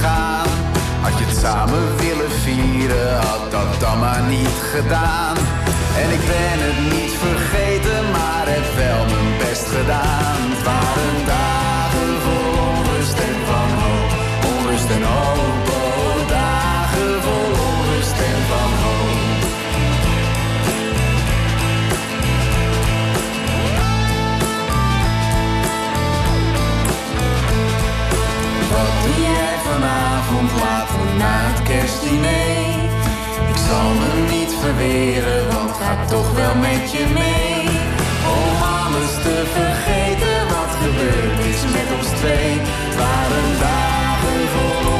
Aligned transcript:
Had 0.00 1.18
je 1.18 1.24
het 1.24 1.36
samen 1.36 1.96
willen 1.96 2.30
vieren, 2.30 3.16
had 3.16 3.50
dat 3.50 3.80
dan 3.80 3.98
maar 3.98 4.22
niet 4.22 4.58
gedaan. 4.72 5.36
En 6.02 6.10
ik 6.10 6.20
ben 6.32 6.58
het 6.66 6.80
niet 6.94 7.12
vergeten, 7.26 8.10
maar 8.10 8.46
heb 8.46 8.66
wel 8.76 9.04
mijn 9.04 9.38
best 9.38 9.66
gedaan. 9.76 10.38
Het 10.52 10.62
waren 10.62 11.26
dagen 11.26 12.12
vol 12.24 12.52
onrust 12.68 13.18
en 13.28 13.36
van 13.48 13.70
hoop, 13.80 14.10
onrust 14.58 14.90
en 14.90 15.02
hoop. 15.02 15.49
Vanavond 29.70 30.50
later 30.62 31.04
na 31.22 31.34
het 31.48 31.62
kerstdiner? 31.62 32.68
Ik 33.52 33.58
zal 33.68 33.88
me 34.00 34.10
niet 34.34 34.52
verweren, 34.62 35.40
want 35.52 35.70
ga 35.80 35.92
toch 36.14 36.30
wel 36.40 36.54
met 36.54 36.84
je 36.92 37.04
mee. 37.20 37.62
Om 38.36 38.50
alles 38.78 39.14
te 39.26 39.36
vergeten 39.58 40.38
wat 40.54 40.72
gebeurd 40.82 41.40
is 41.52 41.62
met 41.76 41.88
ons 41.98 42.08
twee. 42.20 42.52
Waren 43.00 43.50
dagen 43.60 44.42
onrust 44.64 44.99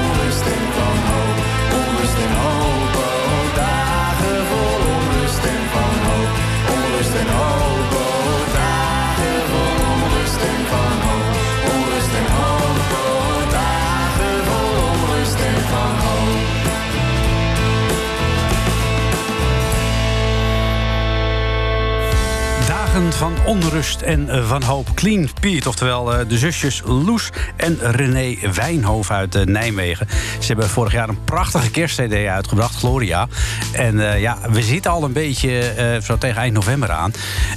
van 23.21 23.40
onrust 23.51 24.01
en 24.01 24.29
eh, 24.29 24.49
van 24.49 24.63
hoop. 24.63 24.95
Clean 24.95 25.29
Piet, 25.41 25.67
oftewel 25.67 26.15
eh, 26.15 26.29
de 26.29 26.39
zusjes 26.39 26.83
Loes 26.85 27.31
en 27.57 27.79
René 27.81 28.37
Wijnhoven 28.55 29.15
uit 29.15 29.35
eh, 29.35 29.47
Nijmegen. 29.47 30.07
Ze 30.39 30.47
hebben 30.47 30.69
vorig 30.69 30.93
jaar 30.93 31.09
een 31.09 31.25
prachtige 31.25 31.71
kerstcd 31.71 32.13
uitgebracht, 32.13 32.75
Gloria. 32.77 33.29
En 33.73 34.13
eh, 34.13 34.21
ja, 34.21 34.39
we 34.51 34.63
zitten 34.63 34.91
al 34.91 35.05
een 35.05 35.13
beetje 35.13 35.59
eh, 35.59 36.01
zo 36.03 36.19
tegen 36.19 36.41
eind 36.41 36.55
november 36.55 36.91
aan. 36.91 37.13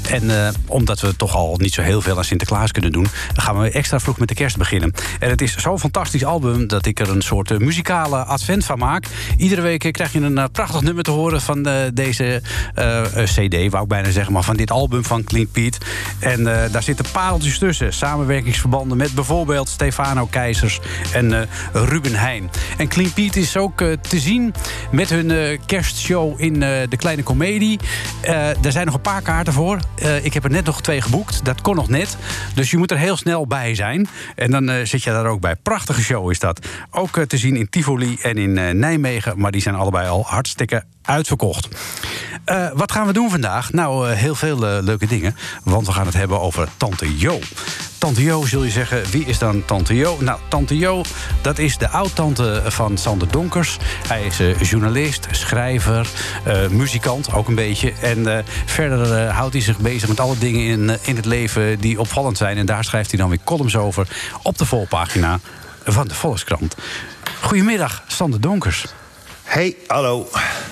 En 0.10 0.46
eh, 0.46 0.54
omdat 0.68 1.00
we 1.00 1.16
toch 1.16 1.36
al 1.36 1.56
niet 1.58 1.74
zo 1.74 1.82
heel 1.82 2.02
veel 2.02 2.18
aan 2.18 2.24
Sinterklaas 2.24 2.72
kunnen 2.72 2.92
doen... 2.92 3.08
gaan 3.34 3.60
we 3.60 3.72
extra 3.72 4.00
vroeg 4.00 4.20
met 4.20 4.28
de 4.28 4.34
kerst 4.36 4.58
beginnen. 4.58 4.94
En 5.20 5.30
het 5.30 5.42
is 5.42 5.56
zo'n 5.58 5.80
fantastisch 5.80 6.26
album 6.26 6.68
dat 6.68 6.86
ik 6.86 7.00
er 7.00 7.10
een 7.10 7.22
soort 7.22 7.52
eh, 7.52 7.58
muzikale 7.58 8.18
advent 8.24 8.66
van 8.66 8.78
maak. 8.78 9.06
Iedere 9.38 9.62
week 9.62 9.84
eh, 9.84 9.92
krijg 9.92 10.14
je 10.14 10.20
een 10.20 10.38
eh, 10.38 10.46
prachtig 10.52 10.82
nummer 10.82 11.04
te 11.04 11.12
horen 11.12 11.42
van 11.42 11.66
eh, 11.66 11.76
deze 11.94 12.42
eh, 12.76 13.22
eh, 13.22 13.28
cd... 13.28 13.70
wou 13.72 13.84
ik 13.84 13.90
bijna 13.90 14.12
zeggen, 14.12 14.34
maar 14.34 14.44
van 14.44 14.56
dit 14.58 14.72
album 14.72 15.04
van 15.04 15.24
Clean 15.24 15.48
Piet. 15.52 15.78
En 16.20 16.48
eh, 16.48 16.72
daar 16.72 16.84
zitten 16.84 17.06
pareltjes 17.12 17.58
tussen. 17.58 17.94
Samenwerkingsverbanden 17.94 18.98
met 18.98 19.14
bijvoorbeeld 19.14 19.70
Stefano 19.70 20.26
Keizers 20.26 20.80
en 21.14 21.34
eh, 21.34 21.48
Ruben 21.74 22.16
Heijn. 22.16 22.50
En 22.78 22.88
Clean 22.88 23.14
Piet 23.14 23.36
is 23.36 23.58
ook 23.58 23.82
eh, 23.82 23.92
te 23.92 24.20
zien 24.20 24.54
met 24.92 25.10
hun 25.10 25.60
kerstshow 25.66 26.42
in 26.42 26.60
de 26.60 26.98
Kleine 26.98 27.24
Comedie. 27.24 27.80
Er 28.62 28.72
zijn 28.72 28.86
nog 28.86 28.96
een 28.96 29.02
paar 29.02 29.22
kaarten 29.22 29.54
voor. 29.54 29.80
Ik 30.22 30.34
heb 30.34 30.44
er 30.44 30.50
net 30.50 30.66
nog 30.66 30.82
twee 30.82 31.02
geboekt. 31.02 31.46
Dat 31.46 31.62
kon 31.62 31.76
nog 31.76 31.90
net. 31.90 32.18
Dus 32.54 32.72
je 32.72 32.78
moet 32.78 32.92
er 32.92 32.98
heel 32.98 33.18
snel 33.18 33.48
bij 33.48 33.76
zijn. 33.76 34.08
En 34.36 34.52
dan 34.52 34.88
zit 34.88 35.04
je 35.04 35.10
daar 35.10 35.26
ook 35.26 35.42
bij. 35.42 35.56
Prachtige 35.56 36.02
show 36.02 36.32
is 36.32 36.40
dat. 36.40 36.68
Ook 36.92 37.20
te 37.20 37.38
zien 37.38 37.56
in 37.56 37.70
Tivoli 37.70 38.18
en 38.22 38.38
in 38.38 38.80
Nijmegen. 38.80 39.40
Maar 39.40 39.52
die 39.52 39.62
zijn 39.62 39.76
allebei 39.76 40.08
al 40.08 40.24
hartstikke 40.26 40.84
uitverkocht. 41.06 41.68
Eh, 42.46 42.68
wat 42.74 42.92
gaan 42.92 43.08
we 43.08 43.14
doen 43.14 43.30
vandaag? 43.30 43.72
Nou, 43.72 44.10
eh, 44.10 44.18
heel 44.18 44.36
veel 44.36 44.68
eh, 44.68 44.78
leuke 44.82 45.08
dingen. 45.08 45.36
Want 45.64 45.86
we 45.86 45.94
gaan 45.94 46.06
het 46.06 46.14
hebben 46.14 46.42
over 46.42 46.68
Tante 46.78 47.18
Jo. 47.18 47.40
Tante 47.98 48.24
Jo, 48.24 48.46
zul 48.46 48.64
je 48.64 48.70
zeggen, 48.70 49.04
wie 49.12 49.26
is 49.26 49.38
dan 49.38 49.66
Tante 49.66 49.96
Jo? 49.96 50.18
Nou, 50.20 50.40
Tante 50.48 50.78
Jo, 50.78 51.02
dat 51.42 51.58
is 51.58 51.78
de 51.78 51.90
oud-tante 51.90 52.62
van 52.66 52.98
Sander 52.98 53.32
Donkers. 53.32 53.78
Hij 54.08 54.26
is 54.26 54.70
journalist, 54.70 55.28
schrijver, 55.32 56.08
muzikant, 56.70 57.34
ook 57.34 57.48
een 57.48 57.56
beetje. 57.56 57.94
En 58.02 58.46
verder 58.66 59.30
houdt 59.32 59.54
hij 59.54 59.62
zich 59.62 59.78
bezig 59.78 60.08
met 60.08 60.20
alle 60.20 60.38
dingen 60.38 60.62
in, 60.66 60.98
in 61.02 61.16
het 61.16 61.26
leven 61.26 61.80
die 61.80 62.00
opvallend 62.00 62.38
zijn. 62.38 62.58
En 62.58 62.66
daar 62.66 62.84
schrijft 62.84 63.10
hij 63.10 63.20
dan 63.20 63.30
weer 63.30 63.40
columns 63.44 63.76
over 63.76 64.08
op 64.42 64.58
de 64.58 64.66
volpagina 64.66 65.40
van 65.84 66.08
de 66.08 66.16
Volkskrant. 66.16 66.76
Goedemiddag, 67.42 68.04
Sander 68.08 68.42
Donkers. 68.42 68.86
Hey, 69.54 69.76
hallo. 69.88 70.28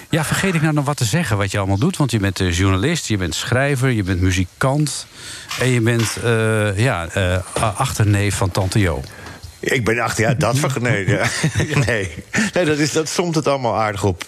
Ja, 0.10 0.24
vergeet 0.24 0.54
ik 0.54 0.62
nou 0.62 0.74
nog 0.74 0.86
wat 0.86 0.98
te 0.98 1.06
zeggen 1.06 1.38
wat 1.38 1.52
je 1.52 1.58
allemaal 1.58 1.78
doet? 1.78 1.98
Want 1.98 2.12
je 2.12 2.20
bent 2.20 2.40
eh, 2.40 2.58
journalist, 2.58 3.08
je 3.08 3.18
bent 3.18 3.36
schrijver, 3.36 3.90
je 3.90 4.04
bent 4.04 4.22
muzikant... 4.22 5.08
en 5.60 5.68
je 5.68 5.82
bent 5.82 6.18
eh, 6.24 6.78
ja, 6.78 7.08
eh, 7.08 7.38
achterneef 7.78 8.36
van 8.36 8.52
Tante 8.52 8.80
Jo. 8.80 9.02
Ik 9.60 9.86
ben 9.86 10.00
achter, 10.00 10.24
ja, 10.24 10.34
dat 10.34 10.58
ja. 11.06 11.26
nee. 11.86 12.14
nee 12.54 12.66
dat, 12.66 12.78
is, 12.78 12.92
dat 12.92 13.10
somt 13.10 13.36
het 13.36 13.48
allemaal 13.48 13.78
aardig 13.78 14.04
op. 14.04 14.28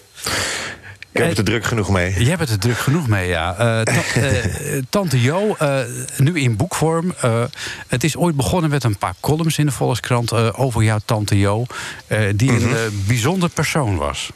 Ik 1.14 1.20
heb 1.20 1.28
het 1.28 1.38
er 1.38 1.44
druk 1.44 1.64
genoeg 1.64 1.88
mee. 1.88 2.14
Je 2.24 2.28
hebt 2.28 2.40
het 2.40 2.50
er 2.50 2.58
druk 2.58 2.78
genoeg 2.78 3.08
mee, 3.08 3.28
ja. 3.28 3.50
Eh, 3.52 3.80
ta- 3.82 3.92
eh, 4.20 4.82
Tante 4.88 5.20
Jo, 5.20 5.54
eh, 5.58 5.78
nu 6.16 6.40
in 6.40 6.56
boekvorm. 6.56 7.14
het 7.88 8.04
is 8.04 8.16
ooit 8.16 8.36
begonnen 8.36 8.70
met 8.70 8.84
een 8.84 8.98
paar 8.98 9.14
columns 9.20 9.58
in 9.58 9.66
de 9.66 9.72
Volkskrant... 9.72 10.32
over 10.54 10.82
jouw 10.82 10.98
Tante 11.04 11.38
Jo, 11.38 11.66
die 12.34 12.50
een 12.50 12.70
eh, 12.74 12.80
bijzonder 13.06 13.48
persoon 13.48 13.96
was. 13.96 14.30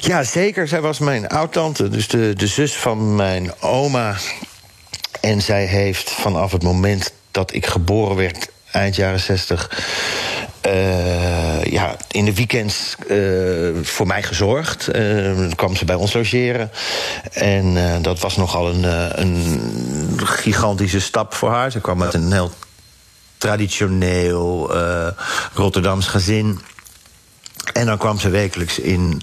Ja, 0.00 0.22
zeker. 0.22 0.68
Zij 0.68 0.80
was 0.80 0.98
mijn 0.98 1.28
oud-tante, 1.28 1.88
dus 1.88 2.08
de, 2.08 2.32
de 2.36 2.46
zus 2.46 2.72
van 2.74 3.14
mijn 3.14 3.52
oma. 3.60 4.16
En 5.20 5.42
zij 5.42 5.64
heeft 5.64 6.10
vanaf 6.10 6.52
het 6.52 6.62
moment 6.62 7.12
dat 7.30 7.54
ik 7.54 7.66
geboren 7.66 8.16
werd, 8.16 8.48
eind 8.70 8.96
jaren 8.96 9.20
zestig... 9.20 9.70
eh, 10.64 11.64
ja, 11.64 11.96
in 12.10 12.24
de 12.24 12.34
weekends 12.34 12.94
eh, 13.08 13.82
voor 13.82 14.06
mij 14.06 14.22
gezorgd. 14.22 14.88
Eh, 14.88 15.36
dan 15.36 15.54
kwam 15.54 15.76
ze 15.76 15.84
bij 15.84 15.94
ons 15.94 16.12
logeren. 16.12 16.70
En 17.32 17.76
dat 18.02 18.20
was 18.20 18.36
nogal 18.36 18.68
een, 18.68 18.84
een 19.20 19.60
gigantische 20.16 21.00
stap 21.00 21.34
voor 21.34 21.50
haar. 21.50 21.70
Ze 21.70 21.80
kwam 21.80 22.02
uit 22.02 22.14
een 22.14 22.32
heel 22.32 22.52
traditioneel 23.44 24.74
eh, 24.74 25.06
Rotterdams 25.54 26.06
gezin. 26.06 26.60
En 27.72 27.86
dan 27.86 27.98
kwam 27.98 28.18
ze 28.18 28.28
wekelijks 28.28 28.78
in 28.78 29.22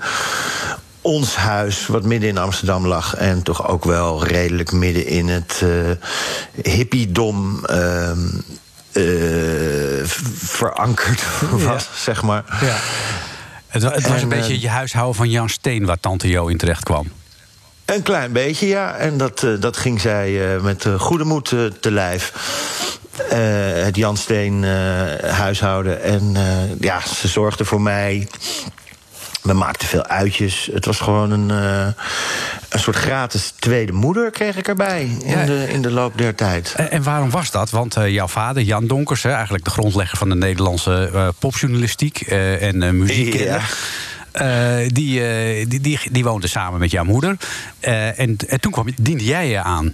ons 1.01 1.35
huis, 1.35 1.87
wat 1.87 2.03
midden 2.03 2.29
in 2.29 2.37
Amsterdam 2.37 2.87
lag... 2.87 3.15
en 3.15 3.43
toch 3.43 3.67
ook 3.67 3.85
wel 3.85 4.25
redelijk 4.25 4.71
midden 4.71 5.05
in 5.05 5.27
het 5.27 5.61
eh 5.63 5.91
hippiedom... 6.73 7.65
ehm, 7.65 8.27
eh, 8.91 10.05
verankerd 10.35 11.23
was, 11.67 11.89
zeg 11.95 12.21
maar. 12.21 12.43
Ja. 12.61 12.77
Het, 13.67 13.81
het 13.83 14.07
was 14.07 14.17
En, 14.17 14.21
een 14.21 14.29
beetje 14.29 14.53
eh, 14.53 14.61
je 14.61 14.69
huishouden 14.69 15.15
van 15.15 15.29
Jan 15.29 15.49
Steen... 15.49 15.85
waar 15.85 15.99
Tante 15.99 16.27
Jo 16.27 16.47
in 16.47 16.57
terecht 16.57 16.83
kwam. 16.83 17.11
Een 17.85 18.01
klein 18.01 18.31
beetje, 18.31 18.67
ja. 18.67 18.95
En 18.95 19.17
dat, 19.17 19.43
eh, 19.43 19.51
dat 19.59 19.77
ging 19.77 20.01
zij 20.01 20.57
met 20.61 20.87
goede 20.97 21.23
moed 21.23 21.47
te 21.79 21.91
lijf. 21.91 22.33
Het 23.83 23.95
Jan 23.95 24.17
Steen 24.17 24.63
huishouden. 25.23 26.03
En 26.03 26.35
ja, 26.79 27.01
ze 27.05 27.27
zorgde 27.27 27.65
voor 27.65 27.81
mij. 27.81 28.27
We 29.41 29.53
maakten 29.53 29.87
veel 29.87 30.05
uitjes. 30.05 30.69
Het 30.73 30.85
was 30.85 30.99
gewoon 30.99 31.31
een, 31.31 31.49
uh, 31.49 31.87
een 32.69 32.79
soort 32.79 32.95
gratis 32.95 33.53
tweede 33.59 33.91
moeder, 33.91 34.31
kreeg 34.31 34.57
ik 34.57 34.67
erbij 34.67 35.17
in, 35.23 35.45
de, 35.45 35.65
in 35.69 35.81
de 35.81 35.91
loop 35.91 36.17
der 36.17 36.35
tijd. 36.35 36.73
En, 36.77 36.91
en 36.91 37.03
waarom 37.03 37.29
was 37.29 37.51
dat? 37.51 37.69
Want 37.69 37.97
uh, 37.97 38.09
jouw 38.09 38.27
vader, 38.27 38.63
Jan 38.63 38.87
Donkers, 38.87 39.23
hè, 39.23 39.31
eigenlijk 39.31 39.63
de 39.63 39.69
grondlegger 39.69 40.17
van 40.17 40.29
de 40.29 40.35
Nederlandse 40.35 41.09
uh, 41.13 41.27
popjournalistiek 41.39 42.21
en 42.21 42.97
muziek. 42.97 43.33
Ja. 43.33 43.59
die, 44.87 45.21
die, 45.67 45.81
die, 45.81 45.99
die 46.11 46.23
woonde 46.23 46.47
samen 46.47 46.79
met 46.79 46.91
jouw 46.91 47.03
moeder. 47.03 47.37
en, 47.79 48.37
en 48.47 48.59
toen 48.59 48.71
kwam, 48.71 48.87
diende 49.01 49.23
jij 49.23 49.49
je 49.49 49.61
aan. 49.61 49.93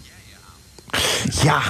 Ja, 1.43 1.61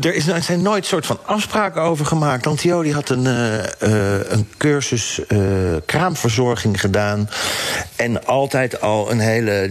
er, 0.00 0.14
is, 0.14 0.24
zijn 0.40 0.62
nooit 0.62 0.86
soort 0.86 1.06
van 1.06 1.18
afspraken 1.24 1.82
over 1.82 2.06
gemaakt. 2.06 2.46
Antio 2.46 2.82
die 2.82 2.94
had 2.94 3.08
een, 3.08 3.24
uh, 3.24 3.54
uh, 3.54 4.30
een 4.30 4.48
cursus 4.56 5.20
uh, 5.28 5.40
kraamverzorging 5.86 6.80
gedaan. 6.80 7.30
En 7.96 8.26
altijd 8.26 8.80
al 8.80 9.10
een 9.10 9.20
hele 9.20 9.70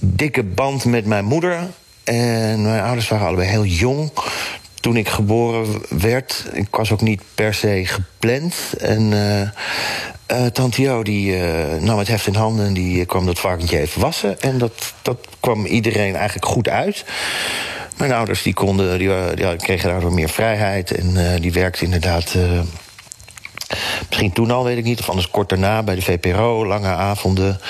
dikke 0.00 0.42
band 0.42 0.84
met 0.84 1.06
mijn 1.06 1.24
moeder. 1.24 1.58
En 2.04 2.62
mijn 2.62 2.82
ouders 2.82 3.08
waren 3.08 3.26
allebei 3.26 3.48
heel 3.48 3.64
jong 3.64 4.10
toen 4.80 4.96
ik 4.96 5.08
geboren 5.08 5.82
werd. 5.88 6.44
Ik 6.52 6.68
was 6.70 6.92
ook 6.92 7.00
niet 7.00 7.22
per 7.34 7.54
se 7.54 7.82
gepland. 7.84 8.54
En 8.78 9.12
uh, 10.32 10.46
Tante 10.46 10.82
Jo 10.82 11.02
die, 11.02 11.36
uh, 11.36 11.80
nam 11.80 11.98
het 11.98 12.08
heft 12.08 12.26
in 12.26 12.34
handen 12.34 12.66
en 12.66 12.72
die 12.72 13.04
kwam 13.04 13.26
dat 13.26 13.38
varkentje 13.38 13.78
even 13.78 14.00
wassen. 14.00 14.40
En 14.40 14.58
dat, 14.58 14.92
dat 15.02 15.18
kwam 15.40 15.66
iedereen 15.66 16.16
eigenlijk 16.16 16.46
goed 16.46 16.68
uit. 16.68 17.04
Mijn 17.96 18.12
ouders 18.12 18.42
die 18.42 18.54
konden, 18.54 18.98
die, 18.98 19.34
die 19.34 19.56
kregen 19.56 19.88
daardoor 19.88 20.12
meer 20.12 20.28
vrijheid. 20.28 20.90
En 20.90 21.10
uh, 21.10 21.40
die 21.40 21.52
werkte 21.52 21.84
inderdaad. 21.84 22.34
Uh, 22.36 22.60
misschien 24.08 24.32
toen 24.32 24.50
al, 24.50 24.64
weet 24.64 24.78
ik 24.78 24.84
niet. 24.84 25.00
Of 25.00 25.08
anders 25.08 25.30
kort 25.30 25.48
daarna 25.48 25.82
bij 25.82 25.94
de 25.94 26.02
VPRO, 26.02 26.66
lange 26.66 26.88
avonden. 26.88 27.60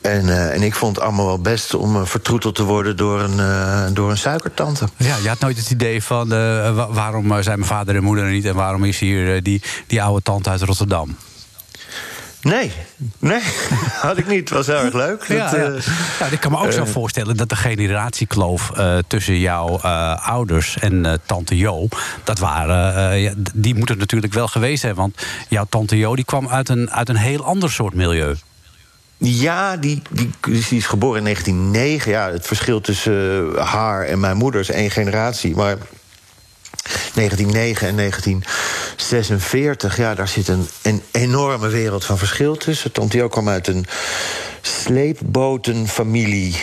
En, 0.00 0.24
uh, 0.24 0.54
en 0.54 0.62
ik 0.62 0.74
vond 0.74 0.96
het 0.96 1.04
allemaal 1.04 1.26
wel 1.26 1.38
best 1.38 1.74
om 1.74 2.06
vertroeteld 2.06 2.54
te 2.54 2.64
worden 2.64 2.96
door 2.96 3.20
een, 3.20 3.38
uh, 3.38 3.84
door 3.92 4.10
een 4.10 4.18
suikertante. 4.18 4.88
Ja, 4.96 5.16
je 5.22 5.28
had 5.28 5.40
nooit 5.40 5.56
het 5.56 5.70
idee 5.70 6.02
van 6.02 6.32
uh, 6.32 6.86
waarom 6.90 7.42
zijn 7.42 7.58
mijn 7.58 7.70
vader 7.70 7.96
en 7.96 8.02
moeder 8.02 8.24
er 8.24 8.30
niet... 8.30 8.44
en 8.44 8.54
waarom 8.54 8.84
is 8.84 8.98
hier 8.98 9.42
die, 9.42 9.62
die 9.86 10.02
oude 10.02 10.22
tante 10.22 10.50
uit 10.50 10.62
Rotterdam? 10.62 11.16
Nee, 12.42 12.72
nee, 13.18 13.40
had 14.08 14.18
ik 14.18 14.26
niet. 14.26 14.48
Het 14.48 14.50
was 14.50 14.66
heel 14.66 14.84
erg 14.84 14.94
leuk. 14.94 15.24
Ja, 15.28 15.50
dat, 15.50 15.60
ja. 15.60 15.68
Uh, 15.68 15.82
ja, 16.18 16.26
ik 16.26 16.40
kan 16.40 16.50
me 16.50 16.58
ook 16.58 16.66
uh, 16.66 16.72
zo 16.72 16.84
voorstellen 16.84 17.36
dat 17.36 17.48
de 17.48 17.56
generatiekloof 17.56 18.70
uh, 18.76 18.98
tussen 19.06 19.38
jouw 19.38 19.78
ouders 20.16 20.78
en 20.78 21.20
tante 21.26 21.56
Jo, 21.56 21.88
dat 22.24 22.38
waren, 22.38 23.44
die 23.54 23.74
moeten 23.74 23.98
natuurlijk 23.98 24.32
wel 24.32 24.48
geweest 24.48 24.80
zijn. 24.80 24.94
Want 24.94 25.26
jouw 25.48 25.66
tante 25.68 25.98
Jo 25.98 26.16
die 26.16 26.24
kwam 26.24 26.48
uit 26.48 26.68
een, 26.68 26.90
uit 26.90 27.08
een 27.08 27.16
heel 27.16 27.44
ander 27.44 27.70
soort 27.70 27.94
milieu. 27.94 28.34
Ja, 29.24 29.76
die, 29.76 30.02
die, 30.10 30.30
die 30.40 30.78
is 30.78 30.86
geboren 30.86 31.18
in 31.18 31.24
1909. 31.24 32.10
Ja, 32.10 32.30
het 32.30 32.46
verschil 32.46 32.80
tussen 32.80 33.50
haar 33.58 34.04
en 34.04 34.20
mijn 34.20 34.36
moeder 34.36 34.60
is 34.60 34.70
één 34.70 34.90
generatie. 34.90 35.56
Maar 35.56 35.76
1909 37.14 37.88
en 37.88 37.96
1946, 37.96 39.96
ja, 39.96 40.14
daar 40.14 40.28
zit 40.28 40.48
een, 40.48 40.68
een 40.82 41.02
enorme 41.10 41.68
wereld 41.68 42.04
van 42.04 42.18
verschil 42.18 42.56
tussen. 42.56 42.92
Tantio 42.92 43.28
kwam 43.28 43.48
uit 43.48 43.66
een 43.66 43.86
sleepbotenfamilie 44.60 46.56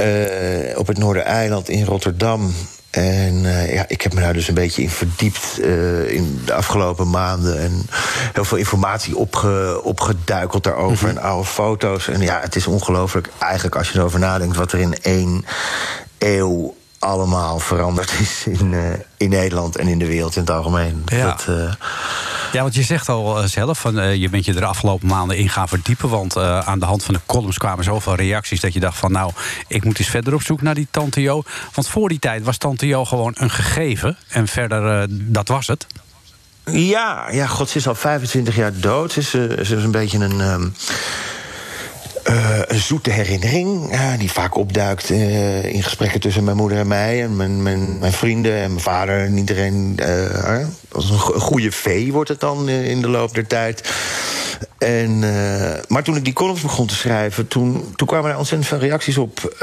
uh, 0.00 0.78
op 0.78 0.86
het 0.86 0.98
Noordereiland 0.98 1.68
in 1.68 1.84
Rotterdam. 1.84 2.54
En 2.90 3.34
uh, 3.34 3.74
ja, 3.74 3.84
ik 3.88 4.02
heb 4.02 4.14
me 4.14 4.20
daar 4.20 4.32
dus 4.32 4.48
een 4.48 4.54
beetje 4.54 4.82
in 4.82 4.90
verdiept 4.90 5.58
uh, 5.58 6.10
in 6.10 6.42
de 6.44 6.54
afgelopen 6.54 7.10
maanden. 7.10 7.60
En 7.60 7.86
heel 8.32 8.44
veel 8.44 8.58
informatie 8.58 9.16
opge, 9.16 9.80
opgeduikeld 9.82 10.64
daarover. 10.64 11.08
Mm 11.08 11.14
-hmm. 11.14 11.18
En 11.18 11.30
oude 11.30 11.48
foto's. 11.48 12.08
En 12.08 12.20
ja, 12.20 12.40
het 12.40 12.56
is 12.56 12.66
ongelooflijk 12.66 13.28
eigenlijk 13.38 13.76
als 13.76 13.90
je 13.90 13.98
erover 13.98 14.18
nadenkt... 14.18 14.56
wat 14.56 14.72
er 14.72 14.78
in 14.78 14.94
één 15.02 15.44
eeuw 16.18 16.74
allemaal 17.00 17.58
veranderd 17.58 18.12
is 18.20 18.46
in, 18.46 18.72
uh, 18.72 18.92
in 19.16 19.28
Nederland 19.28 19.76
en 19.76 19.88
in 19.88 19.98
de 19.98 20.06
wereld 20.06 20.36
in 20.36 20.40
het 20.40 20.50
algemeen. 20.50 21.02
Ja. 21.04 21.26
Dat, 21.26 21.46
uh... 21.48 21.72
ja, 22.52 22.62
want 22.62 22.74
je 22.74 22.82
zegt 22.82 23.08
al 23.08 23.48
zelf, 23.48 23.78
van, 23.78 23.98
uh, 23.98 24.14
je 24.14 24.28
bent 24.28 24.44
je 24.44 24.54
er 24.54 24.60
de 24.60 24.66
afgelopen 24.66 25.08
maanden 25.08 25.36
in 25.36 25.48
gaan 25.48 25.68
verdiepen. 25.68 26.08
Want 26.08 26.36
aan 26.36 26.78
de 26.78 26.86
hand 26.86 27.04
van 27.04 27.14
de 27.14 27.20
columns 27.26 27.58
kwamen 27.58 27.84
zoveel 27.84 28.14
reacties 28.14 28.60
dat 28.60 28.72
je 28.72 28.80
dacht 28.80 28.98
van 28.98 29.12
nou, 29.12 29.32
ik 29.68 29.84
moet 29.84 29.98
eens 29.98 30.08
verder 30.08 30.34
op 30.34 30.42
zoek 30.42 30.62
naar 30.62 30.74
die 30.74 30.88
Tante 30.90 31.20
Jo. 31.20 31.42
Want 31.74 31.88
voor 31.88 32.08
die 32.08 32.18
tijd 32.18 32.44
was 32.44 32.56
Tante 32.56 32.86
Jo 32.86 33.04
gewoon 33.04 33.34
een 33.36 33.50
gegeven. 33.50 34.16
En 34.28 34.48
verder, 34.48 35.06
dat 35.10 35.48
was 35.48 35.66
het. 35.66 35.86
Ja, 36.64 37.30
ja, 37.30 37.46
god, 37.46 37.68
ze 37.68 37.78
is 37.78 37.88
al 37.88 37.94
25 37.94 38.56
jaar 38.56 38.72
dood. 38.74 39.12
Ze 39.12 39.20
is, 39.20 39.30
ze 39.30 39.56
is 39.56 39.70
een 39.70 39.90
beetje 39.90 40.18
een. 40.18 40.40
Um... 40.40 40.74
Uh, 42.28 42.58
een 42.66 42.80
zoete 42.80 43.10
herinnering 43.10 43.96
die 44.18 44.30
vaak 44.30 44.56
opduikt 44.56 45.10
uh, 45.10 45.64
in 45.64 45.82
gesprekken 45.82 46.20
tussen 46.20 46.44
mijn 46.44 46.56
moeder 46.56 46.78
en 46.78 46.88
mij... 46.88 47.22
en 47.22 47.36
mijn, 47.36 47.62
mijn, 47.62 48.12
vrienden 48.12 48.54
en 48.54 48.70
mijn 48.70 48.80
vader 48.80 49.20
en 49.20 49.36
iedereen. 49.36 49.98
als 50.92 51.10
een, 51.10 51.34
een 51.34 51.40
goede 51.40 51.72
vee 51.72 52.12
wordt 52.12 52.28
het 52.28 52.40
dan 52.40 52.68
in 52.68 53.00
de 53.00 53.08
loop 53.08 53.34
der 53.34 53.46
tijd. 53.46 53.90
En, 54.78 55.18
maar 55.88 56.02
toen 56.02 56.16
ik 56.16 56.24
die 56.24 56.32
columns 56.32 56.60
begon 56.60 56.86
te 56.86 56.94
schrijven... 56.94 57.48
toen, 57.48 57.92
toen 57.96 58.06
kwamen 58.06 58.30
er 58.30 58.38
ontzettend 58.38 58.70
veel 58.70 58.88
reacties 58.88 59.18
op. 59.18 59.56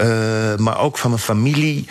maar 0.57 0.79
ook 0.79 0.97
van 0.97 1.09
mijn 1.09 1.21
familie 1.21 1.87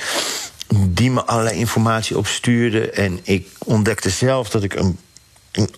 die 0.89 1.11
me 1.11 1.25
allerlei 1.25 1.57
informatie 1.57 2.19
opstuurde. 2.19 2.91
En 2.91 3.21
ik 3.23 3.49
ontdekte 3.59 4.11
zelf 4.11 4.49
dat 4.51 4.63
ik 4.63 4.75
een 4.75 4.99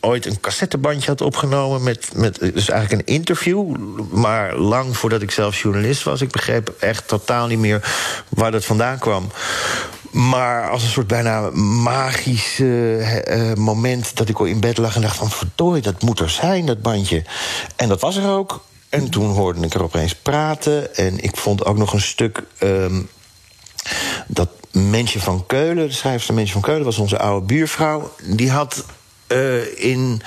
ooit 0.01 0.27
een 0.27 0.41
cassettebandje 0.41 1.11
had 1.11 1.21
opgenomen 1.21 1.83
met, 1.83 2.11
met 2.15 2.39
dus 2.39 2.69
eigenlijk 2.69 3.09
een 3.09 3.15
interview, 3.15 3.77
maar 4.11 4.57
lang 4.57 4.97
voordat 4.97 5.23
ik 5.23 5.31
zelf 5.31 5.63
journalist 5.63 6.03
was. 6.03 6.21
Ik 6.21 6.31
begreep 6.31 6.75
echt 6.79 7.09
totaal 7.09 7.47
niet 7.47 7.59
meer 7.59 7.95
waar 8.29 8.51
dat 8.51 8.65
vandaan 8.65 8.99
kwam. 8.99 9.31
Maar 10.11 10.71
als 10.71 10.83
een 10.83 10.89
soort 10.89 11.07
bijna 11.07 11.51
magisch 11.83 12.59
uh, 12.59 13.17
uh, 13.17 13.55
moment 13.55 14.17
dat 14.17 14.29
ik 14.29 14.39
al 14.39 14.45
in 14.45 14.61
bed 14.61 14.77
lag 14.79 14.95
en 14.95 15.03
dacht 15.03 15.17
van 15.17 15.31
verdorie, 15.31 15.83
dat 15.83 16.03
moet 16.03 16.21
er 16.21 16.31
zijn, 16.31 16.67
dat 16.67 16.83
bandje. 16.83 17.25
En 17.77 17.89
dat 17.89 18.01
was 18.01 18.17
er 18.17 18.31
ook. 18.31 18.65
En 18.89 19.11
toen 19.11 19.31
hoorde 19.31 19.61
ik 19.61 19.75
er 19.75 19.83
opeens 19.83 20.15
praten. 20.15 20.97
En 20.97 21.23
ik 21.23 21.37
vond 21.37 21.65
ook 21.65 21.77
nog 21.77 21.93
een 21.93 22.01
stuk 22.01 22.43
um, 22.61 23.09
dat 24.27 24.49
Mensje 24.71 25.21
van 25.21 25.47
Keulen, 25.47 25.87
de 25.87 25.93
schrijfster 25.93 26.35
Mensje 26.35 26.53
van 26.53 26.63
Keulen, 26.63 26.85
was 26.85 26.99
onze 26.99 27.19
oude 27.19 27.47
buurvrouw. 27.47 28.13
Die 28.23 28.51
had 28.51 28.85
uh, 29.29 29.85
in 29.85 30.23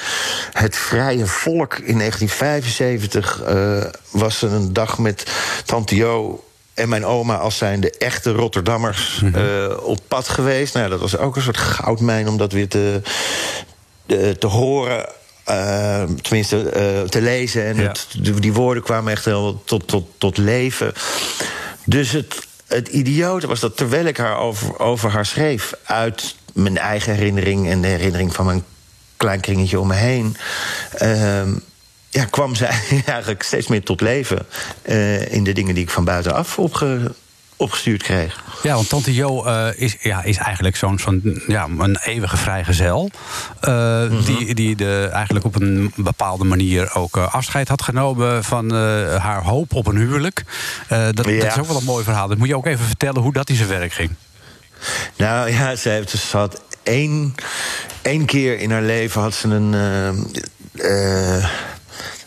het 0.51 0.75
Vrije 0.75 1.27
Volk 1.27 1.77
in 1.77 1.97
1975 1.97 3.41
uh, 3.47 3.83
was 4.11 4.41
er 4.41 4.51
een 4.51 4.73
dag 4.73 4.97
met 4.97 5.31
Tante 5.65 5.95
Jo 5.95 6.43
en 6.73 6.89
mijn 6.89 7.05
oma 7.05 7.35
als 7.37 7.57
zijn 7.57 7.79
de 7.79 7.91
echte 7.91 8.31
Rotterdammers 8.31 9.19
mm 9.21 9.33
-hmm. 9.33 9.43
uh, 9.43 9.77
op 9.83 9.99
pad 10.07 10.29
geweest. 10.29 10.73
Nou, 10.73 10.89
dat 10.89 10.99
was 10.99 11.17
ook 11.17 11.35
een 11.35 11.41
soort 11.41 11.57
goudmijn 11.57 12.27
om 12.27 12.37
dat 12.37 12.51
weer 12.51 12.67
te, 12.67 13.01
te, 14.39 14.47
horen. 14.47 15.09
Uh, 15.49 16.03
tenminste, 16.03 16.57
uh, 16.57 17.09
te 17.09 17.21
lezen. 17.21 17.65
En 17.65 17.75
Ja. 17.75 17.81
het, 17.81 18.07
die 18.39 18.53
woorden 18.53 18.83
kwamen 18.83 19.11
echt 19.11 19.25
heel 19.25 19.61
tot, 19.65 19.87
tot, 19.87 20.07
tot 20.17 20.37
leven. 20.37 20.93
Dus 21.85 22.11
het, 22.11 22.47
het 22.67 22.87
idiote 22.87 23.47
was 23.47 23.59
dat 23.59 23.77
terwijl 23.77 24.05
ik 24.05 24.17
haar 24.17 24.37
over, 24.37 24.79
over 24.79 25.09
haar 25.09 25.25
schreef... 25.25 25.73
uit 25.83 26.35
mijn 26.53 26.77
eigen 26.77 27.13
herinnering 27.13 27.69
en 27.69 27.81
de 27.81 27.87
herinnering 27.87 28.33
van 28.33 28.45
mijn 28.45 28.63
klein 29.21 29.39
kringetje 29.39 29.79
om 29.79 29.87
me 29.87 29.95
heen... 29.95 30.37
Uh, 31.01 31.41
ja, 32.09 32.25
kwam 32.25 32.55
zij 32.55 32.69
eigenlijk 33.05 33.43
steeds 33.43 33.67
meer 33.67 33.83
tot 33.83 34.01
leven... 34.01 34.45
Uh, 34.85 35.33
in 35.33 35.43
de 35.43 35.53
dingen 35.53 35.73
die 35.73 35.83
ik 35.83 35.89
van 35.89 36.03
buitenaf 36.03 36.59
opge, 36.59 37.13
opgestuurd 37.55 38.03
kreeg. 38.03 38.43
Ja, 38.63 38.75
want 38.75 38.89
Tante 38.89 39.13
Jo 39.13 39.45
uh, 39.45 39.67
is, 39.75 39.97
ja, 39.99 40.23
is 40.23 40.37
eigenlijk 40.37 40.75
zo'n 40.75 40.99
zo'n 40.99 41.41
ja, 41.47 41.67
een 41.77 41.97
eeuwige 42.03 42.37
vrijgezel. 42.37 43.09
Uh, 43.61 43.73
mm 43.73 44.09
-hmm. 44.09 44.23
Die, 44.23 44.55
die 44.55 44.75
de, 44.75 45.09
eigenlijk 45.13 45.45
op 45.45 45.61
een 45.61 45.93
bepaalde 45.95 46.43
manier 46.43 46.95
ook 46.95 47.17
uh, 47.17 47.33
afscheid 47.33 47.67
had 47.67 47.81
genomen 47.81 48.43
van 48.43 48.71
haar 49.17 49.43
hoop 49.43 49.73
op 49.73 49.87
een 49.87 49.97
huwelijk. 49.97 50.43
Dat, 50.87 50.99
ja. 50.99 51.11
dat, 51.13 51.25
is 51.25 51.59
ook 51.59 51.67
wel 51.67 51.77
een 51.77 51.83
mooi 51.83 52.03
verhaal. 52.03 52.27
Dat 52.27 52.37
moet 52.37 52.47
je 52.47 52.55
ook 52.55 52.65
even 52.65 52.85
vertellen 52.85 53.21
hoe 53.21 53.33
dat 53.33 53.49
in 53.49 53.55
zijn 53.55 53.69
werk 53.69 53.93
ging. 53.93 54.11
Nou 55.15 55.51
ja, 55.51 55.75
ze, 55.75 55.89
heeft, 55.89 56.09
ze 56.09 56.37
had 56.37 56.61
één, 56.83 57.35
één 58.01 58.25
keer 58.25 58.59
in 58.59 58.71
haar 58.71 58.81
leven 58.81 59.21
had 59.21 59.33
ze 59.33 59.47
een 59.47 59.73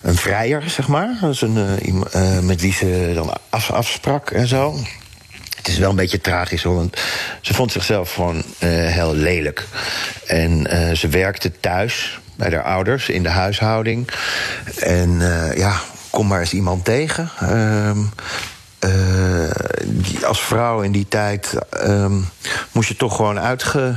een 0.05 0.17
vrijer, 0.17 0.71
zeg 0.71 0.89
maar. 0.89 1.19
Dus 1.21 1.43
een, 1.43 1.79
uh, 2.17 2.39
met 2.39 2.61
wie 2.61 2.73
ze 2.73 3.13
dan 3.15 3.33
af, 3.51 3.71
afsprak 3.71 4.31
en 4.31 4.47
zo. 4.47 4.79
Het 5.57 5.69
is 5.69 5.79
wel 5.79 5.91
een 5.91 5.97
beetje 5.97 6.21
tragisch 6.21 6.63
hoor, 6.63 6.75
want 6.75 7.01
ze 7.41 7.55
vond 7.55 7.73
zichzelf 7.73 8.15
gewoon 8.15 8.43
heel 8.59 9.15
lelijk. 9.15 9.67
En 10.27 10.67
ze 10.97 11.09
werkte 11.09 11.53
thuis 11.61 12.21
bij 12.37 12.51
haar 12.51 12.63
ouders 12.63 13.09
in 13.09 13.23
de 13.23 13.29
huishouding. 13.29 14.09
En 14.79 15.19
ja, 15.57 15.81
kom 16.11 16.27
maar 16.27 16.41
eens 16.41 16.53
iemand 16.53 16.85
tegen. 16.85 17.31
Ehm, 18.85 19.51
die, 19.85 20.27
als 20.27 20.41
vrouw 20.41 20.81
in 20.81 20.93
die 20.93 21.09
tijd 21.09 21.55
um, 21.81 22.29
moest 22.73 22.89
je 22.89 22.97
toch 22.97 23.17
gewoon 23.17 23.41
uitge 23.41 23.97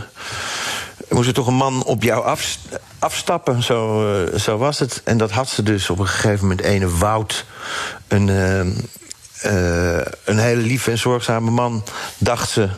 moest 1.10 1.27
er 1.27 1.34
toch 1.34 1.48
een 1.48 1.53
man 1.53 1.84
op 1.84 2.03
jou 2.03 2.24
af, 2.25 2.58
afstappen. 3.00 3.63
Zo, 3.63 4.06
eh, 4.25 4.39
zo 4.39 4.58
was 4.58 4.79
het. 4.79 5.01
En 5.03 5.17
dat 5.17 5.32
had 5.32 5.50
ze 5.50 5.63
dus 5.63 5.89
op 5.89 6.00
een 6.00 6.08
gegeven 6.08 6.41
moment. 6.41 6.62
Ene 6.62 6.89
Wout, 6.89 7.46
een, 8.08 8.29
eh, 8.29 8.60
eh, 10.00 10.06
een 10.25 10.38
hele 10.38 10.62
lieve 10.62 10.91
en 10.91 10.98
zorgzame 10.98 11.51
man, 11.51 11.84
dacht 12.17 12.50
ze. 12.50 12.70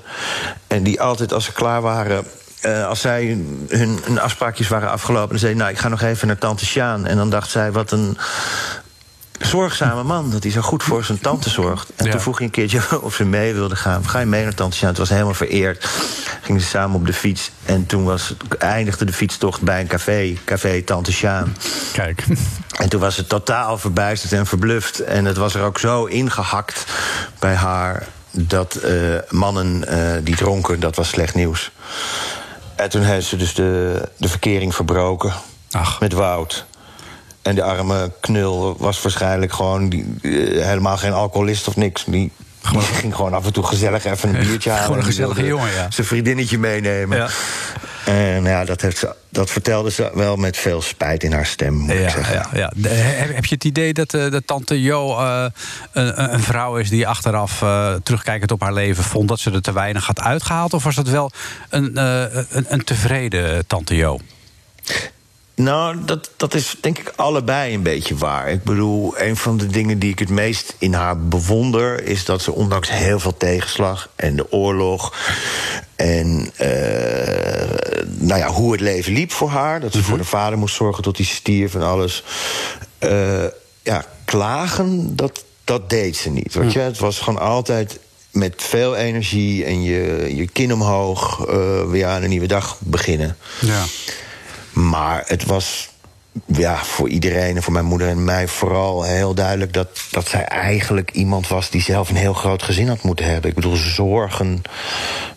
En 0.67 0.83
die 0.83 1.01
altijd 1.01 1.33
als 1.33 1.45
ze 1.45 1.51
klaar 1.51 1.81
waren. 1.81 2.25
eh, 2.59 2.87
als 2.87 3.01
zij 3.01 3.25
hun, 3.69 3.99
hun 4.03 4.19
afspraakjes 4.19 4.67
waren 4.67 4.89
afgelopen, 4.89 5.29
dan 5.29 5.39
zei 5.39 5.55
nou, 5.55 5.69
ik 5.69 5.77
ga 5.77 5.87
nog 5.87 6.01
even 6.01 6.27
naar 6.27 6.37
tante 6.37 6.65
Sjaan. 6.65 7.05
En 7.05 7.17
dan 7.17 7.29
dacht 7.29 7.49
zij, 7.49 7.71
wat 7.71 7.91
een 7.91 8.17
zorgzame 9.39 10.03
man, 10.03 10.29
dat 10.31 10.43
hij 10.43 10.51
zo 10.51 10.61
goed 10.61 10.83
voor 10.83 11.03
zijn 11.03 11.19
tante 11.19 11.49
zorgt. 11.49 11.89
En 11.95 12.05
Ja. 12.05 12.11
toen 12.11 12.21
vroeg 12.21 12.37
hij 12.37 12.45
een 12.45 12.51
keertje 12.51 12.81
of 13.01 13.15
ze 13.15 13.25
mee 13.25 13.53
wilde 13.53 13.75
gaan. 13.75 14.07
Ga 14.09 14.19
je 14.19 14.25
mee 14.25 14.43
naar 14.43 14.53
tante 14.53 14.77
Sjaan? 14.77 14.89
Het 14.89 14.97
was 14.97 15.09
helemaal 15.09 15.33
vereerd. 15.33 15.89
Gingen 16.41 16.61
ze 16.61 16.67
samen 16.67 16.95
op 16.95 17.05
de 17.05 17.13
fiets. 17.13 17.51
En 17.65 17.85
toen 17.85 18.03
was, 18.03 18.33
eindigde 18.59 19.05
de 19.05 19.13
fietstocht 19.13 19.61
bij 19.61 19.79
een 19.79 19.87
café, 19.87 20.37
café 20.45 20.81
Tante 20.81 21.11
Sjaan. 21.11 21.55
Kijk. 21.93 22.23
En 22.77 22.89
toen 22.89 22.99
was 22.99 23.15
ze 23.15 23.27
totaal 23.27 23.77
verbijsterd 23.77 24.33
en 24.33 24.45
verbluft. 24.45 24.99
En 24.99 25.25
het 25.25 25.37
was 25.37 25.55
er 25.55 25.61
ook 25.63 25.79
zo 25.79 26.05
ingehakt 26.05 26.85
bij 27.39 27.55
haar... 27.55 28.07
dat 28.31 28.75
eh, 28.75 28.93
mannen 29.29 29.87
eh, 29.87 30.23
die 30.23 30.35
dronken, 30.35 30.79
dat 30.79 30.95
was 30.95 31.07
slecht 31.09 31.35
nieuws. 31.35 31.71
En 32.75 32.89
toen 32.89 33.01
heeft 33.01 33.25
ze 33.27 33.35
dus 33.37 33.53
de, 33.53 34.01
de 34.17 34.29
verkering 34.29 34.75
verbroken 34.75 35.33
Ach. 35.71 35.99
met 35.99 36.13
Wout. 36.13 36.65
En 37.49 37.55
de 37.55 37.63
arme 37.63 38.11
knul 38.19 38.75
was 38.77 39.01
waarschijnlijk 39.01 39.53
gewoon 39.53 39.89
die, 39.89 40.05
eh, 40.21 40.31
helemaal 40.65 40.97
geen 40.97 41.13
alcoholist 41.13 41.67
of 41.67 41.75
niks. 41.75 42.03
Die, 42.05 42.31
die 42.71 42.81
ging 42.81 43.15
gewoon 43.15 43.33
af 43.33 43.45
en 43.45 43.53
toe 43.53 43.63
gezellig 43.63 44.05
even 44.05 44.35
een 44.35 44.47
biertje 44.47 44.69
halen. 44.69 44.85
Gewoon 44.85 44.99
een 44.99 45.05
En 45.05 45.09
die 45.09 45.17
gezellige 45.17 45.45
jongen, 45.45 45.71
ja. 45.73 45.91
Zijn 45.91 46.07
vriendinnetje 46.07 46.57
meenemen. 46.57 47.17
Ja. 47.17 47.27
En 48.05 48.43
ja, 48.43 48.65
dat, 48.65 48.81
heeft 48.81 48.97
ze, 48.97 49.15
dat 49.29 49.49
vertelde 49.49 49.91
ze 49.91 50.11
wel 50.13 50.35
met 50.35 50.57
veel 50.57 50.81
spijt 50.81 51.23
in 51.23 51.31
haar 51.31 51.45
stem, 51.45 51.73
moet 51.73 51.91
ik 51.91 52.09
zeggen. 52.09 52.33
ja, 52.33 52.49
ja. 52.53 52.71
De- 52.75 52.89
heb, 52.89 53.45
je 53.45 53.55
het 53.55 53.63
idee 53.63 53.93
dat, 53.93 54.13
eh, 54.13 54.31
dat 54.31 54.47
tante 54.47 54.81
Jo 54.81 55.17
eh, 55.17 55.45
een, 55.91 56.33
een 56.33 56.43
vrouw 56.43 56.77
is 56.77 56.89
die 56.89 57.07
achteraf 57.07 57.57
terugkijkend 58.03 58.51
op 58.51 58.61
haar 58.61 58.73
leven 58.73 59.03
vond 59.03 59.27
dat 59.27 59.39
ze 59.39 59.51
er 59.51 59.61
te 59.61 59.73
weinig 59.73 60.05
had 60.05 60.19
uitgehaald? 60.19 60.73
Of 60.73 60.83
was 60.83 60.95
dat 60.95 61.07
wel 61.07 61.31
een, 61.69 61.97
een, 61.97 62.65
een 62.67 62.83
tevreden 62.83 63.67
tante 63.67 63.95
Jo? 63.95 64.19
Nou, 65.61 65.97
dat, 66.05 66.29
dat 66.37 66.53
is 66.53 66.75
denk 66.81 66.99
ik 66.99 67.13
allebei 67.15 67.73
een 67.73 67.83
beetje 67.83 68.15
waar. 68.15 68.49
Ik 68.49 68.63
bedoel, 68.63 69.19
een 69.19 69.37
van 69.37 69.57
de 69.57 69.67
dingen 69.67 69.99
die 69.99 70.11
ik 70.11 70.19
het 70.19 70.29
meest 70.29 70.75
in 70.77 70.93
haar 70.93 71.19
bewonder... 71.19 72.03
is 72.03 72.25
dat 72.25 72.41
ze 72.41 72.51
ondanks 72.51 72.89
heel 72.89 73.19
veel 73.19 73.37
tegenslag 73.37 74.09
en 74.15 74.35
de 74.35 74.51
oorlog... 74.51 75.13
en 75.95 76.51
eh, 76.55 77.97
nou 78.05 78.39
ja, 78.39 78.47
hoe 78.47 78.71
het 78.71 78.81
leven 78.81 79.13
liep 79.13 79.31
voor 79.31 79.49
haar... 79.49 79.79
dat 79.79 79.93
ze 79.93 80.03
voor 80.03 80.17
de 80.17 80.23
vader 80.23 80.57
moest 80.57 80.75
zorgen 80.75 81.03
tot 81.03 81.17
hij 81.17 81.25
stierf 81.25 81.75
en 81.75 81.83
alles... 81.83 82.23
eh, 82.97 83.45
ja, 83.83 84.05
klagen, 84.25 85.15
dat, 85.15 85.43
dat 85.63 85.89
deed 85.89 86.17
ze 86.17 86.29
niet. 86.29 86.53
Weet 86.53 86.73
je? 86.73 86.79
Het 86.79 86.99
was 86.99 87.19
gewoon 87.19 87.39
altijd 87.41 87.99
met 88.31 88.53
veel 88.57 88.95
energie 88.95 89.65
en 89.65 89.83
je, 89.83 90.31
je 90.35 90.47
kin 90.47 90.73
omhoog... 90.73 91.45
eh, 91.45 91.89
weer 91.89 92.05
aan 92.05 92.23
een 92.23 92.29
nieuwe 92.29 92.47
dag 92.47 92.77
beginnen. 92.79 93.37
Ja. 93.61 93.83
Maar 94.71 95.23
het 95.25 95.45
was 95.45 95.89
ja, 96.45 96.75
voor 96.83 97.09
iedereen 97.09 97.55
en 97.55 97.63
voor 97.63 97.73
mijn 97.73 97.85
moeder 97.85 98.07
en 98.07 98.23
mij 98.23 98.47
vooral 98.47 99.03
heel 99.03 99.33
duidelijk 99.33 99.73
dat, 99.73 99.87
dat 100.11 100.27
zij 100.27 100.43
eigenlijk 100.45 101.11
iemand 101.11 101.47
was 101.47 101.69
die 101.69 101.81
zelf 101.81 102.09
een 102.09 102.15
heel 102.15 102.33
groot 102.33 102.63
gezin 102.63 102.87
had 102.87 103.01
moeten 103.03 103.25
hebben. 103.25 103.49
Ik 103.49 103.55
bedoel, 103.55 103.75
zorgen, 103.75 104.61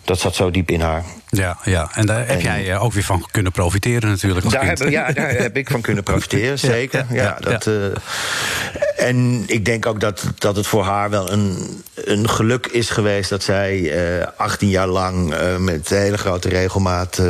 dat 0.03 0.19
zat 0.19 0.35
zo 0.35 0.51
diep 0.51 0.69
in 0.69 0.81
haar. 0.81 1.03
Ja, 1.29 1.57
ja, 1.63 1.89
en 1.93 2.05
daar 2.05 2.19
heb 2.19 2.29
En- 2.29 2.39
jij 2.41 2.71
eh, 2.71 2.83
ook 2.83 2.93
weer 2.93 3.03
van 3.03 3.27
kunnen 3.31 3.51
profiteren 3.51 4.09
natuurlijk 4.09 4.43
als 4.43 4.53
Daar 4.53 4.65
kind. 4.65 4.79
heb, 4.79 4.89
ja, 4.89 5.11
daar 5.11 5.29
heb 5.47 5.57
ik 5.57 5.69
van 5.69 5.81
kunnen 5.81 6.03
profiteren, 6.03 6.59
zeker. 6.59 7.05
ja, 7.09 7.15
Ja, 7.15 7.23
ja, 7.23 7.37
dat, 7.39 7.67
eh, 7.67 9.07
en 9.07 9.43
ik 9.47 9.65
denk 9.65 9.85
ook 9.85 9.99
dat, 9.99 10.23
dat 10.37 10.55
het 10.55 10.67
voor 10.67 10.83
haar 10.83 11.09
wel 11.09 11.31
een, 11.31 11.83
een 11.95 12.29
geluk 12.29 12.65
is 12.67 12.89
geweest 12.89 13.29
dat 13.29 13.43
zij 13.43 13.91
eh 14.19 14.27
18 14.37 14.69
jaar 14.69 14.87
lang 14.87 15.33
met 15.57 15.89
hele 15.89 16.17
grote 16.17 16.49
regelmaat 16.49 17.21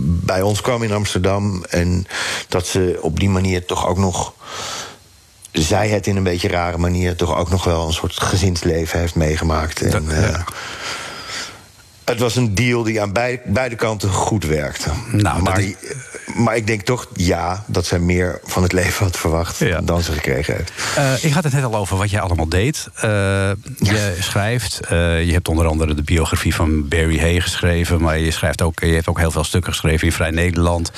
bij 0.00 0.42
ons 0.42 0.60
kwam 0.60 0.82
in 0.82 0.92
Amsterdam. 0.92 1.64
En 1.68 2.06
dat 2.48 2.66
ze 2.66 2.98
op 3.00 3.20
die 3.20 3.28
manier 3.28 3.64
toch 3.66 3.86
ook 3.86 3.98
nog. 3.98 4.34
Zij 5.52 5.88
het 5.88 6.06
in 6.06 6.16
een 6.16 6.22
beetje 6.22 6.48
rare 6.48 6.78
manier 6.78 7.16
toch 7.16 7.36
ook 7.36 7.50
nog 7.50 7.64
wel 7.64 7.86
een 7.86 7.92
soort 7.92 8.20
gezinsleven 8.20 8.98
heeft 8.98 9.14
meegemaakt. 9.14 9.80
En, 9.82 10.10
eh, 10.24 10.40
het 12.04 12.18
was 12.18 12.36
een 12.36 12.54
deal 12.54 12.82
die 12.82 13.00
aan 13.00 13.12
bij- 13.12 13.40
beide 13.44 13.76
kanten 13.76 14.10
goed 14.10 14.44
werkte. 14.44 14.90
Nou, 15.10 15.42
maar, 15.42 15.64
maar 16.34 16.56
ik 16.56 16.66
denk 16.66 16.82
toch, 16.82 17.06
ja, 17.14 17.64
dat 17.66 17.86
zij 17.86 17.98
meer 17.98 18.40
van 18.44 18.62
het 18.62 18.72
leven 18.72 19.04
had 19.04 19.16
verwacht 19.18 19.58
Ja. 19.58 19.80
dan 19.80 20.02
ze 20.02 20.12
gekregen 20.12 20.54
heeft. 20.56 20.72
Eh, 20.96 21.24
ik 21.24 21.32
had 21.32 21.44
het 21.44 21.52
net 21.52 21.64
al 21.64 21.76
over 21.76 21.96
wat 21.96 22.10
jij 22.10 22.20
allemaal 22.20 22.48
deed. 22.48 22.88
Eh, 22.94 23.10
Je 23.78 24.16
schrijft, 24.20 24.80
eh, 24.80 25.24
je 25.24 25.32
hebt 25.32 25.48
onder 25.48 25.66
andere 25.66 25.94
de 25.94 26.02
biografie 26.02 26.54
van 26.54 26.88
Barry 26.88 27.18
Hay 27.20 27.40
geschreven... 27.40 28.00
maar 28.00 28.18
je, 28.18 28.30
schrijft 28.30 28.62
ook, 28.62 28.80
je 28.80 28.86
hebt 28.86 29.08
ook 29.08 29.18
heel 29.18 29.30
veel 29.30 29.44
stukken 29.44 29.72
geschreven 29.72 30.06
in 30.06 30.12
Vrij 30.12 30.30
Nederland. 30.30 30.90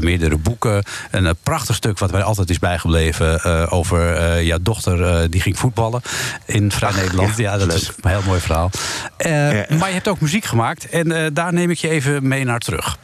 meerdere 0.00 0.36
boeken. 0.36 0.84
Een 1.10 1.36
prachtig 1.42 1.74
stuk 1.74 1.98
wat 1.98 2.10
mij 2.10 2.22
altijd 2.22 2.50
is 2.50 2.58
bijgebleven... 2.58 3.42
over 3.70 4.42
jouw 4.42 4.58
dochter 4.60 5.30
die 5.30 5.40
ging 5.40 5.58
voetballen 5.58 6.02
in 6.46 6.72
Vrij 6.72 6.92
Nederland. 6.92 7.36
Ja, 7.36 7.42
ja, 7.52 7.58
dat 7.58 7.66
leuk. 7.66 7.76
is 7.76 7.90
een 8.00 8.10
heel 8.10 8.22
mooi 8.26 8.40
verhaal. 8.40 8.70
Maar 9.78 9.88
je 9.88 9.94
hebt 9.94 10.08
ook 10.08 10.20
muziek 10.20 10.44
gemaakt 10.44 10.88
en 10.88 11.34
daar 11.34 11.52
neem 11.52 11.70
ik 11.70 11.78
je 11.78 11.88
even 11.88 12.28
mee 12.28 12.44
naar 12.44 12.58
terug. 12.58 12.98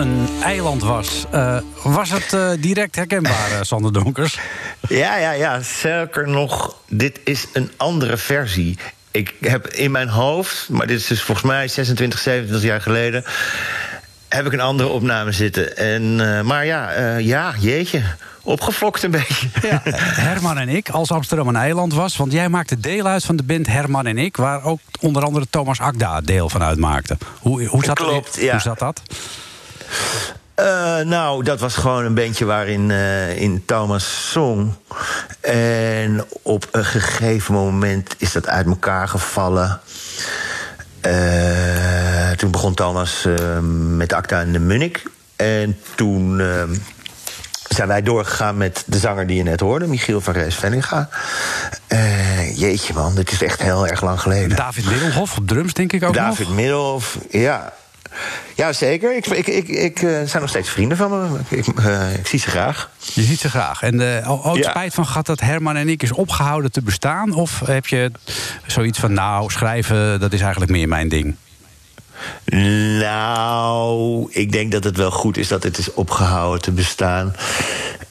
Een 0.00 0.28
eiland 0.42 0.82
was. 0.82 1.24
Eh, 1.30 1.56
was 1.82 2.10
het 2.10 2.32
eh, 2.32 2.50
direct 2.60 2.96
herkenbaar, 2.96 3.50
uh, 3.50 3.58
Sander 3.60 3.92
Donkers? 3.92 4.38
Ja, 4.88 5.16
ja, 5.16 5.30
ja. 5.30 5.62
Zeker 5.62 6.28
nog. 6.28 6.76
Dit 6.88 7.20
is 7.24 7.46
een 7.52 7.70
andere 7.76 8.16
versie. 8.16 8.78
Ik 9.10 9.34
heb 9.40 9.66
in 9.66 9.90
mijn 9.90 10.08
hoofd, 10.08 10.68
maar 10.68 10.86
dit 10.86 11.00
is 11.00 11.06
dus 11.06 11.22
volgens 11.22 11.46
mij 11.46 11.68
26, 11.68 12.18
27 12.18 12.68
jaar 12.68 12.80
geleden. 12.80 13.24
heb 14.28 14.46
ik 14.46 14.52
een 14.52 14.60
andere 14.60 14.88
opname 14.88 15.32
zitten. 15.32 15.76
En, 15.76 16.16
maar 16.46 16.66
ja, 16.66 17.16
ja, 17.16 17.54
jeetje 17.58 18.02
opgefokt 18.42 19.02
een 19.02 19.10
beetje. 19.10 19.48
Ja, 19.62 19.80
Herman 20.28 20.58
en 20.58 20.68
ik, 20.68 20.88
als 20.88 21.10
Amsterdam 21.10 21.48
een 21.48 21.56
eiland 21.56 21.94
was. 21.94 22.16
Want 22.16 22.32
jij 22.32 22.48
maakte 22.48 22.80
deel 22.80 23.06
uit 23.06 23.24
van 23.24 23.36
de 23.36 23.42
band 23.42 23.66
Herman 23.66 24.06
en 24.06 24.18
ik... 24.18 24.36
waar 24.36 24.64
ook 24.64 24.80
onder 25.00 25.24
andere 25.24 25.46
Thomas 25.50 25.80
Akda 25.80 26.20
deel 26.20 26.48
van 26.48 26.62
uitmaakte. 26.62 27.16
Hoe, 27.38 27.64
hoe, 27.64 27.84
zat, 27.84 27.98
Klopt, 27.98 28.34
dat, 28.34 28.42
ja. 28.42 28.52
hoe 28.52 28.60
zat 28.60 28.78
dat? 28.78 29.02
Uh, 30.60 31.00
nou, 31.00 31.44
dat 31.44 31.60
was 31.60 31.74
gewoon 31.74 32.04
een 32.04 32.14
bandje 32.14 32.44
waarin 32.44 32.88
uh, 32.88 33.40
in 33.40 33.62
Thomas 33.66 34.30
zong. 34.32 34.72
En 35.40 36.24
op 36.42 36.68
een 36.70 36.84
gegeven 36.84 37.54
moment 37.54 38.14
is 38.18 38.32
dat 38.32 38.48
uit 38.48 38.66
elkaar 38.66 39.08
gevallen. 39.08 39.80
Uh, 41.06 42.30
toen 42.30 42.50
begon 42.50 42.74
Thomas 42.74 43.26
met 43.96 44.12
Acta 44.12 44.40
en 44.40 44.52
de 44.52 44.58
Munnik. 44.58 45.02
En 45.36 45.78
toen 45.94 46.40
zijn 47.68 47.88
wij 47.88 48.02
doorgegaan 48.02 48.56
met 48.56 48.82
de 48.86 48.98
zanger 48.98 49.26
die 49.26 49.36
je 49.36 49.42
net 49.42 49.60
hoorde, 49.60 49.86
Michiel 49.86 50.20
van 50.20 50.34
Rees 50.34 50.54
Venninga. 50.54 51.08
Uh, 51.88 52.58
jeetje 52.58 52.94
man, 52.94 53.14
dit 53.14 53.32
is 53.32 53.42
echt 53.42 53.62
heel 53.62 53.86
erg 53.86 54.02
lang 54.02 54.20
geleden. 54.20 54.56
David 54.56 54.90
Middelhof 54.90 55.36
op 55.36 55.48
drums, 55.48 55.72
denk 55.72 55.92
ik 55.92 56.04
ook 56.04 56.14
David 56.14 56.46
nog? 56.46 56.56
Middelhof, 56.56 57.18
ja. 57.30 57.72
Ja, 58.54 58.72
zeker. 58.72 59.16
Ik, 59.16 59.26
ik, 59.26 59.46
ik, 59.46 59.68
ik 59.68 60.02
uh, 60.02 60.10
zijn 60.10 60.40
nog 60.40 60.48
steeds 60.48 60.68
vrienden 60.68 60.96
van 60.96 61.10
me. 61.10 61.38
Ik, 61.48 61.66
uh, 61.66 62.14
ik, 62.14 62.26
zie 62.26 62.38
ze 62.38 62.50
graag. 62.50 62.90
Je 63.12 63.22
ziet 63.22 63.40
ze 63.40 63.48
graag. 63.50 63.82
En 63.82 64.00
uh, 64.00 64.46
ooit 64.46 64.64
Ja. 64.64 64.70
spijt 64.70 64.94
van 64.94 65.06
gehad 65.06 65.26
dat 65.26 65.40
Herman 65.40 65.76
en 65.76 65.88
ik 65.88 66.02
is 66.02 66.12
opgehouden 66.12 66.72
te 66.72 66.82
bestaan? 66.82 67.34
Of 67.34 67.60
heb 67.66 67.86
je 67.86 68.10
zoiets 68.66 68.98
van, 68.98 69.12
nou, 69.12 69.50
schrijven, 69.50 70.20
dat 70.20 70.32
is 70.32 70.40
eigenlijk 70.40 70.70
meer 70.70 70.88
mijn 70.88 71.08
ding? 71.08 71.36
Nou, 72.98 74.26
ik 74.32 74.52
denk 74.52 74.72
dat 74.72 74.84
het 74.84 74.96
wel 74.96 75.10
goed 75.10 75.36
is 75.36 75.48
dat 75.48 75.62
het 75.62 75.78
is 75.78 75.92
opgehouden 75.94 76.62
te 76.62 76.70
bestaan. 76.70 77.34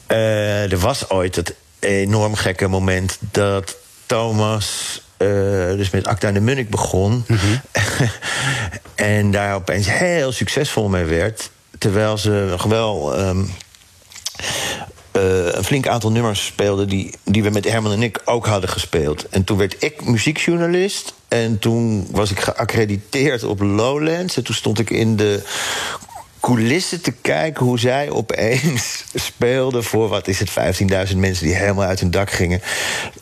Uh, 0.08 0.72
er 0.72 0.78
was 0.78 1.10
ooit 1.10 1.36
het 1.36 1.54
enorm 1.78 2.34
gekke 2.34 2.68
moment 2.68 3.18
dat 3.30 3.76
Thomas 4.06 5.02
dus 5.76 5.90
met 5.90 6.06
Acta 6.06 6.28
en 6.28 6.34
de 6.34 6.40
Munnik 6.40 6.70
begon. 6.70 7.24
Mhm. 7.26 7.38
en 8.94 9.30
daar 9.30 9.54
opeens 9.54 9.90
heel 9.90 10.32
succesvol 10.32 10.88
mee 10.88 11.04
werd. 11.04 11.50
Terwijl 11.78 12.18
ze 12.18 12.46
nog 12.50 12.62
wel 12.62 13.20
um, 13.20 13.50
uh, 15.16 15.52
een 15.52 15.64
flink 15.64 15.86
aantal 15.86 16.10
nummers 16.10 16.46
speelden 16.46 16.88
die, 16.88 17.14
die 17.24 17.42
we 17.42 17.50
met 17.50 17.70
Herman 17.70 17.92
en 17.92 18.02
ik 18.02 18.20
ook 18.24 18.46
hadden 18.46 18.70
gespeeld. 18.70 19.28
En 19.28 19.44
toen 19.44 19.58
werd 19.58 19.76
ik 19.78 20.04
muziekjournalist. 20.04 21.14
En 21.28 21.58
toen 21.58 22.06
was 22.10 22.30
ik 22.30 22.40
geaccrediteerd 22.40 23.44
op 23.44 23.60
Lowlands. 23.60 24.36
En 24.36 24.44
toen 24.44 24.54
stond 24.54 24.78
ik 24.78 24.90
in 24.90 25.16
de 25.16 25.42
coulissen 26.40 27.00
te 27.00 27.12
kijken 27.12 27.64
hoe 27.64 27.78
zij 27.78 28.10
opeens 28.10 29.04
speelden 29.14 29.84
voor 29.84 30.08
wat 30.08 30.28
is 30.28 30.38
het, 30.38 30.50
15.000 31.10 31.16
mensen 31.16 31.46
die 31.46 31.54
helemaal 31.54 31.86
uit 31.86 32.00
hun 32.00 32.10
dak 32.10 32.30
gingen. 32.30 32.62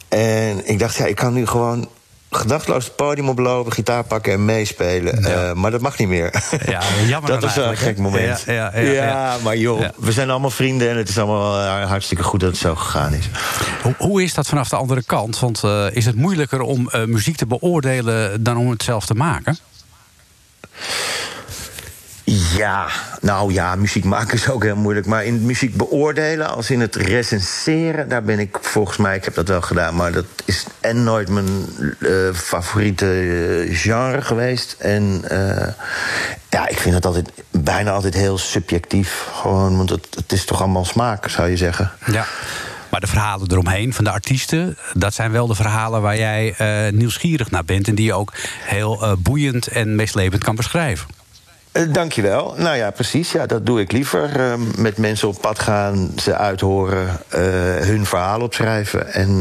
En 0.09 0.69
ik 0.69 0.79
dacht, 0.79 0.97
ja, 0.97 1.07
ik 1.07 1.17
kan 1.17 1.33
nu 1.33 1.47
gewoon 1.47 1.89
gedachteloos 2.31 2.85
het 2.85 2.97
podium 2.97 3.29
oplopen, 3.29 3.73
gitaar 3.73 4.05
pakken 4.05 4.33
en 4.33 4.45
meespelen. 4.45 5.23
Ja. 5.23 5.49
Uh, 5.49 5.53
maar 5.53 5.71
dat 5.71 5.81
mag 5.81 5.99
niet 5.99 6.09
meer. 6.09 6.43
Ja, 6.67 6.83
jammer 7.07 7.31
dat 7.33 7.43
was 7.43 7.55
wel 7.55 7.69
een 7.69 7.77
gek 7.77 7.99
moment. 7.99 8.43
Ja, 8.47 8.53
ja, 8.75 8.81
ja, 8.81 8.93
ja 8.93 9.37
maar 9.43 9.57
joh, 9.57 9.85
we 9.97 10.13
zijn 10.13 10.31
allemaal 10.31 10.51
vrienden 10.51 10.91
en 10.91 10.97
het 10.97 11.09
is 11.09 11.19
allemaal 11.19 11.65
uh, 11.65 11.89
hartstikke 11.89 12.23
goed 12.23 12.41
dat 12.41 12.51
het 12.51 12.59
zo 12.59 12.75
gegaan 12.75 13.15
is. 13.15 13.29
Hoe, 13.83 13.95
hoe 13.99 14.23
is 14.23 14.35
dat 14.35 14.47
vanaf 14.47 14.69
de 14.69 14.77
andere 14.77 15.03
kant? 15.03 15.39
Want 15.39 15.63
uh, 15.65 15.87
is 15.91 16.05
het 16.05 16.17
moeilijker 16.17 16.61
om 16.61 16.91
muziek 17.07 17.37
te 17.37 17.47
beoordelen 17.47 18.43
dan 18.43 18.57
om 18.57 18.71
het 18.71 18.83
zelf 18.83 19.07
te 19.07 19.15
maken? 19.15 19.59
Ja, 22.31 22.89
nou 23.21 23.53
ja, 23.53 23.75
muziek 23.75 24.05
maken 24.05 24.35
is 24.35 24.51
ook 24.51 24.63
heel 24.63 24.77
moeilijk. 24.77 25.07
Maar 25.07 25.25
in 25.25 25.47
muziek 25.47 25.77
beoordelen, 25.77 26.55
als 26.55 26.71
in 26.71 26.81
het 26.81 26.97
recenseren, 26.97 28.09
daar 28.09 28.23
ben 28.23 28.39
ik 28.39 28.59
volgens 28.61 28.97
mij, 28.97 29.17
ik 29.17 29.25
heb 29.25 29.35
dat 29.35 29.49
wel 29.49 29.61
gedaan, 29.61 29.95
maar 29.95 30.13
dat 30.13 30.25
is 30.45 30.65
en 30.81 31.05
nooit 31.05 31.29
mijn 31.29 31.49
uh, 31.99 32.33
favoriete 32.35 33.07
uh, 33.07 33.77
genre 33.79 34.23
geweest. 34.23 34.77
En 34.79 35.23
uh, 35.33 35.67
ja, 36.49 36.69
ik 36.69 36.79
vind 36.79 36.95
het 36.95 37.07
altijd 37.07 37.31
bijna 37.51 37.91
altijd 37.91 38.15
heel 38.15 38.39
subjectief. 38.39 39.27
Gewoon, 39.33 39.77
want 39.77 39.91
het, 39.91 40.07
het 40.15 40.33
is 40.33 40.45
toch 40.45 40.61
allemaal 40.61 40.85
smaak, 40.85 41.29
zou 41.29 41.49
je 41.49 41.57
zeggen. 41.57 41.91
Ja. 42.07 42.27
Maar 42.91 43.01
de 43.01 43.07
verhalen 43.07 43.51
eromheen 43.51 43.95
van 43.95 44.05
de 44.05 44.11
artiesten, 44.11 44.79
dat 44.93 45.15
zijn 45.15 45.33
wel 45.33 45.47
de 45.47 45.55
verhalen 45.55 46.03
waar 46.03 46.17
jij 46.17 46.55
nieuwsgierig 46.91 47.51
naar 47.51 47.65
bent 47.65 47.89
en 47.89 47.95
die 47.95 48.05
je 48.05 48.15
ook 48.15 48.33
heel 48.65 49.17
boeiend 49.19 49.67
en 49.67 49.95
meeslepend 49.95 50.45
kan 50.45 50.57
beschrijven. 50.57 51.18
Uh, 51.73 51.93
dankjewel. 51.93 52.55
Nou 52.57 52.77
ja, 52.77 52.91
precies. 52.91 53.33
Ja, 53.33 53.47
dat 53.47 53.67
doe 53.67 53.81
ik 53.81 53.93
liever. 53.93 54.41
Uh, 54.41 54.55
met 54.77 54.97
mensen 54.97 55.29
op 55.29 55.41
pad 55.41 55.59
gaan, 55.59 56.13
ze 56.17 56.37
uithoren, 56.37 57.07
uh, 57.07 57.41
hun 57.77 58.07
verhaal 58.07 58.41
opschrijven. 58.41 59.13
En 59.13 59.41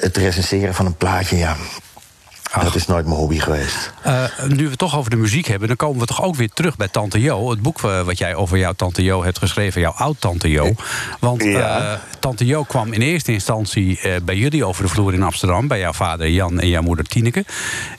het 0.00 0.16
recenseren 0.16 0.74
van 0.74 0.86
een 0.86 0.96
plaatje, 0.96 1.36
ja. 1.36 1.56
Ach. 2.54 2.64
Dat 2.64 2.74
is 2.74 2.86
nooit 2.86 3.04
mijn 3.04 3.16
hobby 3.16 3.38
geweest. 3.38 3.92
Uh, 4.06 4.24
nu 4.48 4.64
we 4.64 4.70
het 4.70 4.78
toch 4.78 4.98
over 4.98 5.10
de 5.10 5.16
muziek 5.16 5.46
hebben, 5.46 5.68
dan 5.68 5.76
komen 5.76 6.00
we 6.00 6.06
toch 6.06 6.22
ook 6.22 6.36
weer 6.36 6.48
terug 6.48 6.76
bij 6.76 6.88
Tante 6.88 7.20
Jo. 7.20 7.50
Het 7.50 7.62
boek 7.62 7.82
uh, 7.82 8.00
wat 8.00 8.18
jij 8.18 8.34
over 8.34 8.58
jouw 8.58 8.72
Tante 8.72 9.02
Jo 9.02 9.24
hebt 9.24 9.38
geschreven, 9.38 9.80
jouw 9.80 9.92
oud-Tante 9.92 10.50
Jo. 10.50 10.74
Want 11.20 11.42
ja. 11.42 11.92
uh, 11.92 11.98
Tante 12.20 12.46
Jo 12.46 12.62
kwam 12.62 12.92
in 12.92 13.00
eerste 13.00 13.32
instantie 13.32 14.00
bij 14.24 14.36
jullie 14.36 14.64
over 14.64 14.82
de 14.82 14.88
vloer 14.88 15.14
in 15.14 15.22
Amsterdam, 15.22 15.68
bij 15.68 15.78
jouw 15.78 15.92
vader 15.92 16.28
Jan 16.28 16.60
en 16.60 16.68
jouw 16.68 16.82
moeder 16.82 17.04
Tineke. 17.04 17.44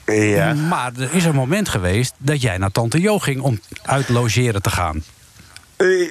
Ja. 0.06 0.54
Maar 0.54 0.92
er 0.98 1.14
is 1.14 1.24
een 1.24 1.34
moment 1.34 1.68
geweest 1.68 2.14
dat 2.18 2.42
jij 2.42 2.58
naar 2.58 2.72
Tante 2.72 3.00
Jo 3.00 3.18
ging 3.18 3.40
om 3.40 3.60
uit 3.82 4.08
logeren 4.08 4.62
te 4.62 4.70
gaan. 4.70 5.02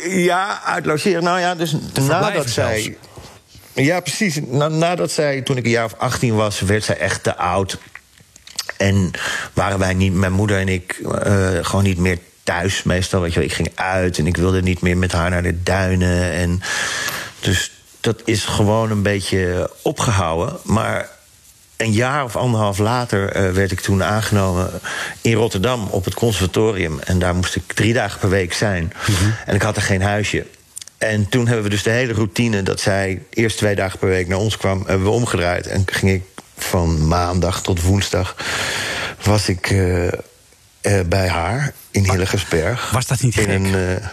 ja, 0.10 0.62
uit 0.66 0.86
logeren. 0.86 1.24
Nou 1.24 1.40
ja, 1.40 1.56
dus 1.56 1.76
nadat 2.08 2.50
zij. 2.50 2.98
Ja, 3.74 4.00
precies. 4.00 4.40
Na, 4.48 4.68
nadat 4.68 5.12
zij, 5.12 5.42
toen 5.42 5.58
ik 5.58 5.66
een 5.66 5.72
jaar 5.72 5.86
of 5.86 5.94
18 5.98 6.36
was, 6.36 6.60
werd 6.60 6.84
zij 6.84 6.98
echt 6.98 7.24
te 7.24 7.38
oud. 7.38 7.78
En 8.78 9.12
waren 9.54 9.80
wij 9.80 9.94
niet, 9.94 10.14
mijn 10.14 10.34
moeder 10.34 10.60
en 10.60 10.68
ik, 10.68 11.00
uh, 11.02 11.48
gewoon 11.62 11.84
niet 11.84 11.98
meer 11.98 12.18
thuis 12.44 12.84
meestal. 12.84 13.22
Weet 13.22 13.34
je 13.34 13.40
wel, 13.40 13.48
ik 13.48 13.56
ging 13.56 13.72
uit 13.76 14.18
en 14.18 14.28
ik 14.28 14.38
wilde 14.38 14.62
niet 14.62 14.82
meer 14.82 14.98
met 14.98 15.12
haar 15.12 15.30
naar 15.30 15.44
de 15.44 15.64
duinen. 15.64 16.32
En 16.32 16.62
dus 17.40 17.72
dat 18.00 18.22
is 18.26 18.46
gewoon 18.46 18.92
een 18.92 19.02
beetje 19.02 19.70
opgehouden. 19.82 20.58
Maar 20.64 21.10
een 21.78 21.92
jaar 21.92 22.24
of 22.24 22.36
anderhalf 22.36 22.78
later 22.78 23.36
uh, 23.36 23.52
werd 23.52 23.72
ik 23.72 23.80
toen 23.80 24.04
aangenomen 24.04 24.70
in 25.22 25.34
Rotterdam 25.34 25.88
op 25.92 26.06
het 26.06 26.14
conservatorium. 26.14 27.00
En 27.00 27.20
daar 27.20 27.36
moest 27.36 27.56
ik 27.56 27.74
drie 27.74 27.94
dagen 27.94 28.20
per 28.20 28.30
week 28.30 28.54
zijn. 28.54 28.84
Mm 28.84 29.16
-hmm. 29.16 29.36
En 29.46 29.56
ik 29.56 29.62
had 29.62 29.76
er 29.76 29.82
geen 29.82 30.02
huisje. 30.02 30.46
En 30.98 31.30
toen 31.30 31.46
hebben 31.46 31.64
we 31.64 31.70
dus 31.70 31.84
de 31.84 31.90
hele 31.90 32.14
routine 32.14 32.64
dat 32.64 32.80
zij 32.80 33.22
eerst 33.30 33.58
twee 33.58 33.76
dagen 33.76 34.00
per 34.00 34.08
week 34.08 34.28
naar 34.28 34.38
ons 34.38 34.58
kwam, 34.58 34.84
hebben 34.86 35.06
we 35.06 35.14
omgedraaid. 35.14 35.68
En 35.68 35.84
ging 35.86 36.12
ik 36.12 36.24
van 36.58 37.08
maandag 37.08 37.62
tot 37.62 37.82
woensdag 37.82 38.36
was 39.24 39.50
ik 39.50 39.70
uh, 39.70 40.04
uh, 40.06 40.12
bij 41.06 41.28
haar 41.28 41.74
in 41.92 42.04
Hillegersberg. 42.04 42.92
Was 42.92 43.08
dat 43.08 43.22
niet 43.22 43.34
gek? 43.34 43.48
In 43.48 43.66
een, 43.66 43.74
uh, 43.74 44.08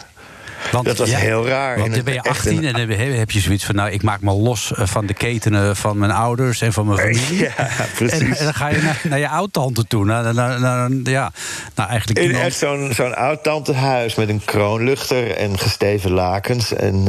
want, 0.72 0.85
dat 0.85 0.98
was 0.98 1.11
ja, 1.11 1.18
heel 1.18 1.46
raar. 1.46 1.79
Want 1.79 1.94
dan 1.94 2.05
ben 2.05 2.14
je 2.14 2.22
18 2.22 2.57
een, 2.57 2.64
en 2.64 2.88
dan 2.88 2.98
heb 2.98 3.31
je 3.31 3.40
zoiets 3.40 3.64
van... 3.64 3.75
nou, 3.75 3.90
ik 3.90 4.03
maak 4.03 4.20
me 4.20 4.33
los 4.33 4.72
van 4.75 5.07
de 5.07 5.14
ketenen 5.14 5.77
van 5.77 5.98
mijn 5.98 6.11
ouders 6.11 6.61
en 6.61 6.72
van 6.72 6.87
mijn 6.87 6.98
familie. 6.98 7.40
Ja, 7.57 7.68
precies. 7.94 8.38
En, 8.38 8.44
dan 8.44 8.55
ga 8.55 8.68
je 8.68 8.83
naar, 8.83 9.01
naar 9.09 9.18
je 9.18 9.29
oud-tante 9.29 9.87
toe. 9.87 10.05
Naar, 10.05 10.35
naar, 10.35 10.61
naar, 10.61 10.90
ja, 11.05 11.33
nou, 11.75 11.88
eigenlijk 11.88 12.18
in 12.18 12.27
iemand... 12.27 12.44
echt 12.44 12.57
zo'n 12.57 12.92
zo'n 12.94 13.14
oud-tantehuis 13.14 14.14
met 14.14 14.29
een 14.29 14.44
kroonluchter 14.44 15.37
en 15.37 15.59
gesteven 15.59 16.11
lakens. 16.11 16.72
En 16.72 17.05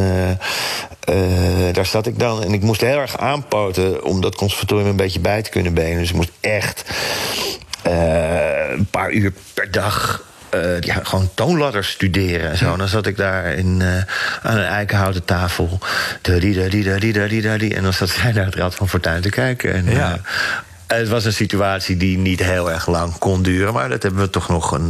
daar 1.74 1.86
zat 1.86 2.08
ik 2.08 2.20
dan. 2.20 2.44
En 2.44 2.54
ik 2.54 2.62
moest 2.62 2.82
heel 2.82 2.98
erg 2.98 3.18
aanpoten 3.18 4.04
om 4.04 4.22
dat 4.22 4.36
conservatorium 4.36 4.88
een 4.88 4.96
beetje 4.96 5.20
bij 5.20 5.42
te 5.42 5.50
kunnen 5.50 5.74
benen. 5.74 6.00
Dus 6.00 6.10
ik 6.10 6.16
moest 6.16 6.32
echt 6.40 6.84
een 7.84 8.88
paar 8.90 9.12
uur 9.12 9.34
per 9.54 9.72
dag 9.72 10.24
uh, 10.56 10.80
ja, 10.80 11.00
gewoon 11.04 11.30
toonladders 11.34 11.90
studeren 11.90 12.50
en 12.50 12.58
zo. 12.58 12.72
En 12.72 12.78
dan 12.78 12.88
zat 12.88 13.06
ik 13.06 13.18
daar 13.18 13.54
in, 13.54 13.80
uh, 13.80 13.98
aan 14.42 14.58
een 14.58 14.66
eikenhouten 14.66 15.26
tafel. 15.26 15.80
En 16.22 17.84
dan 17.84 17.94
zat 17.94 18.10
zij 18.22 18.32
naar 18.32 18.46
het 18.46 18.56
Rad 18.56 18.76
van 18.76 18.90
Fortuin 18.90 19.22
te 19.22 19.30
kijken. 19.30 19.74
En, 19.74 19.86
ja. 19.86 20.14
uh, 20.14 20.18
het 20.88 21.10
was 21.10 21.26
een 21.26 21.34
situatie 21.34 21.98
die 21.98 22.18
niet 22.18 22.44
heel 22.44 22.72
erg 22.72 22.88
lang 22.88 23.18
kon 23.18 23.44
duren... 23.44 23.74
maar 23.74 23.90
dat 23.90 24.04
hebben 24.04 24.22
we 24.22 24.30
toch 24.30 24.50
nog 24.50 24.72
een, 24.72 24.90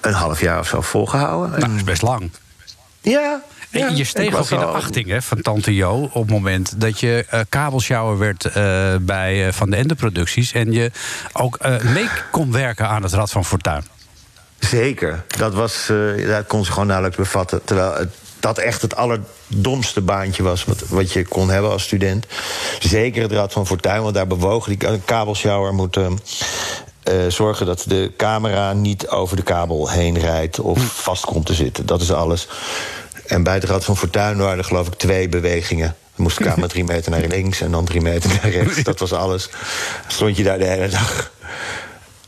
een 0.00 0.12
half 0.12 0.40
jaar 0.40 0.58
of 0.58 0.68
zo 0.68 0.80
volgehouden. 0.80 1.50
Nou, 1.50 1.60
dat 1.60 1.70
is 1.76 1.84
best 1.84 2.02
lang. 2.02 2.30
Ja, 3.00 3.40
je 3.70 4.04
steeg 4.04 4.34
ook 4.34 4.50
in 4.50 4.58
de 4.58 4.64
achting 4.64 5.08
hè, 5.08 5.22
van 5.22 5.42
Tante 5.42 5.74
Jo 5.74 6.10
op 6.12 6.22
het 6.22 6.30
moment 6.30 6.80
dat 6.80 7.00
je 7.00 7.26
uh, 7.34 7.40
kabelsjouwer 7.48 8.18
werd 8.18 8.44
uh, 8.44 8.52
bij 9.00 9.46
uh, 9.46 9.52
Van 9.52 9.70
de 9.70 9.76
Ende 9.76 9.94
Producties. 9.94 10.52
En 10.52 10.72
je 10.72 10.90
ook 11.32 11.58
mee 11.82 12.08
kon 12.30 12.52
werken 12.52 12.88
aan 12.88 13.02
het 13.02 13.12
Rad 13.12 13.30
van 13.30 13.44
Fortuin. 13.44 13.84
Zeker. 14.70 15.24
Dat, 15.38 15.54
was, 15.54 15.88
eh, 15.88 16.26
dat 16.28 16.46
kon 16.46 16.64
ze 16.64 16.72
gewoon 16.72 16.86
nauwelijks 16.86 17.18
bevatten. 17.18 17.60
Terwijl 17.64 17.94
het, 17.94 18.10
dat 18.40 18.58
echt 18.58 18.82
het 18.82 18.96
allerdomste 18.96 20.00
baantje 20.00 20.42
was 20.42 20.64
wat, 20.64 20.82
wat 20.88 21.12
je 21.12 21.26
kon 21.26 21.50
hebben 21.50 21.70
als 21.70 21.82
student. 21.82 22.26
Zeker 22.78 23.22
het 23.22 23.32
Rad 23.32 23.52
van 23.52 23.66
Fortuin, 23.66 24.02
want 24.02 24.14
daar 24.14 24.26
bewogen 24.26 24.78
die 24.78 25.00
kabelshower 25.04 25.74
moet. 25.74 25.96
eh, 25.96 26.06
eh, 27.02 27.14
zorgen 27.28 27.66
dat 27.66 27.84
de 27.86 28.12
camera 28.16 28.72
niet 28.72 29.08
over 29.08 29.36
de 29.36 29.42
kabel 29.42 29.90
heen 29.90 30.18
rijdt 30.18 30.60
of 30.60 30.78
vast 30.82 31.24
komt 31.24 31.46
te 31.46 31.54
zitten. 31.54 31.86
Dat 31.86 32.00
is 32.00 32.12
alles. 32.12 32.48
En 33.26 33.42
bij 33.42 33.54
het 33.54 33.64
Rad 33.64 33.84
van 33.84 33.96
Fortuin 33.96 34.36
waren 34.36 34.58
er 34.58 34.64
geloof 34.64 34.86
ik 34.86 34.94
twee 34.94 35.28
bewegingen. 35.28 35.96
Dan 36.14 36.22
moest 36.24 36.38
de 36.38 36.44
camera 36.44 36.66
drie 36.74 36.84
meter 36.84 37.10
naar 37.10 37.20
links 37.20 37.60
en 37.60 37.70
dan 37.70 37.84
drie 37.84 38.00
meter 38.00 38.30
naar 38.42 38.50
rechts. 38.52 38.82
Dat 38.82 38.98
was 38.98 39.12
alles. 39.12 39.48
Stond 40.06 40.36
je 40.36 40.42
daar 40.42 40.58
de 40.58 40.64
hele 40.64 40.88
dag. 40.88 41.30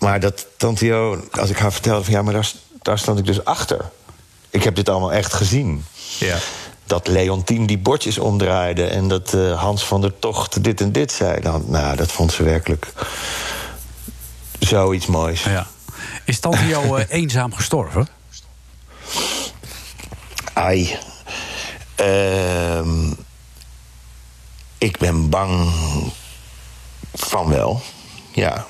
Maar 0.05 0.21
dat 0.21 0.47
Tante 0.57 0.85
Jo, 0.85 1.29
als 1.31 1.51
ik 1.51 1.59
haar 1.59 1.73
vertelde 1.73 2.05
van 2.05 2.12
ja, 2.12 2.23
maar 2.23 2.33
daar, 2.33 2.53
daar 2.83 2.99
stond 2.99 3.19
ik 3.19 3.25
dus 3.25 3.45
achter. 3.45 3.90
Ik 4.51 4.62
heb 4.62 4.75
dit 4.75 4.88
allemaal 4.88 5.12
echt 5.12 5.33
gezien. 5.33 5.85
Ja. 6.19 6.38
Dat 6.87 7.07
Leontien 7.07 7.67
die 7.67 7.79
bordjes 7.79 8.19
omdraaide 8.19 8.85
en 8.85 9.09
dat 9.09 9.35
eh, 9.35 9.61
Hans 9.61 9.85
van 9.85 10.01
der 10.01 10.19
Tocht 10.19 10.64
dit 10.64 10.81
en 10.81 10.93
dit 10.93 11.12
zei. 11.12 11.40
Dan, 11.40 11.64
nou, 11.67 11.97
dat 11.97 12.12
vond 12.12 12.33
ze 12.33 12.43
werkelijk 12.43 12.93
zoiets 14.59 15.07
moois. 15.07 15.43
ja. 15.43 15.67
Is 16.25 16.40
Tante 16.40 16.67
Jo 16.67 16.95
eh, 16.97 17.05
eenzaam 17.09 17.55
gestorven? 17.55 18.09
Ai. 20.53 20.99
Ehm, 21.95 23.11
ik 24.79 24.99
ben 24.99 25.29
bang 25.29 25.73
van 27.14 27.49
wel. 27.49 27.83
Ja. 28.33 28.67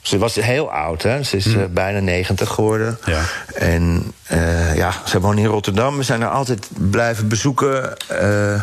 Ze 0.00 0.18
was 0.18 0.34
heel 0.34 0.72
oud, 0.72 1.02
hè. 1.02 1.22
Ze 1.22 1.36
is 1.36 1.54
eh, 1.54 1.62
bijna 1.70 2.00
90 2.00 2.48
geworden. 2.48 2.98
Ja. 3.04 3.22
En 3.54 4.12
eh, 4.22 4.76
ja, 4.76 4.92
ze 5.04 5.20
woont 5.20 5.38
in 5.38 5.46
Rotterdam. 5.46 5.96
We 5.96 6.02
zijn 6.02 6.20
haar 6.20 6.30
altijd 6.30 6.68
blijven 6.90 7.28
bezoeken. 7.28 7.96
Eh, 8.08 8.62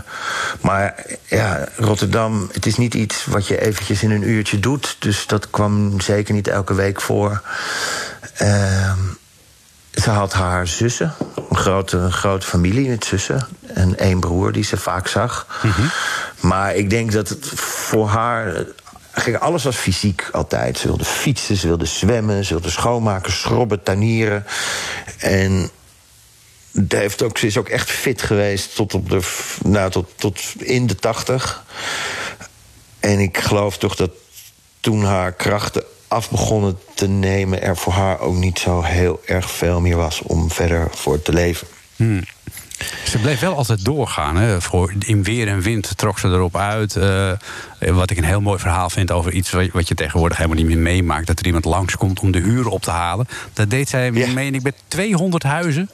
maar 0.61 1.05
ja, 1.27 1.67
Rotterdam, 1.75 2.49
het 2.51 2.65
is 2.65 2.77
niet 2.77 2.93
iets 2.93 3.25
wat 3.25 3.47
je 3.47 3.61
eventjes 3.61 4.03
in 4.03 4.11
een 4.11 4.29
uurtje 4.29 4.59
doet. 4.59 4.95
Dus 4.99 5.27
dat 5.27 5.49
kwam 5.49 6.01
zeker 6.01 6.33
niet 6.33 6.47
elke 6.47 6.73
week 6.73 7.01
voor. 7.01 7.41
Ehm 8.37 8.99
ze 10.01 10.09
had 10.09 10.33
haar 10.33 10.67
zussen, 10.67 11.13
een 11.49 11.57
grote, 11.57 11.97
een 11.97 12.11
grote 12.11 12.47
familie 12.47 12.89
met 12.89 13.05
zussen. 13.05 13.47
En 13.73 13.97
één 13.97 14.19
broer 14.19 14.51
die 14.51 14.63
ze 14.63 14.77
vaak 14.77 15.07
zag. 15.07 15.47
Maar 16.39 16.75
ik 16.75 16.89
denk 16.89 17.11
dat 17.11 17.29
het 17.29 17.47
voor 17.55 18.07
haar. 18.07 18.65
Eigenlijk 19.17 19.43
alles 19.43 19.63
was 19.63 19.75
fysiek 19.75 20.29
altijd. 20.31 20.77
Ze 20.77 20.87
wilde 20.87 21.05
fietsen, 21.05 21.55
ze 21.55 21.67
wilde 21.67 21.85
zwemmen, 21.85 22.45
ze 22.45 22.53
wilde 22.53 22.69
schoonmaken, 22.69 23.31
schrobben, 23.31 23.83
tuinieren. 23.83 24.45
En 25.17 25.69
heeft 26.87 27.21
ook, 27.21 27.37
ze 27.37 27.45
is 27.45 27.57
ook 27.57 27.69
echt 27.69 27.89
fit 27.89 28.21
geweest 28.21 28.75
tot, 28.75 28.93
op 28.93 29.09
de, 29.09 29.21
nou, 29.63 29.91
tot, 29.91 30.09
tot 30.15 30.41
in 30.57 30.87
de 30.87 30.95
tachtig. 30.95 31.63
En 32.99 33.19
ik 33.19 33.37
geloof 33.37 33.77
toch 33.77 33.95
dat 33.95 34.11
toen 34.79 35.03
haar 35.03 35.33
krachten 35.33 35.83
af 36.07 36.29
begonnen 36.29 36.79
te 36.93 37.07
nemen... 37.07 37.61
er 37.61 37.77
voor 37.77 37.93
haar 37.93 38.19
ook 38.19 38.35
niet 38.35 38.59
zo 38.59 38.81
heel 38.81 39.21
erg 39.25 39.51
veel 39.51 39.81
meer 39.81 39.97
was 39.97 40.21
om 40.21 40.51
verder 40.51 40.87
voor 40.91 41.21
te 41.21 41.33
leven. 41.33 41.67
Ze 43.05 43.17
bleef 43.17 43.39
wel 43.39 43.55
altijd 43.55 43.85
doorgaan. 43.85 44.35
Hè? 44.37 44.61
Voor, 44.61 44.93
in 44.99 45.23
weer 45.23 45.47
en 45.47 45.61
wind 45.61 45.97
trok 45.97 46.19
ze 46.19 46.27
erop 46.27 46.57
uit. 46.57 46.95
Eh, 46.95 47.31
wat 47.79 48.09
ik 48.09 48.17
een 48.17 48.23
heel 48.23 48.41
mooi 48.41 48.59
verhaal 48.59 48.89
vind 48.89 49.11
over 49.11 49.31
iets 49.31 49.51
wat, 49.51 49.87
je 49.87 49.95
tegenwoordig 49.95 50.37
helemaal 50.37 50.57
niet 50.57 50.67
meer 50.67 50.77
meemaakt. 50.77 51.27
Dat 51.27 51.39
er 51.39 51.45
iemand 51.45 51.65
langskomt 51.65 52.19
om 52.19 52.31
de 52.31 52.39
huur 52.39 52.67
op 52.67 52.81
te 52.81 52.91
halen. 52.91 53.27
Dat 53.53 53.69
deed 53.69 53.89
zij, 53.89 54.11
Ja. 54.13 54.27
meen 54.27 54.55
ik, 54.55 54.63
met 54.63 54.75
200 54.87 55.43
huizen. 55.43 55.89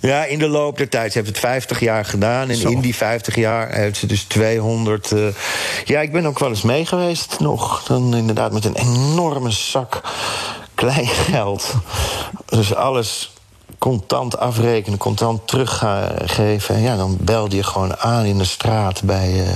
Ja, 0.00 0.24
in 0.24 0.38
de 0.38 0.48
loop 0.48 0.76
der 0.78 0.88
tijd. 0.88 1.12
Ze 1.12 1.18
heeft 1.18 1.30
het 1.30 1.38
50 1.38 1.80
jaar 1.80 2.04
gedaan. 2.04 2.48
En 2.48 2.56
Zo. 2.56 2.68
in 2.70 2.80
die 2.80 2.94
50 2.94 3.34
jaar 3.34 3.70
heeft 3.72 3.96
ze 3.96 4.06
dus 4.06 4.22
200. 4.22 5.12
eh, 5.12 5.26
Ja, 5.84 6.00
ik 6.00 6.12
ben 6.12 6.26
ook 6.26 6.38
wel 6.38 6.48
eens 6.48 6.62
mee 6.62 6.86
geweest 6.86 7.36
nog. 7.40 7.82
Dan 7.82 8.14
inderdaad 8.16 8.52
met 8.52 8.64
een 8.64 8.76
enorme 8.76 9.50
zak 9.50 10.00
kleingeld. 10.74 11.74
Dus 12.46 12.74
alles 12.74 13.32
contant 13.78 14.38
afrekenen, 14.38 14.98
contant 14.98 15.48
teruggeven. 15.48 16.74
En 16.74 16.80
ja, 16.82 16.96
dan 16.96 17.16
belde 17.20 17.56
je 17.56 17.62
gewoon 17.62 17.96
aan 17.96 18.24
in 18.24 18.38
de 18.38 18.44
straat 18.44 19.02
bij. 19.02 19.32
eh, 19.32 19.48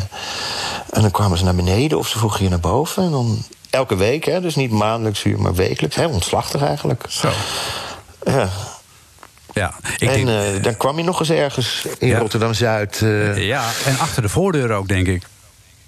en 0.90 1.02
dan 1.02 1.10
kwamen 1.10 1.38
ze 1.38 1.44
naar 1.44 1.54
beneden 1.54 1.98
of 1.98 2.08
ze 2.08 2.18
vroegen 2.18 2.44
je 2.44 2.50
naar 2.50 2.60
boven. 2.60 3.02
En 3.04 3.10
dan 3.10 3.42
elke 3.70 3.96
week, 3.96 4.24
hè, 4.24 4.40
dus 4.40 4.54
niet 4.54 4.70
maandelijks 4.70 5.22
huur, 5.22 5.40
maar 5.40 5.54
wekelijks. 5.54 5.96
Heel 5.96 6.10
ontslachtig 6.10 6.62
eigenlijk. 6.62 7.04
Zo. 7.08 7.30
Ja. 8.24 8.48
Ja, 9.52 9.74
ik 9.98 10.08
en 10.08 10.26
denk, 10.26 10.28
eh, 10.56 10.62
dan 10.62 10.76
kwam 10.76 10.98
je 10.98 11.04
nog 11.04 11.20
eens 11.20 11.30
ergens 11.30 11.86
in 11.98 12.08
Ja. 12.08 12.18
Rotterdam-Zuid. 12.18 13.02
eh, 13.02 13.46
ja, 13.46 13.70
en 13.84 13.98
achter 13.98 14.22
de 14.22 14.28
voordeur 14.28 14.72
ook, 14.72 14.88
denk 14.88 15.06
ik. 15.06 15.22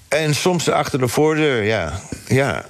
En 0.08 0.35
soms 0.35 0.68
achter 0.70 0.98
de 0.98 1.08
voordeur, 1.08 1.62
ja. 1.62 1.92
ja. 2.26 2.64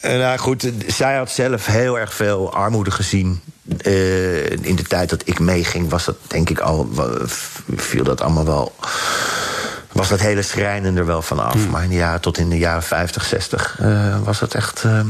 En 0.00 0.18
nou 0.18 0.38
goed, 0.38 0.70
zij 0.86 1.16
had 1.16 1.30
zelf 1.30 1.66
heel 1.66 1.98
erg 1.98 2.14
veel 2.14 2.52
armoede 2.52 2.90
gezien. 2.90 3.40
Eh, 3.78 4.50
in 4.50 4.76
de 4.76 4.82
tijd 4.82 5.10
dat 5.10 5.22
ik 5.24 5.38
meeging, 5.38 5.90
was 5.90 6.04
dat 6.04 6.16
denk 6.26 6.50
ik 6.50 6.58
al. 6.58 6.88
viel 7.76 8.04
dat 8.04 8.20
allemaal 8.20 8.44
wel. 8.44 8.74
Was 9.92 10.08
dat 10.08 10.20
hele 10.20 10.42
schrijnen 10.42 10.96
er 10.96 11.06
wel 11.06 11.22
van 11.22 11.38
af. 11.38 11.68
Maar 11.68 11.82
in 11.82 11.88
de 11.88 11.94
jaren, 11.94 12.20
tot 12.20 12.38
in 12.38 12.48
de 12.48 12.58
jaren 12.58 12.82
50, 12.82 13.24
60 13.24 13.76
eh, 13.80 14.22
was 14.24 14.38
dat 14.38 14.54
echt 14.54 14.84
eh, 14.84 15.00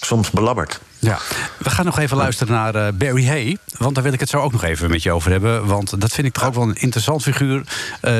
soms 0.00 0.30
belabberd. 0.30 0.80
Ja, 1.04 1.18
we 1.58 1.70
gaan 1.70 1.84
nog 1.84 1.98
even 1.98 2.16
luisteren 2.16 2.54
naar 2.54 2.74
eh, 2.74 2.92
Barry 2.94 3.26
Hay. 3.26 3.56
Want 3.78 3.94
daar 3.94 4.04
wil 4.04 4.12
ik 4.12 4.20
het 4.20 4.28
zo 4.28 4.38
ook 4.38 4.52
nog 4.52 4.64
even 4.64 4.90
met 4.90 5.02
je 5.02 5.12
over 5.12 5.30
hebben. 5.30 5.66
Want 5.66 6.00
dat 6.00 6.12
vind 6.12 6.26
ik 6.26 6.32
toch 6.32 6.44
ook 6.44 6.54
wel 6.54 6.62
een 6.62 6.80
interessant 6.80 7.22
figuur. 7.22 7.62
Eh, 8.00 8.14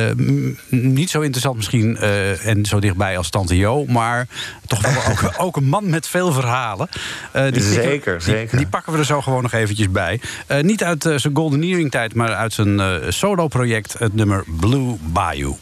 niet 0.68 1.10
zo 1.10 1.20
interessant 1.20 1.56
misschien 1.56 1.96
eh, 1.96 2.46
en 2.46 2.64
zo 2.64 2.80
dichtbij 2.80 3.16
als 3.16 3.30
Tante 3.30 3.56
Jo. 3.56 3.84
Maar 3.86 4.26
toch 4.66 4.80
wel 4.80 5.04
ook, 5.10 5.32
ook 5.46 5.56
een 5.56 5.68
man 5.68 5.90
met 5.90 6.08
veel 6.08 6.32
verhalen. 6.32 6.88
Die, 7.32 7.62
Zeker, 7.62 8.18
die, 8.18 8.34
zeker. 8.34 8.56
Die 8.56 8.66
pakken 8.66 8.92
we 8.92 8.98
er 8.98 9.04
zo 9.04 9.20
gewoon 9.20 9.42
nog 9.42 9.52
eventjes 9.52 9.90
bij. 9.90 10.20
Niet 10.60 10.84
uit 10.84 11.02
zijn 11.02 11.36
Goldeneering 11.36 11.90
tijd, 11.90 12.14
maar 12.14 12.34
uit 12.34 12.52
zijn 12.52 13.02
solo-project. 13.12 13.94
Het 13.98 14.14
nummer 14.14 14.44
Blue 14.46 14.96
Bayou. 15.02 15.56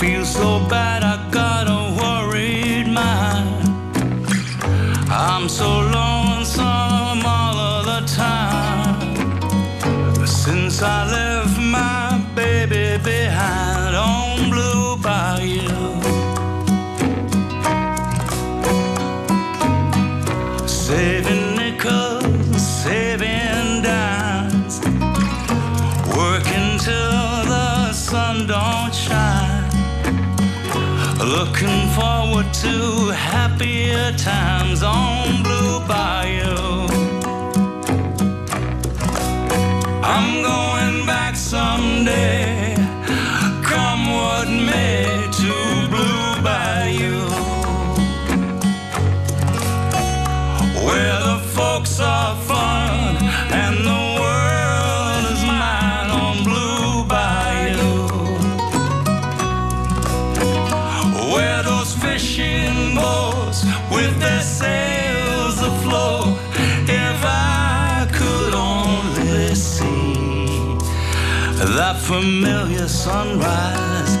Feel 0.00 0.24
so 0.24 0.66
bad, 0.66 1.04
I 1.04 1.16
got 1.30 1.66
a 1.68 1.82
worried 2.00 2.88
mind. 2.88 3.68
I'm 5.10 5.46
so 5.46 5.68
lonesome 5.98 7.20
all 7.36 7.58
of 7.72 7.84
the 7.84 8.00
time. 8.16 9.16
Since 10.26 10.80
I 10.80 10.98
left 11.16 11.49
forward 31.94 32.52
to 32.52 33.10
happier 33.10 34.12
times 34.12 34.82
on 34.82 35.42
Blue 35.42 35.80
Bayou. 35.88 36.86
I'm 40.02 40.42
going 40.42 41.06
back 41.06 41.34
someday, 41.34 42.49
familiar 72.10 72.88
sunrise 72.88 74.16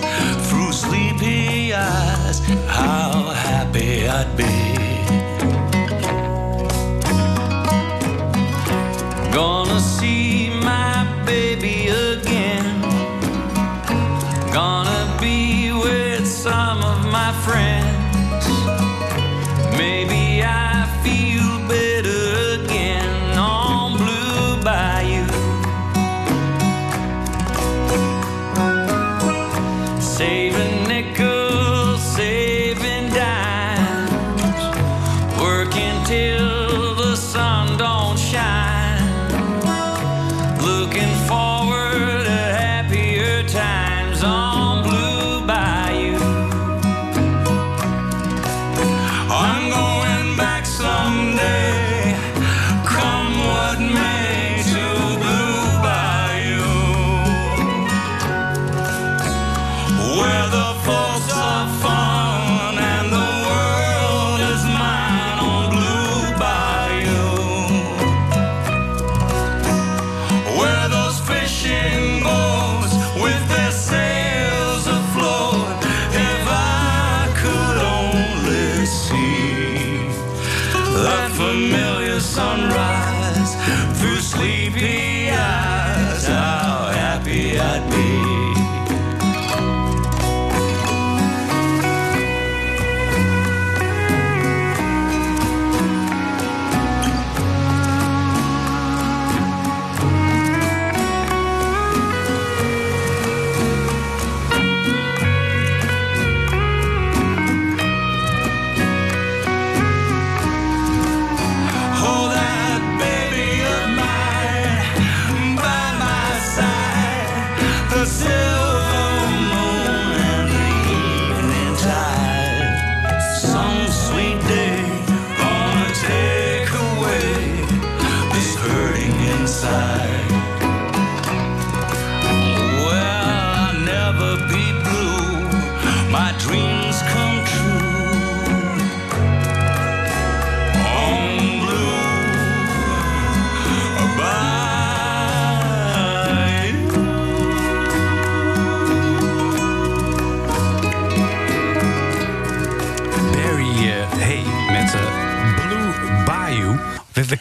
through 0.48 0.70
sleepy 0.70 1.74
eyes, 1.74 2.38
how 2.68 3.32
happy 3.34 4.06
I'd 4.08 4.36
be. 4.36 4.46
Gonna 9.32 9.80
see 9.80 10.39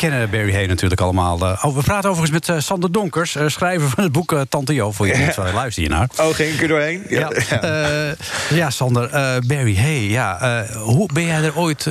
kennen 0.10 0.30
Barry 0.30 0.54
Hay 0.54 0.66
natuurlijk 0.66 1.02
allemaal. 1.02 1.40
eh. 1.40 1.66
oh, 1.66 1.76
we 1.76 1.84
praten 1.84 2.10
overigens 2.10 2.48
met 2.48 2.58
eh, 2.58 2.64
Sander 2.64 2.92
Donkers, 2.92 3.36
eh, 3.36 3.48
schrijver 3.48 3.90
van 3.90 4.04
het 4.04 4.12
boek 4.12 4.36
Tante 4.50 4.74
Jo. 4.74 4.92
Voor 4.92 5.08
je 5.08 5.14
niet 5.26 5.38
luister 5.54 5.84
je 5.84 5.90
naar. 5.90 6.10
Oh, 6.18 6.36
ging 6.36 6.54
ik 6.54 6.62
er 6.62 6.68
doorheen? 6.68 7.04
Ja, 7.10 7.32
ja. 7.50 8.16
ja 8.50 8.70
Sander, 8.70 9.10
Barry 9.48 9.78
Hay. 9.78 10.10
Ja, 10.10 10.66
hoe 10.74 11.10
ben 11.14 11.26
jij 11.26 11.44
er 11.44 11.58
ooit 11.58 11.84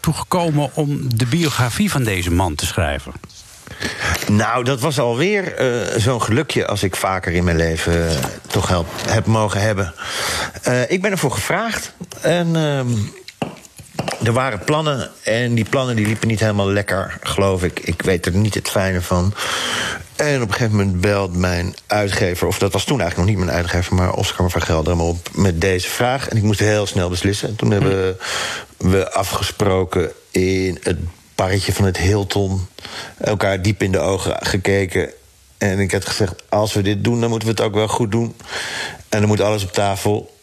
toe 0.00 0.14
gekomen 0.14 0.70
om 0.74 1.16
de 1.16 1.26
biografie 1.26 1.90
van 1.90 2.02
deze 2.04 2.30
man 2.30 2.54
te 2.54 2.66
schrijven? 2.66 3.12
Nou, 4.28 4.64
dat 4.64 4.80
was 4.80 4.98
alweer 4.98 5.54
eh 5.54 6.00
zo'n 6.00 6.22
gelukje 6.22 6.66
als 6.66 6.82
ik 6.82 6.96
vaker 6.96 7.32
in 7.32 7.44
mijn 7.44 7.56
leven 7.56 8.06
toch 8.46 8.68
help, 8.68 8.88
heb 9.08 9.26
mogen 9.26 9.60
hebben. 9.60 9.94
Ik 10.88 11.02
ben 11.02 11.10
ervoor 11.10 11.32
gevraagd. 11.32 11.94
En 12.20 12.56
ehm, 12.56 12.88
er 14.24 14.32
waren 14.32 14.64
plannen. 14.64 15.10
En 15.22 15.54
die 15.54 15.64
plannen 15.64 15.96
die 15.96 16.06
liepen 16.06 16.28
niet 16.28 16.40
helemaal 16.40 16.70
lekker, 16.70 17.18
geloof 17.22 17.62
ik. 17.62 17.80
Ik 17.80 18.02
weet 18.02 18.26
er 18.26 18.32
niet 18.32 18.54
het 18.54 18.68
fijne 18.68 19.00
van. 19.00 19.34
En 20.16 20.42
op 20.42 20.48
een 20.48 20.54
gegeven 20.54 20.76
moment 20.76 21.00
belt 21.00 21.36
mijn 21.36 21.74
uitgever... 21.86 22.46
of 22.46 22.58
dat 22.58 22.72
was 22.72 22.84
toen 22.84 23.00
eigenlijk 23.00 23.30
nog 23.30 23.38
niet 23.38 23.46
mijn 23.46 23.58
uitgever... 23.58 23.94
maar 23.94 24.14
Oscar 24.14 24.50
van 24.50 24.62
Gelder 24.62 24.96
me 24.96 25.02
op 25.02 25.28
met 25.34 25.60
deze 25.60 25.88
vraag. 25.88 26.28
En 26.28 26.36
ik 26.36 26.42
moest 26.42 26.60
heel 26.60 26.86
snel 26.86 27.08
beslissen. 27.08 27.48
En 27.48 27.56
toen 27.56 27.70
hebben 27.70 28.16
we 28.76 29.12
afgesproken 29.12 30.12
in 30.30 30.78
het 30.82 30.98
barretje 31.34 31.72
van 31.72 31.84
het 31.84 31.96
Hilton... 31.96 32.66
elkaar 33.18 33.62
diep 33.62 33.82
in 33.82 33.92
de 33.92 33.98
ogen 33.98 34.36
gekeken... 34.40 35.12
En 35.58 35.78
ik 35.78 35.92
had 35.92 36.06
gezegd, 36.06 36.34
als 36.48 36.72
we 36.72 36.82
dit 36.82 37.04
doen, 37.04 37.20
dan 37.20 37.30
moeten 37.30 37.48
we 37.48 37.54
het 37.54 37.64
ook 37.64 37.74
wel 37.74 37.88
goed 37.88 38.10
doen. 38.10 38.34
En 39.08 39.18
dan 39.18 39.26
moet 39.28 39.40
alles 39.40 39.64
op 39.64 39.72
tafel. 39.72 40.34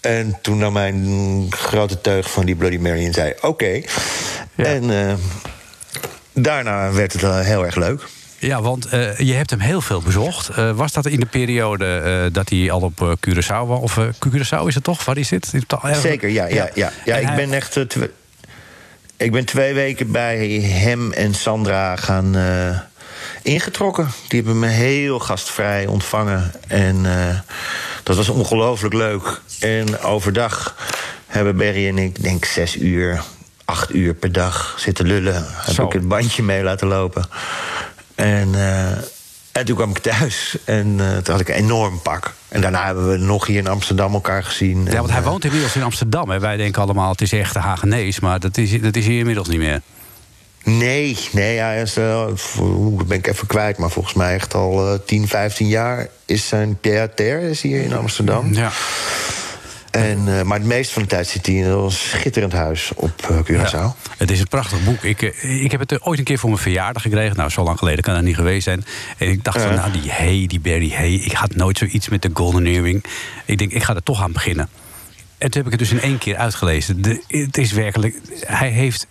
En 0.00 0.38
toen 0.42 0.58
nam 0.58 0.72
mijn 0.72 1.46
grote 1.50 2.00
teug 2.00 2.30
van 2.30 2.44
die 2.46 2.54
Bloody 2.56 2.76
Mary 2.76 3.06
en 3.06 3.12
zei... 3.12 3.32
oké. 3.40 3.80
En 4.56 4.90
eh, 5.08 5.14
daarna 6.32 6.92
werd 6.92 7.12
het 7.12 7.22
wel 7.22 7.36
heel 7.38 7.64
erg 7.64 7.76
leuk. 7.76 8.06
Ja, 8.38 8.62
want 8.62 8.86
eh, 8.86 9.18
je 9.18 9.32
hebt 9.32 9.50
hem 9.50 9.60
heel 9.60 9.80
veel 9.80 10.00
bezocht. 10.02 10.48
Eh, 10.48 10.70
was 10.72 10.92
dat 10.92 11.06
in 11.06 11.20
de 11.20 11.26
periode 11.26 11.86
eh, 11.96 12.32
dat 12.34 12.48
hij 12.48 12.70
al 12.70 12.80
op 12.80 13.02
eh, 13.02 13.12
Curaçao 13.28 13.66
was? 13.66 13.80
Of 13.80 13.96
eh, 13.98 14.04
Curaçao 14.04 14.66
is 14.66 14.74
het 14.74 14.84
toch, 14.84 15.04
waar 15.04 15.14
hij 15.14 15.24
zit? 15.24 15.52
Zeker, 16.00 16.28
ja. 16.28 16.46
ja, 16.46 16.68
ja. 16.74 16.92
ja 17.04 17.16
ik 17.16 17.26
hij- 17.26 17.36
ben 17.36 17.52
echt... 17.52 17.76
eh, 17.76 18.02
ik 19.16 19.32
ben 19.32 19.44
twee 19.44 19.74
weken 19.74 20.12
bij 20.12 20.46
hem 20.60 21.12
en 21.12 21.34
Sandra 21.34 21.96
gaan 21.96 22.36
eh, 22.36 22.78
ingetrokken. 23.42 24.08
Die 24.28 24.38
hebben 24.42 24.58
me 24.58 24.66
heel 24.68 25.18
gastvrij 25.18 25.86
ontvangen. 25.86 26.52
En 26.66 27.06
eh, 27.06 27.38
dat 28.02 28.16
was 28.16 28.28
ongelooflijk 28.28 28.94
leuk. 28.94 29.40
En 29.60 30.00
overdag 30.00 30.76
hebben 31.26 31.56
Berry 31.56 31.88
en 31.88 31.98
ik, 31.98 32.22
denk 32.22 32.44
zes 32.44 32.76
uur, 32.76 33.22
acht 33.64 33.94
uur 33.94 34.14
per 34.14 34.32
dag 34.32 34.74
zitten 34.78 35.06
lullen. 35.06 35.46
Heb 35.48 35.74
Zo. 35.74 35.84
ik 35.84 35.92
het 35.92 36.08
bandje 36.08 36.42
mee 36.42 36.62
laten 36.62 36.88
lopen. 36.88 37.24
En, 38.14 38.54
eh, 38.54 38.90
en 39.52 39.64
toen 39.64 39.76
kwam 39.76 39.90
ik 39.90 39.98
thuis 39.98 40.56
en 40.64 40.96
eh, 40.98 41.16
toen 41.16 41.32
had 41.32 41.40
ik 41.40 41.48
een 41.48 41.54
enorm 41.54 42.02
pak. 42.02 42.34
En 42.48 42.60
daarna 42.60 42.84
hebben 42.84 43.10
we 43.10 43.16
nog 43.16 43.46
hier 43.46 43.58
in 43.58 43.68
Amsterdam 43.68 44.14
elkaar 44.14 44.44
gezien. 44.44 44.84
Ja, 44.84 44.96
want 44.96 45.10
hij 45.10 45.20
eh, 45.20 45.26
woont 45.26 45.44
inmiddels 45.44 45.76
in 45.76 45.82
Amsterdam. 45.82 46.30
Hè. 46.30 46.38
Wij 46.38 46.56
denken 46.56 46.82
allemaal, 46.82 47.10
het 47.10 47.20
is 47.20 47.32
echt 47.32 47.52
de 47.52 47.58
Hagenees. 47.58 48.20
Maar 48.20 48.40
dat 48.40 48.56
is, 48.56 48.80
dat 48.80 48.96
is 48.96 49.06
hier 49.06 49.18
inmiddels 49.18 49.48
niet 49.48 49.58
meer. 49.58 49.80
Nee, 50.64 51.16
nee, 51.32 51.58
hij 51.58 51.82
is, 51.82 51.96
oeh, 52.58 52.98
dat 52.98 53.06
ben 53.06 53.18
ik 53.18 53.26
even 53.26 53.46
kwijt, 53.46 53.78
maar 53.78 53.90
volgens 53.90 54.14
mij 54.14 54.34
echt 54.34 54.54
al 54.54 54.92
eh 54.92 54.98
10, 55.06 55.28
15 55.28 55.68
jaar 55.68 56.08
is 56.26 56.48
zijn 56.48 56.78
pied-à-terre 56.80 57.50
is 57.50 57.62
hier 57.62 57.82
in 57.82 57.92
Amsterdam. 57.92 58.52
Ja. 58.54 58.70
En, 59.90 60.38
eh, 60.38 60.42
maar 60.42 60.58
het 60.58 60.66
meeste 60.66 60.92
van 60.92 61.02
de 61.02 61.08
tijd 61.08 61.26
zit 61.26 61.46
hij 61.46 61.54
in 61.54 61.64
een 61.64 61.90
schitterend 61.90 62.52
huis 62.52 62.90
op 62.94 63.12
eh, 63.28 63.36
Curaçao. 63.36 63.70
Ja. 63.72 63.94
Het 64.16 64.30
is 64.30 64.40
een 64.40 64.48
prachtig 64.48 64.84
boek. 64.84 65.02
Ik, 65.02 65.22
ik 65.42 65.70
heb 65.70 65.80
het 65.80 66.02
ooit 66.02 66.18
een 66.18 66.24
keer 66.24 66.38
voor 66.38 66.50
mijn 66.50 66.62
verjaardag 66.62 67.02
gekregen. 67.02 67.36
Nou, 67.36 67.50
zo 67.50 67.62
lang 67.62 67.78
geleden 67.78 68.04
kan 68.04 68.14
dat 68.14 68.22
niet 68.22 68.34
geweest 68.34 68.64
zijn. 68.64 68.84
En 69.18 69.28
ik 69.28 69.44
dacht 69.44 69.62
van, 69.62 69.70
Ja. 69.70 69.76
nou, 69.76 69.92
die 69.92 70.10
Hey, 70.10 70.44
die 70.46 70.60
Barry 70.60 70.90
Hey... 70.90 71.12
ik 71.12 71.32
had 71.32 71.54
nooit 71.54 71.78
zoiets 71.78 72.08
met 72.08 72.22
de 72.22 72.30
Golden 72.32 72.66
Earring. 72.66 73.04
Ik 73.44 73.58
denk, 73.58 73.72
ik 73.72 73.82
ga 73.82 73.94
er 73.94 74.02
toch 74.02 74.22
aan 74.22 74.32
beginnen. 74.32 74.68
En 75.40 75.50
toen 75.50 75.62
heb 75.62 75.72
ik 75.72 75.78
het 75.78 75.88
dus 75.88 75.98
in 75.98 76.08
één 76.08 76.18
keer 76.18 76.36
uitgelezen. 76.36 77.02
De, 77.02 77.22
het 77.28 77.58
is 77.58 77.72
werkelijk... 77.72 78.16
Hij 78.40 78.68
heeft 78.68 79.06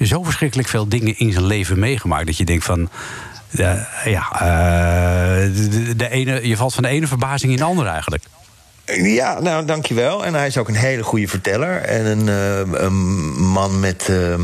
zo 0.00 0.22
verschrikkelijk 0.22 0.68
veel 0.68 0.88
dingen 0.88 1.18
in 1.18 1.32
zijn 1.32 1.46
leven 1.46 1.78
meegemaakt... 1.78 2.26
dat 2.26 2.36
je 2.36 2.44
denkt 2.44 2.64
van... 2.64 2.88
ja, 4.04 4.32
eh, 4.32 5.50
de, 5.96 6.08
ene, 6.10 6.48
je 6.48 6.56
valt 6.56 6.74
van 6.74 6.82
de 6.82 6.88
ene 6.88 7.06
verbazing 7.06 7.52
in 7.52 7.58
de 7.58 7.64
andere 7.64 7.88
eigenlijk. 7.88 8.24
Ja, 8.84 9.40
nou, 9.40 9.64
dankjewel. 9.64 10.24
En 10.24 10.34
hij 10.34 10.46
is 10.46 10.58
ook 10.58 10.68
een 10.68 10.74
hele 10.74 11.02
goede 11.02 11.28
verteller. 11.28 11.80
En 11.80 12.06
een, 12.06 12.28
eh, 12.28 12.82
een 12.82 12.94
man 13.40 13.80
met 13.80 14.08
eh, 14.08 14.34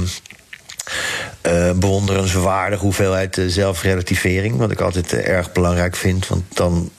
eh, 1.40 1.77
bewonderenswaardige 1.77 2.83
hoeveelheid 2.83 3.42
zelfrelativering. 3.46 4.57
Wat 4.57 4.70
ik 4.70 4.81
altijd 4.81 5.12
erg 5.12 5.53
belangrijk 5.53 5.96
vind. 5.96 6.29
Want 6.29 6.44
dan 6.48 6.90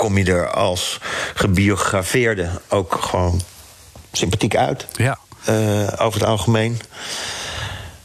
kom 0.00 0.18
je 0.18 0.24
er 0.24 0.50
als 0.50 0.98
gebiografeerde 1.34 2.48
ook 2.68 2.94
gewoon 3.00 3.40
sympathiek 4.12 4.56
uit. 4.56 4.86
Ja. 4.96 5.18
eh, 5.44 5.54
over 5.96 6.20
het 6.20 6.28
algemeen. 6.28 6.80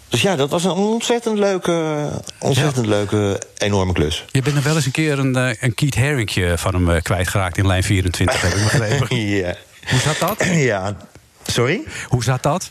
Dus 0.07 0.21
ja, 0.21 0.35
dat 0.35 0.49
was 0.49 0.63
een 0.63 0.71
ontzettend 0.71 1.37
leuke, 1.37 2.07
ontzettend 2.39 2.85
leuke, 2.85 3.41
enorme 3.57 3.93
klus. 3.93 4.25
Je 4.31 4.41
bent 4.41 4.55
er 4.55 4.63
wel 4.63 4.75
eens 4.75 4.85
een 4.85 4.91
keer 4.91 5.19
een, 5.19 5.35
eh, 5.35 5.55
een 5.59 5.73
Keith 5.73 5.95
Haringje 5.95 6.57
van 6.57 6.73
hem 6.73 6.89
eh, 6.89 7.01
kwijtgeraakt 7.01 7.57
in 7.57 7.67
lijn 7.67 7.83
24, 7.83 8.41
heb 8.41 8.53
ik 8.53 8.63
begrepen. 8.63 9.15
ja. 9.37 9.55
Hoe 9.89 9.99
zat 9.99 10.19
dat? 10.19 10.45
ja. 10.47 10.97
Sorry? 11.45 11.83
Hoe 12.07 12.23
zat 12.23 12.43
dat? 12.43 12.69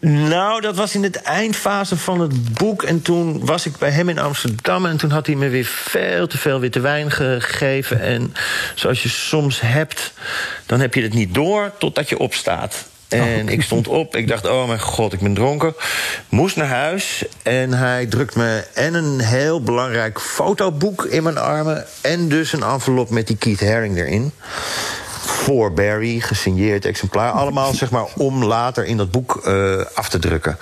Nou, 0.00 0.60
dat 0.60 0.76
was 0.76 0.94
in 0.94 1.02
het 1.02 1.22
eindfase 1.22 1.96
van 1.96 2.20
het 2.20 2.52
boek. 2.54 2.82
En 2.82 3.02
toen 3.02 3.46
was 3.46 3.66
ik 3.66 3.76
bij 3.76 3.90
hem 3.90 4.08
in 4.08 4.18
Amsterdam. 4.18 4.86
En 4.86 4.96
toen 4.96 5.10
had 5.10 5.26
hij 5.26 5.34
me 5.34 5.48
weer 5.48 5.64
veel 5.64 6.26
te 6.26 6.38
veel 6.38 6.60
witte 6.60 6.80
wijn 6.80 7.10
gegeven. 7.10 8.00
En 8.00 8.34
zoals 8.74 9.02
je 9.02 9.08
soms 9.08 9.60
hebt, 9.60 10.12
dan 10.66 10.80
heb 10.80 10.94
je 10.94 11.02
het 11.02 11.14
niet 11.14 11.34
door 11.34 11.72
totdat 11.78 12.08
je 12.08 12.18
opstaat. 12.18 12.86
En 13.08 13.48
ik 13.48 13.62
stond 13.62 13.88
op, 13.88 14.16
ik 14.16 14.28
dacht, 14.28 14.46
oh 14.46 14.66
mijn 14.66 14.80
god, 14.80 15.12
ik 15.12 15.20
ben 15.20 15.34
dronken. 15.34 15.74
Moest 16.28 16.56
naar 16.56 16.68
huis 16.68 17.24
en 17.42 17.72
hij 17.72 18.06
drukt 18.06 18.36
me 18.36 18.64
en 18.74 18.94
een 18.94 19.20
heel 19.20 19.62
belangrijk 19.62 20.20
fotoboek 20.20 21.04
in 21.04 21.22
mijn 21.22 21.38
armen... 21.38 21.86
en 22.00 22.28
dus 22.28 22.52
een 22.52 22.62
envelop 22.62 23.10
met 23.10 23.26
die 23.26 23.36
Keith 23.36 23.60
Haring 23.60 23.96
erin 23.96 24.32
voor 25.18 25.72
Barry, 25.72 26.20
gesigneerd 26.20 26.84
exemplaar. 26.84 27.30
Allemaal 27.30 27.74
zeg 27.74 27.90
maar 27.90 28.06
om 28.16 28.44
later 28.44 28.84
in 28.84 28.96
dat 28.96 29.10
boek 29.10 29.36
eh, 29.36 29.80
af 29.94 30.08
te 30.08 30.18
drukken. 30.18 30.58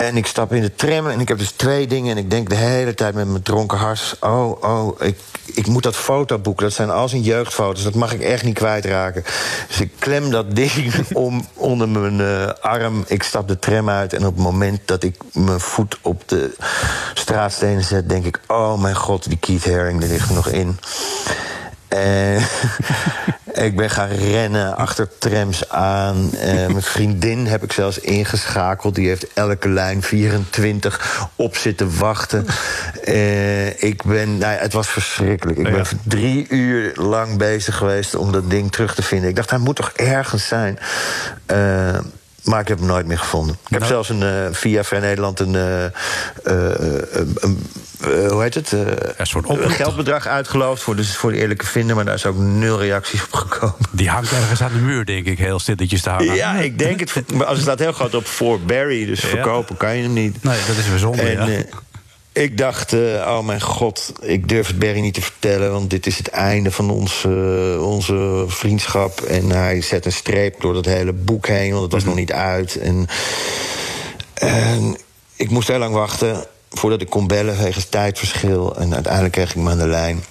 En 0.00 0.16
ik 0.16 0.26
stap 0.26 0.52
in 0.52 0.62
de 0.62 0.74
tram 0.74 1.08
en 1.08 1.20
ik 1.20 1.28
heb 1.28 1.38
dus 1.38 1.50
twee 1.50 1.86
dingen... 1.86 2.10
en 2.10 2.18
ik 2.18 2.30
denk 2.30 2.48
de 2.48 2.54
hele 2.54 2.94
tijd 2.94 3.14
met 3.14 3.28
mijn 3.28 3.42
dronken 3.42 3.78
hart... 3.78 4.16
oh, 4.20 4.62
oh, 4.62 5.00
ik, 5.00 5.18
ik 5.54 5.66
moet 5.66 5.82
dat 5.82 5.96
fotoboek, 5.96 6.60
dat 6.60 6.72
zijn 6.72 6.90
al 6.90 7.08
zijn 7.08 7.22
jeugdfoto's... 7.22 7.82
dat 7.82 7.94
mag 7.94 8.12
ik 8.12 8.20
echt 8.20 8.44
niet 8.44 8.54
kwijtraken. 8.54 9.24
Dus 9.68 9.80
ik 9.80 9.90
klem 9.98 10.30
dat 10.30 10.56
ding 10.56 10.94
om 11.12 11.46
onder 11.54 11.88
mijn 11.88 12.20
eh, 12.20 12.46
arm. 12.60 13.04
Ik 13.06 13.22
stap 13.22 13.48
de 13.48 13.58
tram 13.58 13.88
uit 13.88 14.12
en 14.12 14.26
op 14.26 14.34
het 14.34 14.44
moment 14.44 14.80
dat 14.84 15.02
ik 15.02 15.22
mijn 15.32 15.60
voet 15.60 15.98
op 16.02 16.22
de 16.28 16.56
straatstenen 17.14 17.84
zet... 17.84 18.08
denk 18.08 18.24
ik, 18.24 18.40
oh 18.46 18.80
mijn 18.80 18.96
god, 18.96 19.28
die 19.28 19.38
Keith 19.38 19.64
Haring, 19.64 20.00
die 20.00 20.08
ligt 20.08 20.28
er 20.28 20.34
nog 20.34 20.48
in. 20.48 20.78
En 21.90 22.42
ik 23.66 23.76
ben 23.76 23.90
gaan 23.90 24.08
rennen 24.08 24.76
achter 24.76 25.08
trams 25.18 25.68
aan. 25.68 26.34
Eh, 26.34 26.54
mijn 26.54 26.82
vriendin 26.82 27.46
heb 27.46 27.62
ik 27.62 27.72
zelfs 27.72 27.98
ingeschakeld. 27.98 28.94
Die 28.94 29.08
heeft 29.08 29.32
elke 29.34 29.68
lijn 29.68 30.02
24 30.02 31.28
op 31.36 31.56
zitten 31.56 31.98
wachten. 31.98 32.46
Eh, 33.04 33.82
ik 33.82 34.02
ben, 34.04 34.38
nou 34.38 34.52
ja, 34.52 34.58
het 34.58 34.72
was 34.72 34.88
verschrikkelijk. 34.88 35.58
Ik 35.58 35.72
ben 35.72 35.84
drie 36.04 36.46
uur 36.48 36.92
lang 36.94 37.38
bezig 37.38 37.76
geweest 37.76 38.14
om 38.14 38.32
dat 38.32 38.50
ding 38.50 38.72
terug 38.72 38.94
te 38.94 39.02
vinden. 39.02 39.28
Ik 39.28 39.36
dacht, 39.36 39.50
hij 39.50 39.58
moet 39.58 39.76
toch 39.76 39.92
ergens 39.96 40.46
zijn. 40.46 40.78
Eh, 41.46 41.98
maar 42.44 42.60
ik 42.60 42.68
heb 42.68 42.78
hem 42.78 42.86
nooit 42.86 43.06
meer 43.06 43.18
gevonden. 43.18 43.56
Ik 43.68 43.72
heb 43.72 43.84
zelfs 43.84 44.08
een, 44.08 44.22
eh, 44.22 44.28
via 44.52 44.84
Vrij 44.84 45.00
Nederland 45.00 45.40
een, 45.40 45.54
eh, 45.54 45.84
hoe 48.28 48.42
heet 48.42 48.54
het? 48.54 48.72
Een 49.16 49.26
soort 49.26 49.46
oproep. 49.46 49.70
geldbedrag 49.70 50.26
uitgeloofd 50.26 50.82
voor 50.82 50.96
de, 50.96 51.04
voor 51.04 51.32
de 51.32 51.38
eerlijke 51.38 51.66
vinder, 51.66 51.96
maar 51.96 52.04
daar 52.04 52.14
is 52.14 52.26
ook 52.26 52.36
nul 52.36 52.78
reacties 52.78 53.24
op 53.24 53.32
gekomen. 53.32 53.76
Die 53.90 54.08
hangt 54.08 54.32
ergens 54.32 54.62
aan 54.62 54.72
de 54.72 54.78
muur, 54.78 55.04
denk 55.04 55.26
ik, 55.26 55.38
heel 55.38 55.58
stilletjes 55.58 56.02
te 56.02 56.10
hangen. 56.10 56.34
Ja, 56.34 56.54
ik 56.54 56.78
denk 56.78 57.00
het. 57.00 57.32
Maar 57.32 57.46
als 57.46 57.56
het 57.56 57.66
staat 57.66 57.78
heel 57.78 57.92
groot 57.92 58.14
op 58.14 58.26
voor 58.26 58.60
Barry, 58.60 59.06
dus 59.06 59.20
verkopen 59.20 59.76
kan 59.76 59.96
je 59.96 60.02
hem 60.02 60.12
niet. 60.12 60.42
Nee, 60.42 60.58
dat 60.66 60.76
is 60.76 60.88
weer 60.88 60.98
zonde, 60.98 61.22
En, 61.22 61.50
ja. 61.50 61.64
Ik 62.32 62.58
dacht, 62.58 62.92
eh, 62.92 63.00
oh 63.00 63.40
mijn 63.40 63.60
god, 63.60 64.12
ik 64.20 64.48
durf 64.48 64.66
het 64.66 64.78
Barry 64.78 65.00
niet 65.00 65.14
te 65.14 65.22
vertellen... 65.22 65.72
want 65.72 65.90
dit 65.90 66.06
is 66.06 66.18
het 66.18 66.28
einde 66.28 66.70
van 66.70 66.90
ons, 66.90 67.24
eh, 67.24 67.86
onze 67.86 68.44
vriendschap. 68.46 69.20
En 69.20 69.50
hij 69.50 69.80
zet 69.80 70.06
een 70.06 70.12
streep 70.12 70.60
door 70.60 70.74
dat 70.74 70.84
hele 70.84 71.12
boek 71.12 71.46
heen, 71.46 71.70
want 71.70 71.82
het 71.82 71.92
was 71.92 72.04
nog 72.04 72.14
niet 72.14 72.32
uit. 72.32 72.76
En, 72.76 73.06
en 74.34 74.96
ik 75.36 75.50
moest 75.50 75.68
heel 75.68 75.78
lang 75.78 75.94
wachten 75.94 76.46
voordat 76.70 77.00
ik 77.00 77.10
kon 77.10 77.26
bellen 77.26 77.62
wegens 77.62 77.84
tijdverschil. 77.84 78.76
En 78.76 78.94
uiteindelijk 78.94 79.32
kreeg 79.32 79.48
ik 79.48 79.54
hem 79.54 79.68
aan 79.68 79.78
de 79.78 79.88
lijn. 79.88 80.24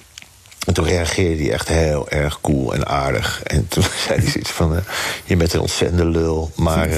En 0.66 0.74
toen 0.74 0.84
reageerde 0.86 1.42
hij 1.42 1.52
echt 1.52 1.68
heel 1.68 2.08
erg 2.08 2.40
cool 2.40 2.74
en 2.74 2.86
aardig. 2.86 3.42
En 3.42 3.68
toen 3.68 3.82
zei 4.06 4.20
hij 4.20 4.30
zoiets 4.30 4.50
van... 4.50 4.76
eh, 4.76 4.82
je 5.24 5.36
bent 5.36 5.52
een 5.52 5.60
ontzettende 5.60 6.04
lul, 6.04 6.50
maar... 6.56 6.88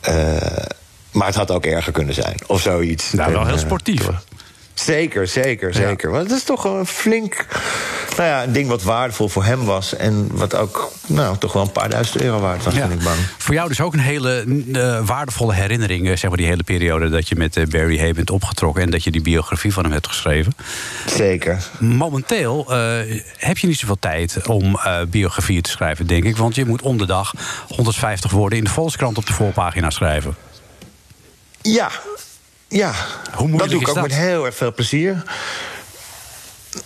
eh, 0.00 0.64
maar 1.12 1.26
het 1.26 1.36
had 1.36 1.50
ook 1.50 1.64
erger 1.64 1.92
kunnen 1.92 2.14
zijn, 2.14 2.36
of 2.46 2.60
zoiets. 2.60 3.12
Nou, 3.12 3.32
wel 3.32 3.44
heel 3.46 3.54
eh, 3.54 3.60
sportief. 3.60 4.08
Zeker, 4.74 5.26
zeker, 5.28 5.74
zeker. 5.74 6.10
Want 6.10 6.28
het 6.28 6.38
is 6.38 6.44
toch 6.44 6.64
een 6.64 6.86
flink... 6.86 7.46
Nou 8.16 8.28
ja, 8.28 8.42
een 8.42 8.52
ding 8.52 8.68
wat 8.68 8.82
waardevol 8.82 9.28
voor 9.28 9.44
hem 9.44 9.64
was... 9.64 9.96
en 9.96 10.28
wat 10.32 10.54
ook 10.54 10.92
nou, 11.06 11.38
toch 11.38 11.52
wel 11.52 11.62
een 11.62 11.72
paar 11.72 11.88
duizend 11.88 12.22
euro 12.22 12.40
waard 12.40 12.64
was, 12.64 12.74
Ja. 12.74 12.86
ben 12.86 12.96
ik 12.98 13.04
bang. 13.04 13.16
Voor 13.38 13.54
jou 13.54 13.68
dus 13.68 13.80
ook 13.80 13.92
een 13.92 13.98
hele 13.98 14.44
eh, 14.72 15.06
waardevolle 15.06 15.54
herinnering, 15.54 16.08
eh, 16.08 16.16
zeg 16.16 16.28
maar 16.28 16.38
die 16.38 16.46
hele 16.46 16.62
periode 16.62 17.08
dat 17.08 17.28
je 17.28 17.36
met 17.36 17.70
Barry 17.70 17.98
Hay 17.98 18.12
bent 18.12 18.30
opgetrokken 18.30 18.82
en 18.82 18.90
dat 18.90 19.04
je 19.04 19.10
die 19.10 19.22
biografie 19.22 19.72
van 19.72 19.82
hem 19.82 19.92
hebt 19.92 20.06
geschreven. 20.06 20.54
Zeker. 21.06 21.62
Momenteel 21.78 22.66
heb 23.36 23.58
je 23.58 23.66
niet 23.66 23.78
zoveel 23.78 23.98
tijd 24.00 24.46
om 24.46 24.78
biografieën 25.08 25.62
te 25.62 25.70
schrijven, 25.70 26.06
denk 26.06 26.24
ik. 26.24 26.36
Want 26.36 26.54
je 26.54 26.64
moet 26.64 26.82
om 26.82 26.98
de 26.98 27.06
dag 27.06 27.32
150 27.68 28.30
woorden 28.30 28.58
in 28.58 28.64
de 28.64 28.70
Volkskrant 28.70 29.18
op 29.18 29.26
de 29.26 29.32
voorpagina 29.32 29.90
schrijven. 29.90 30.36
Ja, 31.62 31.90
ja. 32.68 32.92
Hoe 33.34 33.50
dat 33.56 33.68
doe 33.68 33.80
ik 33.80 33.88
ook 33.88 33.94
dat? 33.94 34.04
met 34.04 34.14
heel 34.14 34.44
erg 34.44 34.54
veel 34.56 34.74
plezier. 34.74 35.22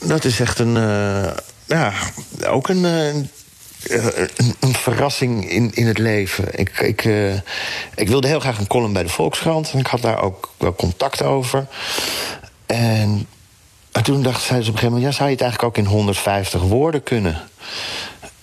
Dat 0.01 0.25
is 0.25 0.41
echt 0.41 0.59
een... 0.59 0.77
eh, 0.77 1.31
ja, 1.65 1.93
ook 2.47 2.69
een... 2.69 2.85
eh, 2.85 3.15
een, 3.87 4.55
een 4.61 4.75
verrassing 4.75 5.51
in, 5.51 5.71
in 5.75 5.87
het 5.87 5.99
leven. 5.99 6.59
Ik, 6.59 6.79
ik, 6.79 7.05
eh, 7.05 7.35
ik 7.95 8.09
wilde 8.09 8.29
heel 8.29 8.41
graag 8.41 8.59
een 8.59 8.67
column 8.67 8.93
bij 8.93 9.03
de 9.03 9.09
Volkskrant. 9.09 9.71
En 9.73 9.79
ik 9.79 9.87
had 9.87 10.01
daar 10.03 10.23
ook 10.23 10.51
wel 10.57 10.75
contact 10.75 11.23
over. 11.23 11.67
En, 12.67 13.27
en 13.93 14.03
toen 14.03 14.23
dacht 14.23 14.43
zij 14.43 14.57
dus 14.59 14.69
op 14.69 14.73
een 14.73 14.79
gegeven 14.79 14.97
moment... 14.97 15.13
Ja, 15.13 15.19
zou 15.19 15.29
je 15.29 15.35
het 15.35 15.45
eigenlijk 15.45 15.79
ook 15.79 15.85
in 15.85 15.91
150 15.91 16.61
woorden 16.63 17.03
kunnen? 17.03 17.49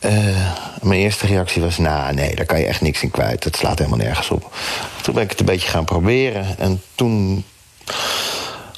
Eh, 0.04 0.54
mijn 0.82 1.00
eerste 1.00 1.28
reactie 1.28 1.62
was, 1.62 1.78
nou 1.78 2.14
nee, 2.14 2.36
daar 2.36 2.46
kan 2.46 2.60
je 2.60 2.66
echt 2.66 2.82
niks 2.82 3.04
in 3.04 3.12
kwijt. 3.12 3.44
Dat 3.44 3.56
slaat 3.56 3.78
helemaal 3.78 4.00
nergens 4.00 4.30
op. 4.30 4.56
Toen 5.02 5.14
ben 5.14 5.24
ik 5.24 5.30
het 5.30 5.40
een 5.40 5.46
beetje 5.46 5.70
gaan 5.70 5.86
proberen. 5.86 6.58
En 6.58 6.82
toen, 6.96 7.46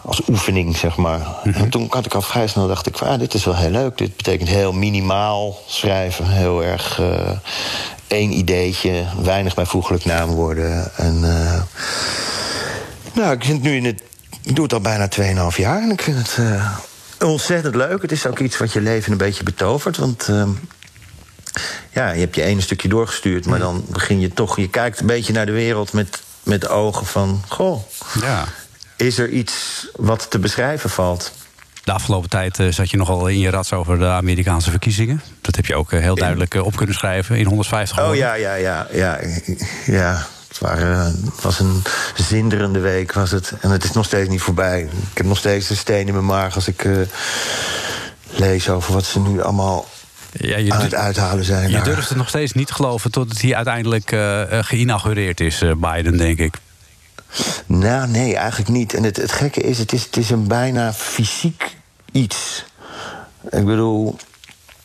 als 0.02 0.22
oefening, 0.30 0.78
zeg 0.78 0.96
maar. 0.98 1.28
En 1.44 1.70
toen 1.70 1.88
had 1.90 2.06
ik 2.06 2.14
al 2.14 2.22
vrij 2.22 2.48
snel, 2.48 2.68
dacht 2.68 2.88
ik, 2.88 2.98
van, 2.98 3.08
ah, 3.08 3.20
dit 3.20 3.34
is 3.34 3.46
wel 3.46 3.56
heel 3.56 3.70
leuk. 3.70 3.98
Dit 3.98 4.16
betekent 4.16 4.50
heel 4.50 4.74
minimaal 4.74 5.58
schrijven. 5.68 6.28
Heel 6.28 6.64
erg 6.64 7.00
eh, 7.00 7.32
één 8.08 8.32
ideetje, 8.32 9.04
weinig 9.22 9.56
bijvoeglijk 9.56 10.06
naamwoorden. 10.06 10.96
En 10.96 11.24
eh, 11.24 11.62
nou, 13.14 13.34
ik 13.34 13.44
het 13.44 13.62
nu 13.62 13.76
in 13.76 13.86
het... 13.86 14.02
Ik 14.44 14.56
doe 14.56 14.64
het 14.64 14.74
al 14.74 14.82
bijna 14.82 15.10
2,5 15.52 15.58
jaar 15.58 15.82
en 15.82 15.92
ik 15.92 16.02
vind 16.02 16.18
het 16.18 16.40
ontzettend 17.24 17.76
leuk. 17.76 18.02
Het 18.02 18.12
is 18.12 18.26
ook 18.26 18.40
iets 18.40 18.58
wat 18.58 18.74
je 18.74 18.82
leven 18.82 19.12
een 19.12 19.18
beetje 19.18 19.44
betovert. 19.44 19.98
Want 19.98 20.28
ehm, 20.28 20.50
ja, 21.96 22.12
je 22.12 22.20
hebt 22.20 22.36
je 22.36 22.42
ene 22.42 22.62
stukje 22.62 22.88
doorgestuurd, 22.88 23.46
maar 23.46 23.60
dan 23.60 23.86
begin 23.90 24.20
je 24.20 24.34
toch... 24.34 24.58
Je 24.58 24.70
kijkt 24.70 25.00
een 25.00 25.06
beetje 25.06 25.34
naar 25.34 25.46
de 25.46 25.52
wereld 25.52 25.94
met, 25.94 26.22
met 26.44 26.68
ogen 26.68 27.06
van... 27.06 27.44
Goh, 27.48 27.82
Ja. 28.22 28.46
is 28.96 29.18
er 29.18 29.30
iets 29.30 29.88
wat 29.96 30.30
te 30.30 30.40
beschrijven 30.40 30.90
valt? 30.90 31.32
De 31.84 31.92
afgelopen 31.92 32.30
tijd 32.30 32.60
eh, 32.60 32.72
zat 32.72 32.90
je 32.90 32.98
nogal 32.98 33.28
in 33.28 33.40
je 33.40 33.50
rats 33.50 33.74
over 33.74 34.00
de 34.00 34.06
Amerikaanse 34.06 34.70
verkiezingen. 34.70 35.22
Dat 35.42 35.56
heb 35.56 35.66
je 35.66 35.76
ook 35.76 35.92
eh, 35.92 36.00
heel 36.00 36.16
duidelijk 36.16 36.56
eh, 36.56 36.66
op 36.66 36.76
kunnen 36.76 36.96
schrijven 36.96 37.38
in 37.38 37.46
150 37.46 38.00
Oh 38.00 38.16
ja, 38.16 38.34
ja, 38.34 38.54
ja, 38.54 38.88
ja. 38.92 39.20
ja. 39.86 40.26
Het, 40.48 40.60
waren, 40.60 41.06
het 41.26 41.42
was 41.42 41.60
een 41.60 41.84
zinderende 42.16 42.80
week, 42.80 43.14
was 43.14 43.32
het. 43.32 43.54
En 43.62 43.70
het 43.70 43.84
is 43.84 43.92
nog 43.92 44.06
steeds 44.06 44.30
niet 44.30 44.42
voorbij. 44.42 44.82
Ik 44.82 45.18
heb 45.18 45.26
nog 45.26 45.38
steeds 45.38 45.70
een 45.70 45.76
steen 45.76 46.08
in 46.08 46.14
mijn 46.14 46.26
maag 46.26 46.56
als 46.56 46.68
ik 46.68 46.88
lees 48.30 48.70
over 48.70 48.94
wat 48.94 49.06
ze 49.06 49.20
nu 49.20 49.42
allemaal 49.42 49.86
Ja, 50.38 50.58
je, 50.58 50.74
aan 50.74 50.82
het 50.82 50.94
uithalen 50.94 51.46
zijn. 51.46 51.70
je 51.70 51.76
daar. 51.76 51.84
durft 51.84 52.10
het 52.10 52.18
nog 52.18 52.30
steeds 52.30 52.54
niet 52.54 52.72
geloven 52.72 53.12
tot 53.12 53.42
hij 53.42 53.56
uiteindelijk 53.56 54.12
eh, 54.12 54.42
geïnaugureerd 54.50 55.40
is, 55.40 55.62
eh, 55.62 55.72
Biden, 55.76 56.18
denk 56.18 56.40
ik. 56.40 56.58
Nou, 57.66 58.08
nee, 58.08 58.36
eigenlijk 58.36 58.70
niet. 58.70 58.94
En 58.94 59.04
het, 59.04 59.18
het 59.18 59.32
gekke 59.32 59.62
is 59.62 59.78
het, 59.78 59.94
is, 59.94 60.04
het 60.04 60.18
is 60.18 60.30
een 60.30 60.48
bijna 60.48 60.94
fysiek 60.94 61.76
iets. 62.12 62.66
Ik 63.50 63.66
bedoel, 63.66 64.16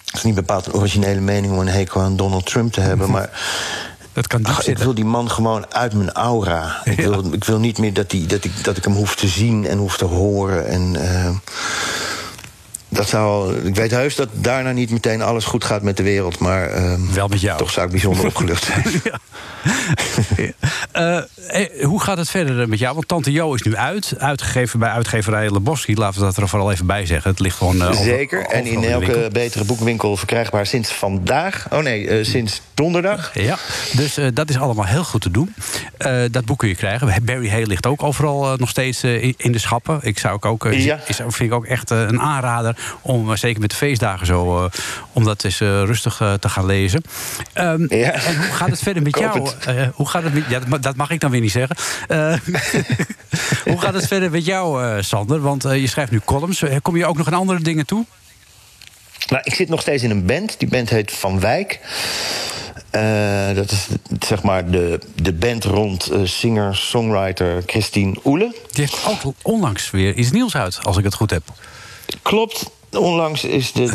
het 0.05 0.14
is 0.14 0.22
niet 0.22 0.34
bepaald 0.34 0.66
een 0.66 0.72
originele 0.72 1.20
mening 1.20 1.53
om 1.53 1.59
een 1.59 1.68
hekel 1.68 2.01
aan 2.01 2.16
Donald 2.16 2.46
Trump 2.46 2.72
te 2.72 2.80
hebben, 2.80 3.11
maar. 3.16 3.30
Dat 4.12 4.26
kan 4.26 4.44
Ach, 4.44 4.66
ik 4.66 4.78
wil 4.78 4.94
die 4.94 5.05
man 5.05 5.30
gewoon 5.30 5.74
uit 5.74 5.92
mijn 5.92 6.12
aura. 6.12 6.80
Ik, 6.84 6.96
wil, 6.96 7.32
ik 7.32 7.44
wil 7.44 7.59
niet 7.59 7.78
meer 7.78 7.92
dat, 7.92 8.11
die, 8.11 8.26
dat, 8.26 8.44
ik, 8.44 8.64
dat 8.64 8.76
ik 8.76 8.84
hem 8.84 8.94
hoef 8.94 9.14
te 9.14 9.28
zien 9.28 9.66
en 9.66 9.78
hoef 9.78 9.96
te 9.96 10.05
horen. 10.05 10.66
En, 10.68 10.96
dat 12.93 13.09
zou, 13.09 13.57
ik 13.57 13.74
weet 13.74 13.91
heus 13.91 14.14
dat 14.16 14.28
daarna 14.32 14.72
niet 14.72 14.91
meteen 14.91 15.22
alles 15.22 15.45
goed 15.45 15.64
gaat 15.64 15.82
met 15.82 15.97
de 15.97 16.03
wereld. 16.03 16.38
Maar 16.38 16.68
eh, 16.70 16.95
Wel 17.12 17.28
met 17.28 17.41
jou. 17.41 17.59
toch 17.59 17.70
zou 17.70 17.86
ik 17.86 17.93
bijzonder 17.93 18.26
opgelucht 18.26 18.64
zijn. 18.64 18.84
Ja. 19.05 19.18
Eh, 20.92 21.16
eh, 21.48 21.84
hoe 21.84 22.00
gaat 22.02 22.16
het 22.18 22.30
verder 22.30 22.68
met 22.68 22.78
jou? 22.78 22.94
Want 22.94 23.08
Tante 23.08 23.32
Jo 23.32 23.54
is 23.54 23.62
nu 23.62 23.76
uit. 23.76 24.14
Uitgegeven 24.18 24.78
bij 24.78 24.88
uitgeverij 24.90 25.50
Lebowski. 25.50 25.96
Laten 25.96 26.20
we 26.20 26.26
dat 26.26 26.36
er 26.36 26.48
vooral 26.48 26.70
even 26.72 26.86
bij 26.86 27.06
zeggen. 27.06 27.30
Het 27.30 27.40
ligt 27.40 27.56
gewoon... 27.56 27.80
eh, 27.82 27.88
over- 27.88 28.04
Zeker. 28.04 28.46
En 28.46 28.64
in 28.66 28.84
elke 28.84 29.28
betere 29.32 29.64
boekwinkel 29.64 30.16
verkrijgbaar 30.16 30.66
sinds 30.66 30.92
vandaag. 30.92 31.66
Oh 31.70 31.78
nee, 31.78 32.24
sinds 32.24 32.61
donderdag. 32.74 33.30
Ja, 33.34 33.58
dus 33.92 34.18
dat 34.34 34.48
is 34.50 34.58
allemaal 34.58 34.84
heel 34.84 35.04
goed 35.04 35.20
te 35.20 35.30
doen. 35.30 35.54
Dat 36.30 36.44
boek 36.44 36.58
kun 36.58 36.68
je 36.68 36.74
krijgen. 36.76 37.24
Barry 37.24 37.50
Hay 37.50 37.62
ligt 37.62 37.86
ook 37.86 38.02
overal 38.02 38.56
nog 38.56 38.68
steeds 38.68 39.04
in, 39.36 39.52
de 39.52 39.58
schappen. 39.58 39.98
Ik 40.02 40.18
zou 40.18 40.34
ook, 40.34 40.44
ook, 40.44 40.72
Ja. 40.72 41.00
is, 41.06 41.16
vind 41.16 41.40
ik 41.40 41.52
ook 41.52 41.64
echt 41.66 41.90
een 41.90 42.20
aanrader 42.20 42.76
om, 43.00 43.36
zeker 43.36 43.61
met 43.61 43.70
de 43.70 43.76
feestdagen 43.76 44.26
zo, 44.26 44.70
om 45.12 45.24
dat 45.24 45.44
eens 45.44 45.58
rustig 45.58 46.16
te 46.40 46.48
gaan 46.48 46.66
lezen. 46.66 47.02
Ehm, 47.52 47.86
Ja. 47.88 48.12
En 48.12 48.36
hoe 48.36 48.52
gaat 48.52 48.70
het 48.70 48.82
verder 48.82 49.02
met 49.02 49.18
jou? 49.18 49.49
Het. 49.59 49.76
Eh, 49.76 49.86
hoe 49.94 50.09
gaat 50.09 50.22
het 50.22 50.34
met, 50.34 50.44
ja, 50.48 50.59
dat 50.59 50.68
ma- 50.68 50.78
dat 50.78 50.96
mag 50.96 51.11
ik 51.11 51.20
dan 51.20 51.30
weer 51.30 51.40
niet 51.40 51.51
zeggen. 51.53 51.76
Eh, 52.09 52.34
hoe 53.72 53.80
gaat 53.80 53.94
het 53.94 54.07
verder 54.07 54.30
met 54.30 54.44
jou, 54.44 54.84
eh, 54.84 55.03
Sander? 55.03 55.40
Want 55.40 55.64
eh, 55.64 55.80
je 55.80 55.86
schrijft 55.86 56.11
nu 56.12 56.20
columns. 56.24 56.62
Eh, 56.62 56.76
Kom 56.82 56.96
je 56.96 57.07
ook 57.07 57.16
nog 57.16 57.26
aan 57.26 57.32
andere 57.34 57.61
dingen 57.61 57.86
toe? 57.86 58.05
Nou, 59.28 59.42
ik 59.44 59.55
zit 59.55 59.68
nog 59.68 59.80
steeds 59.80 60.03
in 60.03 60.11
een 60.11 60.26
band. 60.26 60.59
Die 60.59 60.68
band 60.68 60.90
heet 60.90 61.12
Van 61.12 61.40
Wijk. 61.40 61.80
Eh, 62.90 63.55
dat 63.55 63.70
is 63.70 63.86
zeg 64.26 64.42
maar 64.42 64.70
de, 64.70 65.01
de 65.22 65.32
band 65.32 65.64
rond 65.64 66.07
eh, 66.11 66.20
singer-songwriter 66.24 67.62
Christine 67.66 68.16
Oele. 68.24 68.55
Die 68.70 68.84
heeft 68.84 69.07
ook 69.24 69.34
onlangs 69.42 69.90
weer 69.90 70.14
iets 70.14 70.30
nieuws 70.30 70.57
uit, 70.57 70.78
als 70.82 70.96
ik 70.96 71.05
het 71.05 71.14
goed 71.14 71.30
heb. 71.30 71.42
Klopt. 72.22 72.70
Onlangs 72.91 73.45
is 73.45 73.72
de 73.72 73.93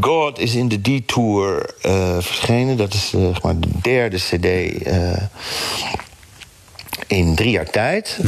God 0.00 0.38
is 0.38 0.54
in 0.54 0.68
the 0.68 0.80
Detour 0.80 1.70
eh 1.80 2.16
verschenen. 2.20 2.76
Dat 2.76 2.94
is 2.94 3.12
eh, 3.14 3.26
zeg 3.26 3.42
maar 3.42 3.58
de 3.58 3.68
derde 3.82 4.16
CD 4.16 4.44
eh, 4.82 5.22
in 7.06 7.34
drie 7.34 7.50
jaar 7.50 7.70
tijd. 7.70 8.18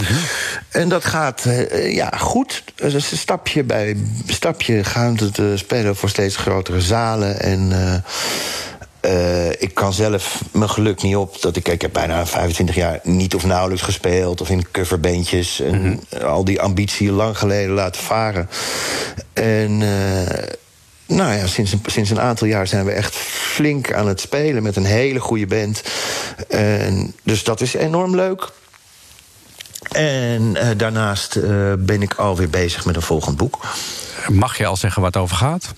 En 0.70 0.88
dat 0.88 1.04
gaat 1.04 1.46
ja, 1.72 2.10
goed. 2.10 2.64
Dus 2.74 2.94
een 2.94 3.18
stapje 3.18 3.64
bij 3.64 3.96
stapje 4.26 4.84
gaan 4.84 5.18
eh, 5.18 5.44
spelen 5.54 5.96
voor 5.96 6.08
steeds 6.08 6.36
grotere 6.36 6.80
zalen. 6.80 7.40
En 7.40 7.72
eh, 9.00 9.50
ik 9.50 9.74
kan 9.74 9.92
zelf 9.92 10.42
mijn 10.52 10.70
geluk 10.70 11.02
niet 11.02 11.16
op. 11.16 11.40
Dat 11.42 11.56
ik, 11.56 11.68
ik 11.68 11.82
heb 11.82 11.92
bijna 11.92 12.26
25 12.26 12.74
jaar 12.74 13.00
niet 13.02 13.34
of 13.34 13.44
nauwelijks 13.44 13.82
gespeeld. 13.82 14.40
Of 14.40 14.50
in 14.50 14.70
coverbandjes. 14.70 15.60
En 15.60 16.00
al 16.22 16.44
die 16.44 16.60
ambitie 16.60 17.12
lang 17.12 17.38
geleden 17.38 17.74
laten 17.74 18.02
varen. 18.02 18.48
En 19.32 19.82
eh, 19.82 20.48
nou 21.06 21.32
ja, 21.34 21.46
sinds 21.46 21.72
een, 21.72 21.82
sinds 21.86 22.10
een 22.10 22.20
aantal 22.20 22.46
jaar 22.46 22.66
zijn 22.66 22.84
we 22.84 22.92
echt 22.92 23.14
flink 23.14 23.92
aan 23.92 24.08
het 24.08 24.20
spelen. 24.20 24.62
Met 24.62 24.76
een 24.76 24.84
hele 24.84 25.20
goede 25.20 25.46
band. 25.46 25.82
En, 26.48 27.14
dus 27.22 27.44
dat 27.44 27.60
is 27.60 27.74
enorm 27.74 28.14
leuk. 28.14 28.50
En 29.88 30.56
eh, 30.56 30.68
daarnaast 30.76 31.40
ben 31.78 32.02
ik 32.02 32.14
alweer 32.14 32.50
bezig 32.50 32.84
met 32.84 32.96
een 32.96 33.02
volgend 33.02 33.36
boek. 33.36 33.64
Mag 34.28 34.58
je 34.58 34.66
al 34.66 34.76
zeggen 34.76 35.02
waar 35.02 35.10
het 35.10 35.20
over 35.20 35.36
gaat? 35.36 35.74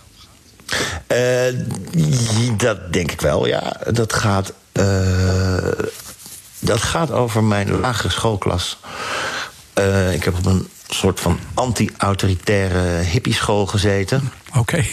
Eh, 1.07 1.55
dat 2.57 2.93
denk 2.93 3.13
ik 3.13 3.21
wel, 3.21 3.47
ja. 3.47 3.77
Dat 3.91 4.13
gaat, 4.13 4.53
eh, 4.73 5.69
dat 6.59 6.83
gaat 6.83 7.11
over 7.11 7.45
mijn 7.45 7.81
lagere 7.81 8.11
schoolklas. 8.11 8.79
Eh, 9.73 10.13
ik 10.15 10.25
heb 10.25 10.37
op 10.37 10.47
een 10.47 10.69
soort 10.89 11.21
van 11.21 11.39
anti-autoritaire 11.55 13.03
hippieschool 13.03 13.67
gezeten. 13.67 14.33
Oké. 14.57 14.85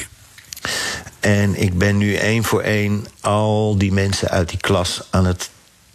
En 1.20 1.62
ik 1.62 1.78
ben 1.78 1.98
nu 1.98 2.16
één 2.16 2.44
voor 2.44 2.62
één 2.62 3.06
al 3.22 3.78
die 3.78 3.92
mensen 3.94 4.30
uit 4.30 4.50
die 4.50 4.60
klas 4.60 5.02
aan 5.10 5.26
het 5.26 5.50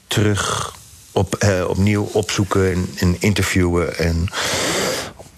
terug 0.06 0.74
op, 1.12 1.46
opnieuw 1.66 2.08
opzoeken 2.12 2.72
en, 2.72 2.88
en 2.96 3.16
interviewen. 3.18 3.98
En 3.98 4.28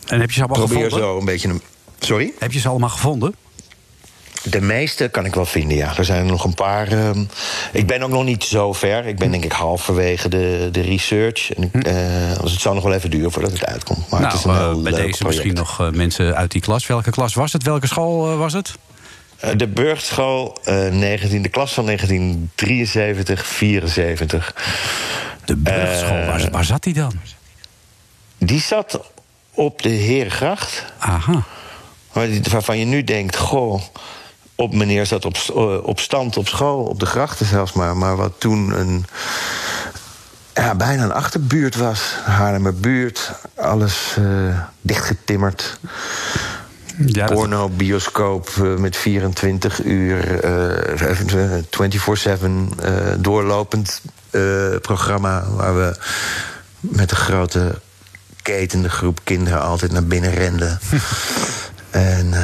En 0.07 0.21
heb 0.21 0.31
je 0.31 0.35
ze 0.35 0.45
allemaal 0.45 0.67
probeer 0.67 0.85
gevonden? 0.85 1.09
zo 1.09 1.19
een 1.19 1.25
beetje 1.25 1.49
een. 1.49 1.63
Sorry? 1.99 2.33
Heb 2.39 2.53
je 2.53 2.59
ze 2.59 2.69
allemaal 2.69 2.89
gevonden? 2.89 3.35
De 4.45 4.61
meeste 4.61 5.09
kan 5.09 5.25
ik 5.25 5.35
wel 5.35 5.47
vinden, 5.47 5.77
ja. 5.77 5.97
Er 5.97 6.05
zijn 6.05 6.25
er 6.25 6.31
nog 6.31 6.45
een 6.45 6.55
paar. 6.55 6.89
ehm, 6.89 7.25
ik 7.73 7.87
ben 7.87 8.03
ook 8.03 8.11
nog 8.11 8.25
niet 8.25 8.45
zo 8.45 8.73
ver. 8.73 9.07
Ik 9.07 9.19
ben 9.19 9.31
denk 9.31 9.45
ik 9.45 9.53
halverwege 9.53 10.29
de, 10.29 10.69
de 10.73 10.81
research. 10.81 11.53
En 11.53 11.63
ik, 11.63 11.75
eh, 11.87 11.95
dus 12.43 12.53
het 12.53 12.61
zal 12.61 12.75
nog 12.75 12.83
wel 12.83 12.93
even 12.93 13.11
duren 13.11 13.33
voordat 13.33 13.53
het 13.53 13.65
uitkomt. 13.65 14.11
Maar 14.11 14.21
nou, 14.21 14.33
het 14.33 14.41
is 14.41 14.45
een 14.47 14.55
eh, 14.55 14.59
heel 14.59 14.83
bij 14.83 14.93
leuk 14.93 15.07
deze 15.07 15.19
project. 15.19 15.45
misschien 15.45 15.55
nog 15.55 15.81
eh, 15.81 15.91
mensen 15.91 16.37
uit 16.37 16.51
die 16.51 16.61
klas. 16.61 16.87
Welke 16.87 17.11
klas 17.11 17.35
was 17.35 17.53
het? 17.53 17.63
Welke 17.63 17.87
school 17.87 18.37
was 18.37 18.53
het? 18.53 18.73
De 19.57 19.69
Burgschool, 19.69 20.59
eh 20.65 20.89
19, 20.89 21.43
de 21.43 21.49
klas 21.49 21.73
van 21.73 21.85
1973, 21.87 23.47
74. 23.47 24.55
De 25.45 25.57
burgerschool. 25.57 26.17
Eh, 26.17 26.27
waar, 26.27 26.51
waar 26.51 26.65
zat 26.65 26.83
die 26.83 26.95
dan? 26.95 27.13
Die 28.39 28.61
zat 28.61 29.01
op 29.55 29.83
de 29.83 29.89
Herengracht. 29.89 30.85
Aha. 30.99 31.43
Waarvan 32.51 32.79
je 32.79 32.85
nu 32.85 33.05
denkt, 33.05 33.37
goh, 33.37 33.83
op 34.55 34.75
meneer 34.75 35.07
zat 35.07 35.25
op, 35.25 35.37
eh, 35.37 35.85
op 35.85 36.01
stand 36.01 36.37
op 36.37 36.49
school, 36.49 36.85
op 36.85 37.01
de 37.01 37.07
grachten 37.07 37.47
zelfs 37.47 37.73
maar. 37.73 37.97
Maar 37.97 38.17
wat 38.17 38.33
toen 38.39 38.81
een, 38.81 39.05
ja, 40.55 40.75
bijna 40.75 41.03
een 41.03 41.13
achterbuurt 41.13 41.77
was. 41.77 42.15
Haarlemmerbuurt, 42.25 43.33
alles 43.55 44.17
eh, 44.19 44.59
dichtgetimmerd. 44.81 45.79
Ja, 47.07 47.27
Porno, 47.27 47.69
bioscoop 47.69 48.49
eh, 48.49 48.75
met 48.75 48.97
24 48.97 49.85
uur, 49.85 50.41
eh, 50.45 51.19
24-7 51.71 52.71
eh, 52.83 52.93
doorlopend 53.19 54.01
programma... 54.81 55.45
waar 55.51 55.77
we 55.77 55.97
met 56.81 57.11
een 57.11 57.17
grote 57.17 57.81
ketende 58.43 58.89
groep 58.89 59.21
kinderen 59.25 59.61
altijd 59.63 59.93
naar 59.93 60.05
binnen 60.05 60.35
renden. 60.35 60.79
en... 61.91 62.35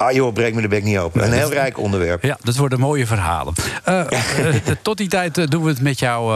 ah 0.00 0.12
joh, 0.12 0.32
breek 0.32 0.54
me 0.54 0.60
de 0.60 0.68
bek 0.68 0.82
niet 0.82 0.98
open. 0.98 1.24
Een 1.24 1.32
heel 1.32 1.52
rijk 1.52 1.78
onderwerp. 1.78 2.22
Ja, 2.22 2.38
dat 2.42 2.56
worden 2.56 2.80
mooie 2.80 3.06
verhalen. 3.06 3.54
Eh, 3.84 4.00
eh, 4.10 4.54
tot 4.82 4.96
die 4.96 5.08
tijd 5.08 5.38
eh, 5.38 5.46
doen 5.46 5.62
we 5.62 5.68
het 5.68 5.80
met 5.80 5.98
jou 5.98 6.32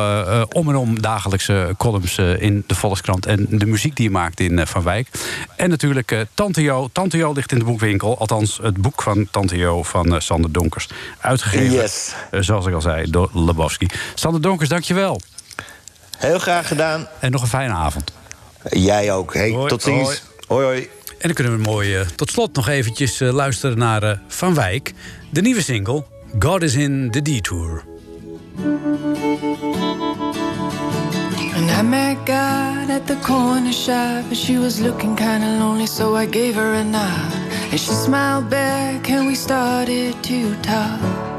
om 0.52 0.68
en 0.68 0.76
om 0.76 1.00
dagelijkse 1.00 1.74
columns 1.78 2.18
in 2.18 2.64
de 2.66 2.74
Volkskrant. 2.74 3.26
En 3.26 3.46
de 3.50 3.66
muziek 3.66 3.96
die 3.96 4.04
je 4.04 4.10
maakt 4.10 4.40
in 4.40 4.66
Van 4.66 4.82
Wijk. 4.82 5.08
En 5.56 5.70
natuurlijk 5.70 6.12
eh, 6.12 6.20
Tante 6.34 6.62
Jo. 6.62 6.88
Tante 6.92 7.16
Jo 7.16 7.32
ligt 7.32 7.52
in 7.52 7.58
de 7.58 7.64
boekwinkel. 7.64 8.18
Althans, 8.18 8.58
het 8.62 8.76
boek 8.76 9.02
van 9.02 9.28
Tante 9.30 9.56
Jo 9.56 9.82
van 9.82 10.22
Sander 10.22 10.52
Donkers. 10.52 10.88
Uitgegeven, 11.20 11.72
Yes. 11.72 12.14
zoals 12.30 12.66
ik 12.66 12.74
al 12.74 12.80
zei, 12.80 13.10
door 13.10 13.30
Lebowski. 13.32 13.86
Sander 14.14 14.40
Donkers, 14.40 14.68
dankjewel. 14.68 15.20
Heel 16.18 16.38
graag 16.38 16.68
gedaan. 16.68 17.08
En 17.20 17.30
nog 17.30 17.42
een 17.42 17.48
fijne 17.48 17.72
avond. 17.72 18.12
Jij 18.70 19.12
ook. 19.12 19.34
Hey, 19.34 19.50
Hoi, 19.50 19.68
tot 19.68 19.82
ziens. 19.82 20.22
hoi. 20.46 20.64
hoi. 20.64 20.64
hoi. 20.64 20.88
En 21.25 21.31
dan 21.31 21.45
kunnen 21.45 21.62
we 21.62 21.70
mooi 21.70 21.97
eh, 21.97 22.07
tot 22.07 22.31
slot 22.31 22.55
nog 22.55 22.68
eventjes 22.68 23.20
eh, 23.20 23.33
luisteren 23.33 23.79
naar 23.79 24.03
eh, 24.03 24.18
Van 24.29 24.55
Wijk. 24.55 24.93
De 25.31 25.41
nieuwe 25.41 25.62
single, 25.62 26.05
God 26.39 26.62
is 26.62 26.75
in 26.75 27.11
the 27.11 27.22
Detour. 27.22 27.85
And 31.55 31.70
I 31.70 31.83
met 31.83 32.16
God 32.16 32.91
at 32.91 33.07
the 33.07 33.16
corner 33.22 33.72
shop, 33.72 34.25
and 34.29 34.37
she 34.37 34.59
was 34.59 34.79
looking 34.79 35.16
kinda 35.16 35.59
lonely, 35.59 35.87
so 35.87 36.20
I 36.20 36.27
gave 36.31 36.55
her 36.55 36.75
a 36.75 36.83
nod. 36.83 37.33
And 37.70 37.81
she 37.81 37.93
smiled 37.93 38.49
back, 38.49 39.09
and 39.09 39.27
we 39.27 39.35
started 39.35 40.22
to 40.22 40.61
talk. 40.61 41.34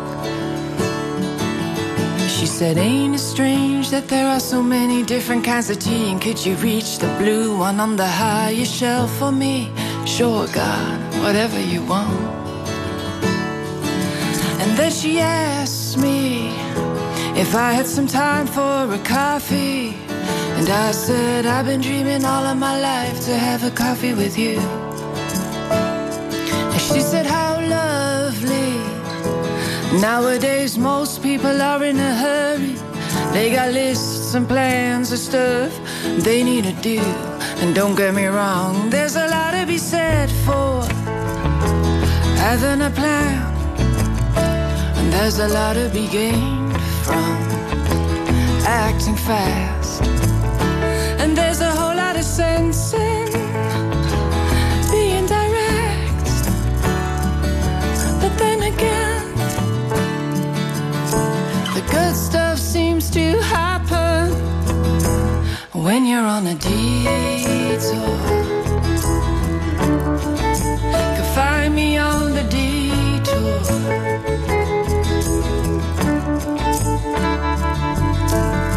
She 2.36 2.46
said, 2.46 2.78
Ain't 2.78 3.16
it 3.16 3.20
strange 3.20 3.92
that 3.92 4.10
there 4.10 4.28
are 4.28 4.42
so 4.42 4.62
many 4.62 5.04
different 5.04 5.46
kinds 5.46 5.70
of 5.70 5.80
tea? 5.80 6.12
And 6.12 6.22
could 6.22 6.46
you 6.46 6.56
reach 6.56 7.00
the 7.00 7.08
blue 7.18 7.58
one 7.58 7.80
on 7.80 7.96
the 7.96 8.06
highest 8.06 8.76
shelf 8.76 9.10
for 9.18 9.32
me? 9.32 9.72
Sure, 10.06 10.46
God, 10.48 11.00
whatever 11.24 11.58
you 11.58 11.82
want. 11.86 12.14
And 14.62 14.78
then 14.78 14.92
she 14.92 15.22
asked 15.22 15.98
me 15.98 16.50
if 17.40 17.56
I 17.56 17.72
had 17.72 17.88
some 17.88 18.06
time 18.06 18.48
for 18.48 18.94
a 18.94 19.00
coffee. 19.06 19.96
And 20.58 20.70
I 20.70 20.92
said, 20.92 21.46
I've 21.46 21.66
been 21.66 21.80
dreaming 21.80 22.26
all 22.26 22.44
of 22.44 22.58
my 22.58 22.78
life 22.82 23.18
to 23.28 23.34
have 23.34 23.64
a 23.64 23.72
coffee 23.72 24.14
with 24.14 24.38
you. 24.38 24.60
And 26.74 26.82
she 26.82 27.00
said, 27.00 27.26
How 27.26 27.62
lovely. 27.62 27.95
Nowadays, 30.02 30.78
most 30.78 31.24
people 31.24 31.62
are 31.62 31.84
in 31.84 31.98
a 31.98 32.16
hurry. 32.16 32.76
They 33.32 33.52
got 33.52 33.72
lists 33.72 34.34
and 34.34 34.48
plans 34.48 35.12
and 35.12 35.20
stuff 35.20 35.72
they 36.24 36.44
need 36.44 36.66
to 36.66 36.74
do. 36.82 37.00
And 37.62 37.74
don't 37.74 37.96
get 37.96 38.14
me 38.14 38.26
wrong, 38.26 38.90
there's 38.90 39.16
a 39.16 39.28
lot 39.28 39.52
to 39.52 39.66
be 39.66 39.78
said 39.78 40.30
for 40.46 40.84
having 42.44 42.82
a 42.82 42.90
plan. 42.90 43.54
And 44.98 45.14
there's 45.14 45.40
a 45.40 45.48
lot 45.48 45.74
to 45.74 45.90
be 45.94 46.08
gained 46.08 46.74
from 47.06 47.38
acting 48.66 49.16
fast. 49.16 50.02
And 51.22 51.38
there's 51.38 51.62
a 51.62 51.72
whole 51.72 51.96
lot 51.96 52.18
of 52.18 52.24
sense 52.24 52.95
to 63.16 63.40
happen 63.44 64.30
when 65.72 66.06
you're 66.06 66.28
on 66.38 66.46
a 66.48 66.56
detour. 66.56 68.18
Could 71.16 71.32
find 71.34 71.74
me 71.74 71.98
on 71.98 72.34
the 72.34 72.44
detour. 72.58 73.60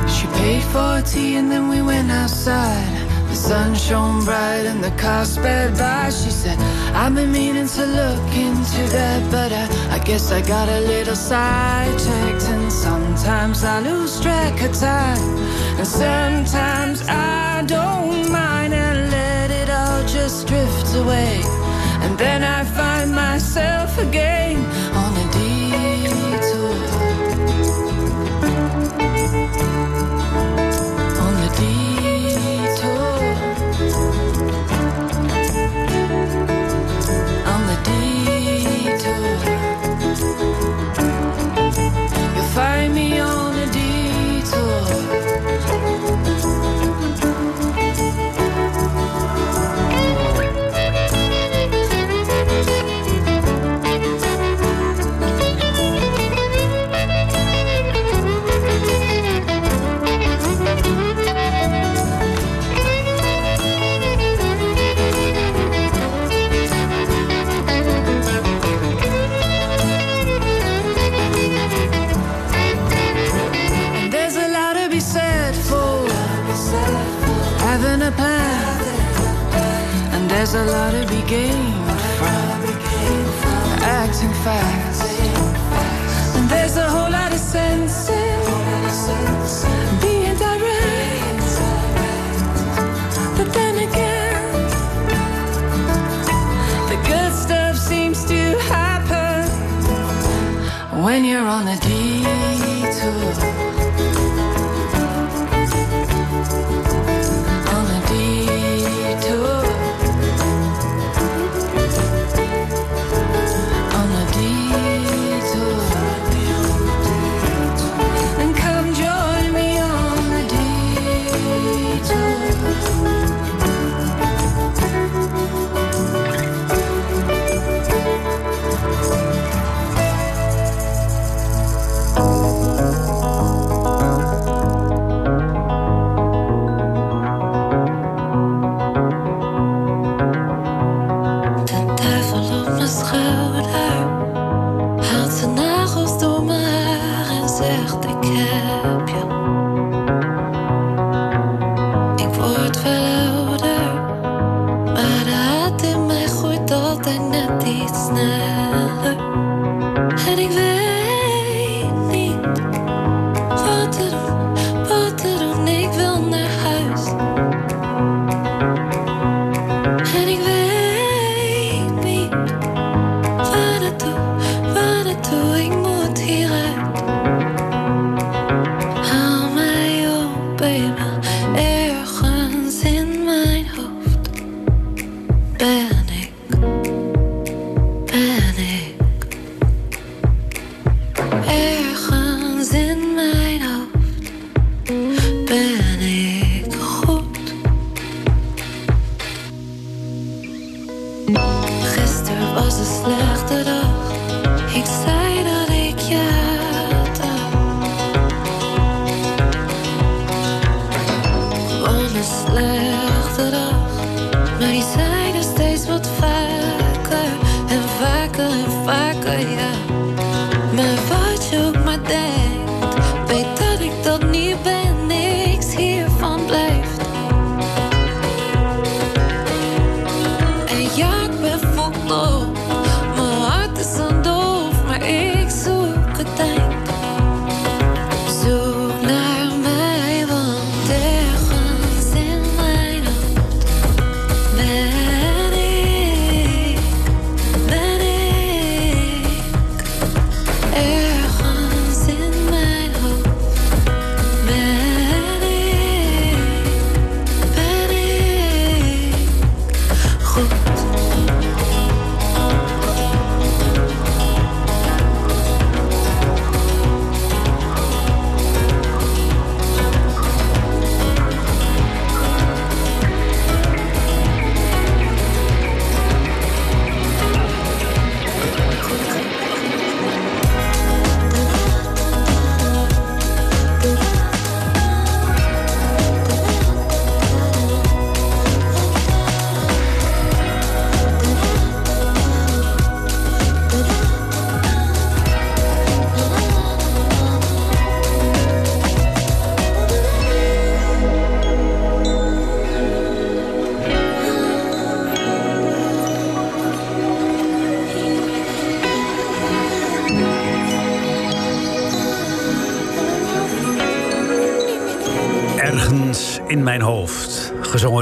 She 0.07 0.27
paid 0.39 0.63
for 0.73 1.03
tea 1.03 1.35
and 1.35 1.51
then 1.51 1.69
we 1.69 1.83
went 1.83 2.09
outside. 2.13 3.09
The 3.31 3.35
sun 3.35 3.75
shone 3.75 4.25
bright 4.25 4.67
and 4.71 4.85
the 4.85 4.93
car 5.03 5.25
sped 5.25 5.77
by. 5.77 6.11
She 6.11 6.31
said, 6.31 6.59
I've 6.95 7.13
been 7.13 7.33
meaning 7.33 7.67
to 7.67 7.85
look 7.85 8.33
into 8.37 8.83
that, 8.95 9.21
but 9.33 9.51
I, 9.51 9.97
I 9.97 9.99
guess 9.99 10.31
I 10.31 10.43
got 10.43 10.69
a 10.69 10.79
little 10.79 11.17
sidetracked. 11.17 12.58
Sometimes 13.29 13.63
I 13.63 13.81
lose 13.81 14.21
track 14.23 14.63
of 14.63 14.73
time, 14.73 15.37
and 15.77 15.87
sometimes 15.87 17.07
I 17.07 17.63
don't 17.67 18.33
mind 18.33 18.73
and 18.73 19.11
let 19.11 19.51
it 19.51 19.69
all 19.69 20.03
just 20.07 20.47
drift 20.47 20.95
away. 20.97 21.43
And 22.01 22.17
then 22.19 22.43
I 22.43 22.65
find 22.65 23.15
myself 23.15 23.99
again. 23.99 24.65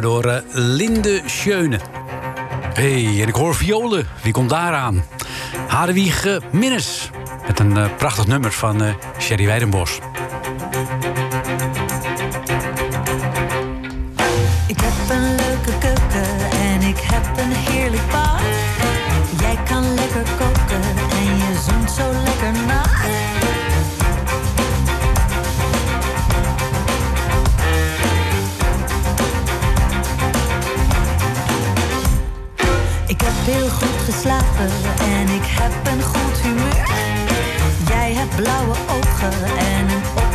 door 0.01 0.25
eh, 0.25 0.43
Linde 0.53 1.23
Schöne. 1.27 1.81
Hé, 2.75 3.05
hey, 3.05 3.23
en 3.23 3.29
ik 3.29 3.35
hoor 3.35 3.55
violen. 3.55 4.07
Wie 4.23 4.33
komt 4.33 4.51
daaraan? 4.51 5.05
aan? 5.67 6.41
Minnes. 6.51 7.11
Met 7.47 7.59
een 7.59 7.77
eh, 7.77 7.97
prachtig 7.97 8.27
nummer 8.27 8.53
van 8.53 8.83
eh, 8.83 8.95
Sherry 9.19 9.47
Weidenbos. 9.47 9.99
en 34.09 35.29
ik 35.29 35.45
heb 35.45 35.73
een 35.93 36.03
goed 36.03 36.41
humeur. 36.41 36.89
Jij 37.89 38.13
hebt 38.13 38.37
blauwe 38.37 38.75
ogen 38.89 39.57
en 39.59 39.89
een 39.91 40.26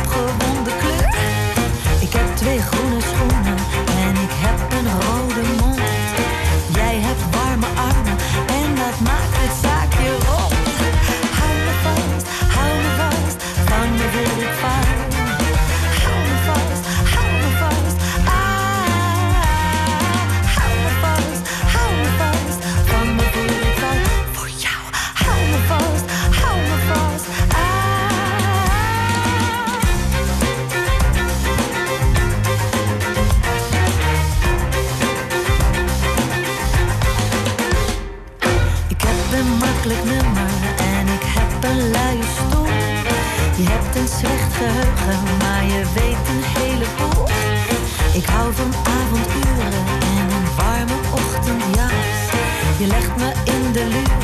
to 53.82 53.88
lose. 53.88 54.21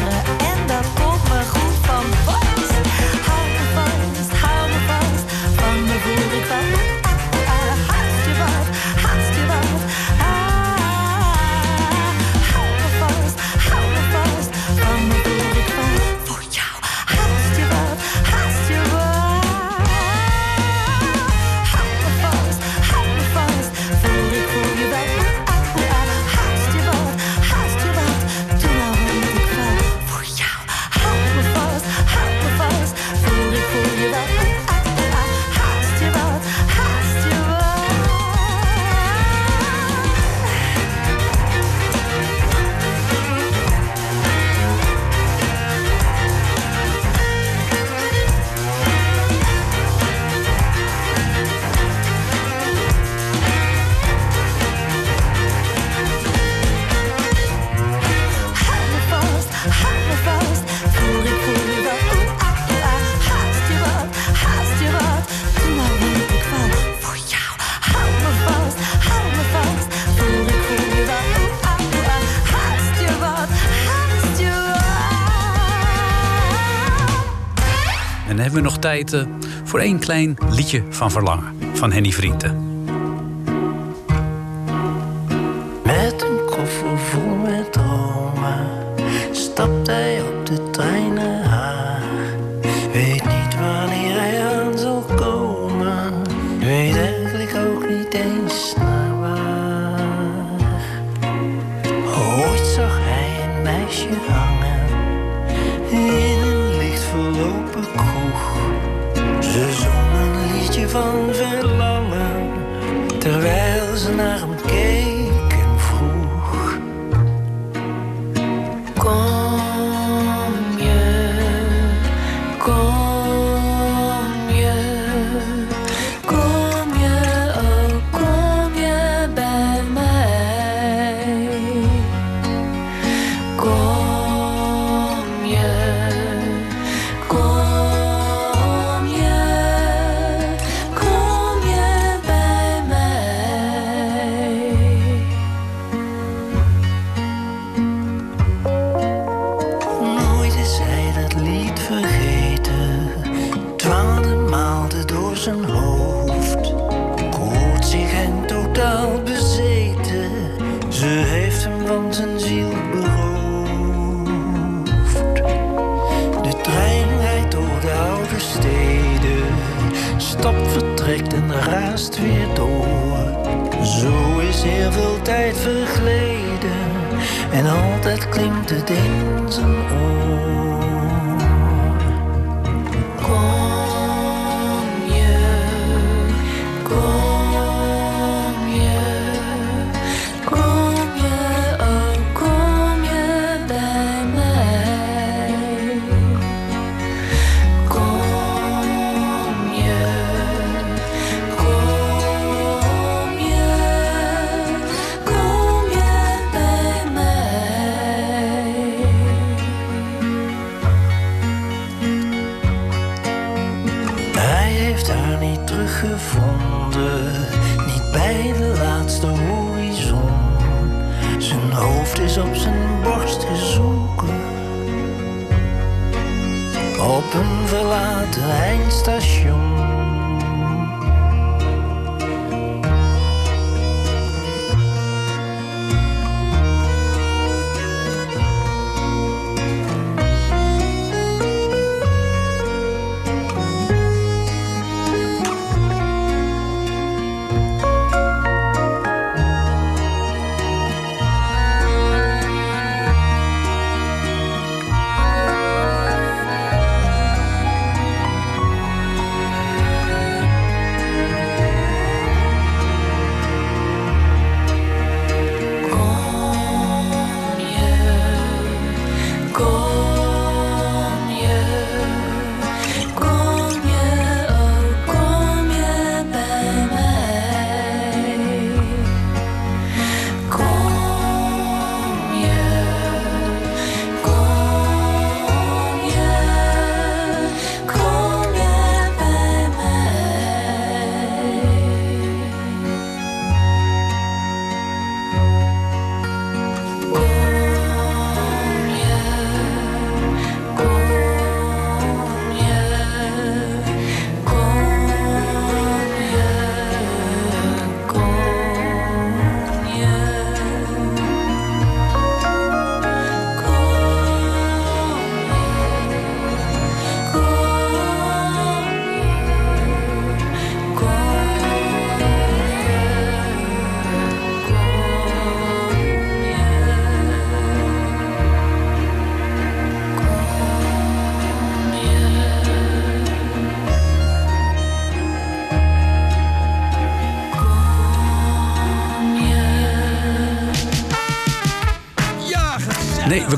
Eh, 78.85 79.27
voor 79.65 79.81
één 79.81 79.99
klein 79.99 80.37
liedje 80.51 80.83
van 80.89 81.11
verlangen 81.11 81.55
van 81.73 81.93
Henny 81.93 82.13
Vrienden. 82.13 82.68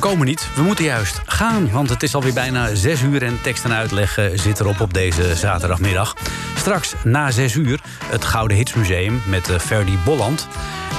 Komen 0.01 0.26
niet. 0.26 0.48
We 0.55 0.62
moeten 0.62 0.84
juist 0.84 1.20
gaan, 1.26 1.70
want 1.70 1.88
het 1.88 2.03
is 2.03 2.14
alweer 2.14 2.32
bijna 2.32 2.74
6 2.74 3.03
uur... 3.03 3.22
en 3.22 3.38
tekst 3.42 3.64
en 3.64 3.72
uitleg 3.72 4.18
eh, 4.18 4.26
zit 4.34 4.61
erop 4.61 4.80
op 4.80 4.94
deze 4.94 5.36
zaterdagmiddag. 5.36 6.16
Straks 6.57 6.94
na 7.05 7.30
6 7.30 7.55
uur 7.55 7.80
het 8.05 8.24
Gouden 8.24 8.57
Hitsmuseum 8.57 9.22
met 9.26 9.48
eh, 9.48 9.59
Ferdy 9.59 9.96
Bolland. 10.05 10.48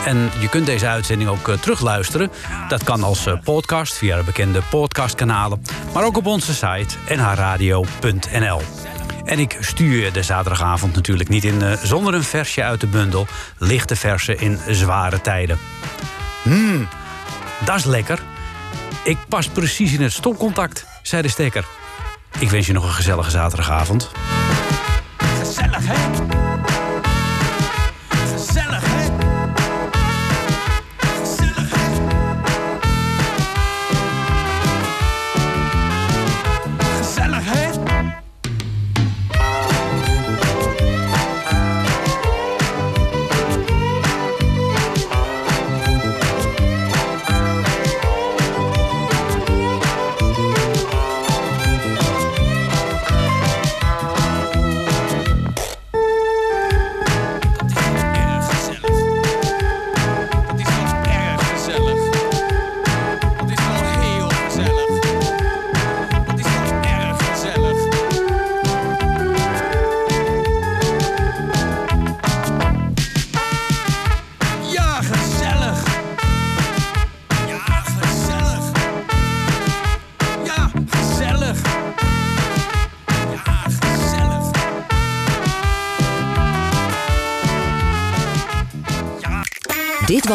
En 0.06 0.30
je 0.40 0.50
kunt 0.50 0.66
deze 0.66 0.88
uitzending 0.88 1.30
ook 1.30 1.48
eh, 1.48 1.56
terugluisteren. 1.56 2.32
Dat 2.68 2.84
kan 2.84 3.04
als 3.04 3.28
podcast 3.44 3.94
via 3.94 4.18
de 4.18 4.24
bekende 4.24 4.62
podcastkanalen... 4.70 5.64
maar 5.94 6.04
ook 6.04 6.18
op 6.18 6.26
onze 6.26 6.54
site 6.54 6.96
nhradio.nl. 7.16 8.62
En 9.26 9.40
ik 9.40 9.58
stuur 9.60 10.14
de 10.14 10.24
zaterdagavond 10.24 10.96
natuurlijk 10.96 11.30
niet 11.30 11.44
in 11.44 11.78
zonder 11.84 12.14
een 12.14 12.24
versje 12.24 12.64
uit 12.64 12.82
de 12.82 12.88
bundel. 12.88 13.28
Lichte 13.58 13.96
versen 13.96 14.40
in 14.40 14.60
zware 14.70 15.22
tijden. 15.22 15.60
Mmm, 16.44 16.88
dat 17.66 17.76
is 17.76 17.86
lekker. 17.86 18.20
Ik 19.04 19.18
pas 19.30 19.48
precies 19.48 19.94
in 19.94 20.02
het 20.02 20.12
stopcontact, 20.12 20.86
zei 21.02 21.22
de 21.22 21.28
stekker. 21.28 21.66
Ik 22.40 22.50
wens 22.50 22.68
je 22.68 22.74
nog 22.74 22.84
een 22.84 22.94
gezellige 22.94 23.30
zaterdagavond. 23.30 24.12
Gezellig, 25.18 25.88
hè? 25.88 26.41